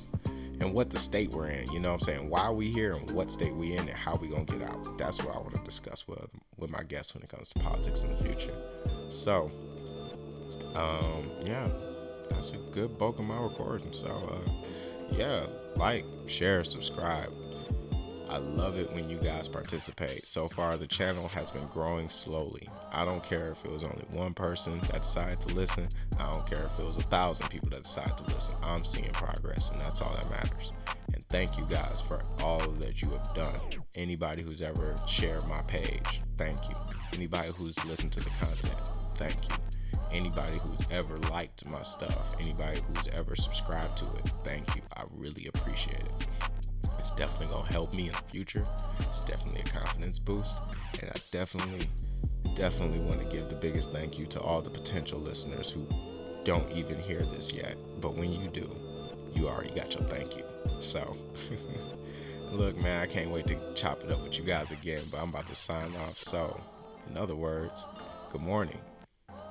and 0.61 0.73
what 0.73 0.91
the 0.91 0.99
state 0.99 1.31
we're 1.31 1.51
in. 1.51 1.71
You 1.73 1.81
know 1.81 1.91
what 1.91 1.95
I'm 1.95 2.01
saying? 2.01 2.31
Why 2.31 2.51
we 2.51 2.71
here 2.71 2.95
and 2.95 3.11
what 3.13 3.31
state 3.31 3.55
we 3.55 3.73
in 3.73 3.81
and 3.81 3.91
how 3.91 4.17
we 4.17 4.29
gonna 4.29 4.45
get 4.45 4.63
out. 4.63 4.99
That's 4.99 5.19
what 5.23 5.35
I 5.35 5.39
want 5.39 5.55
to 5.55 5.63
discuss 5.63 6.07
with 6.09 6.27
with 6.57 6.71
my 6.71 6.83
guests 6.83 7.15
when 7.15 7.23
it 7.23 7.29
comes 7.29 7.51
to 7.51 7.59
politics 7.61 8.03
in 8.03 8.15
the 8.15 8.23
future. 8.23 8.55
So, 9.09 9.51
um, 10.75 11.31
yeah, 11.45 11.69
that's 12.31 12.53
a 12.53 12.59
good 12.73 12.99
bulk 12.99 13.19
of 13.19 13.25
my 13.25 13.39
recording. 13.41 13.93
So, 13.93 14.07
uh, 14.07 14.51
yeah, 15.11 15.47
like, 15.77 16.05
share, 16.27 16.65
subscribe. 16.65 17.33
I 18.29 18.37
love 18.37 18.77
it 18.77 18.93
when 18.93 19.09
you 19.09 19.17
guys 19.17 19.49
participate. 19.49 20.27
So 20.27 20.49
far, 20.49 20.77
the 20.77 20.87
channel 20.87 21.29
has 21.29 21.51
been 21.51 21.67
growing 21.69 22.11
slowly. 22.11 22.69
I 22.93 23.07
don't 23.07 23.25
care 23.25 23.51
if 23.53 23.65
it 23.65 23.71
was 23.71 23.83
only 23.83 24.05
one 24.11 24.35
person 24.35 24.81
that 24.93 25.03
decided 25.03 25.41
to 25.43 25.55
listen. 25.55 25.89
I 26.19 26.31
don't 26.33 26.47
care 26.47 26.67
if 26.67 26.79
it 26.79 26.85
was 26.85 26.99
a 26.99 27.05
thousand 27.05 27.49
people 27.49 27.71
that 27.71 27.85
decided 27.85 28.19
to 28.19 28.35
listen. 28.35 28.59
I'm 28.63 28.85
seeing 28.85 29.11
progress, 29.13 29.71
and 29.71 29.81
that's 29.81 30.03
all 30.03 30.13
that 30.13 30.29
matters. 30.29 30.73
And 31.15 31.27
thank 31.31 31.57
you 31.57 31.65
guys 31.71 32.03
for 32.07 32.21
all 32.43 32.59
that 32.59 33.01
you 33.01 33.11
have 33.13 33.35
done. 33.35 33.61
Anybody 33.95 34.43
who's 34.43 34.61
ever 34.61 34.95
shared 35.07 35.47
my 35.49 35.63
page, 35.63 36.21
thank 36.37 36.69
you. 36.69 36.77
Anybody 37.15 37.53
who's 37.57 37.83
listened 37.87 38.13
to 38.13 38.21
the 38.21 38.31
content, 38.39 38.91
thank 39.15 39.49
you. 39.49 39.57
Anybody 40.13 40.59
who's 40.63 40.87
ever 40.91 41.17
liked 41.31 41.67
my 41.67 41.83
stuff, 41.83 42.17
anybody 42.41 42.81
who's 42.81 43.09
ever 43.09 43.37
subscribed 43.37 44.03
to 44.05 44.15
it, 44.17 44.31
thank 44.45 44.75
you. 44.75 44.83
I 44.97 45.05
really 45.15 45.49
appreciate 45.49 46.01
it. 46.01 46.27
It's 46.99 47.11
definitely 47.13 47.49
gonna 47.49 47.73
help 47.73 47.95
me 47.95 48.07
in 48.07 48.13
the 48.13 48.23
future. 48.31 48.67
It's 49.01 49.21
definitely 49.21 49.61
a 49.61 49.65
confidence 49.65 50.19
boost, 50.19 50.55
and 51.01 51.11
I 51.11 51.15
definitely, 51.31 51.89
definitely 52.55 53.01
want 53.01 53.21
to 53.21 53.27
give 53.27 53.49
the 53.49 53.55
biggest 53.55 53.93
thank 53.93 54.19
you 54.19 54.27
to 54.27 54.41
all 54.41 54.63
the 54.63 54.71
potential 54.71 55.21
listeners 55.21 55.71
who 55.71 55.87
don't 56.45 56.71
even 56.73 56.99
hear 56.99 57.23
this 57.23 57.53
yet. 57.53 57.77
But 58.01 58.15
when 58.15 58.33
you 58.33 58.49
do, 58.49 58.75
you 59.35 59.49
already 59.49 59.75
got 59.75 59.95
your 59.95 60.05
thank 60.05 60.37
you. 60.37 60.45
So, 60.81 61.17
look, 62.51 62.77
man, 62.79 63.03
I 63.03 63.07
can't 63.07 63.31
wait 63.31 63.47
to 63.49 63.57
chop 63.75 64.03
it 64.03 64.11
up 64.11 64.23
with 64.23 64.39
you 64.39 64.45
guys 64.45 64.73
again. 64.73 65.05
But 65.11 65.21
I'm 65.21 65.29
about 65.29 65.47
to 65.49 65.55
sign 65.55 65.95
off. 65.97 66.19
So, 66.19 66.61
in 67.09 67.17
other 67.17 67.37
words, 67.37 67.85
good 68.31 68.41
morning, 68.41 68.79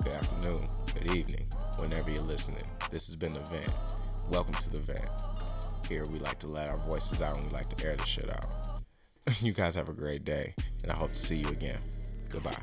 good 0.04 0.12
afternoon, 0.12 0.68
good 0.94 1.14
evening 1.14 1.46
whenever 1.78 2.10
you're 2.10 2.22
listening. 2.22 2.62
This 2.90 3.06
has 3.06 3.16
been 3.16 3.32
the 3.32 3.40
vent. 3.40 3.72
Welcome 4.30 4.54
to 4.54 4.70
the 4.70 4.80
vent. 4.80 5.08
Here 5.88 6.04
we 6.12 6.18
like 6.18 6.38
to 6.40 6.46
let 6.46 6.68
our 6.68 6.76
voices 6.76 7.20
out 7.20 7.36
and 7.36 7.46
we 7.46 7.52
like 7.52 7.68
to 7.70 7.84
air 7.84 7.96
the 7.96 8.04
shit 8.04 8.30
out. 8.30 8.46
you 9.40 9.52
guys 9.52 9.74
have 9.74 9.88
a 9.88 9.92
great 9.92 10.24
day, 10.24 10.54
and 10.82 10.92
I 10.92 10.94
hope 10.94 11.12
to 11.12 11.18
see 11.18 11.36
you 11.36 11.48
again. 11.48 11.80
Goodbye. 12.30 12.56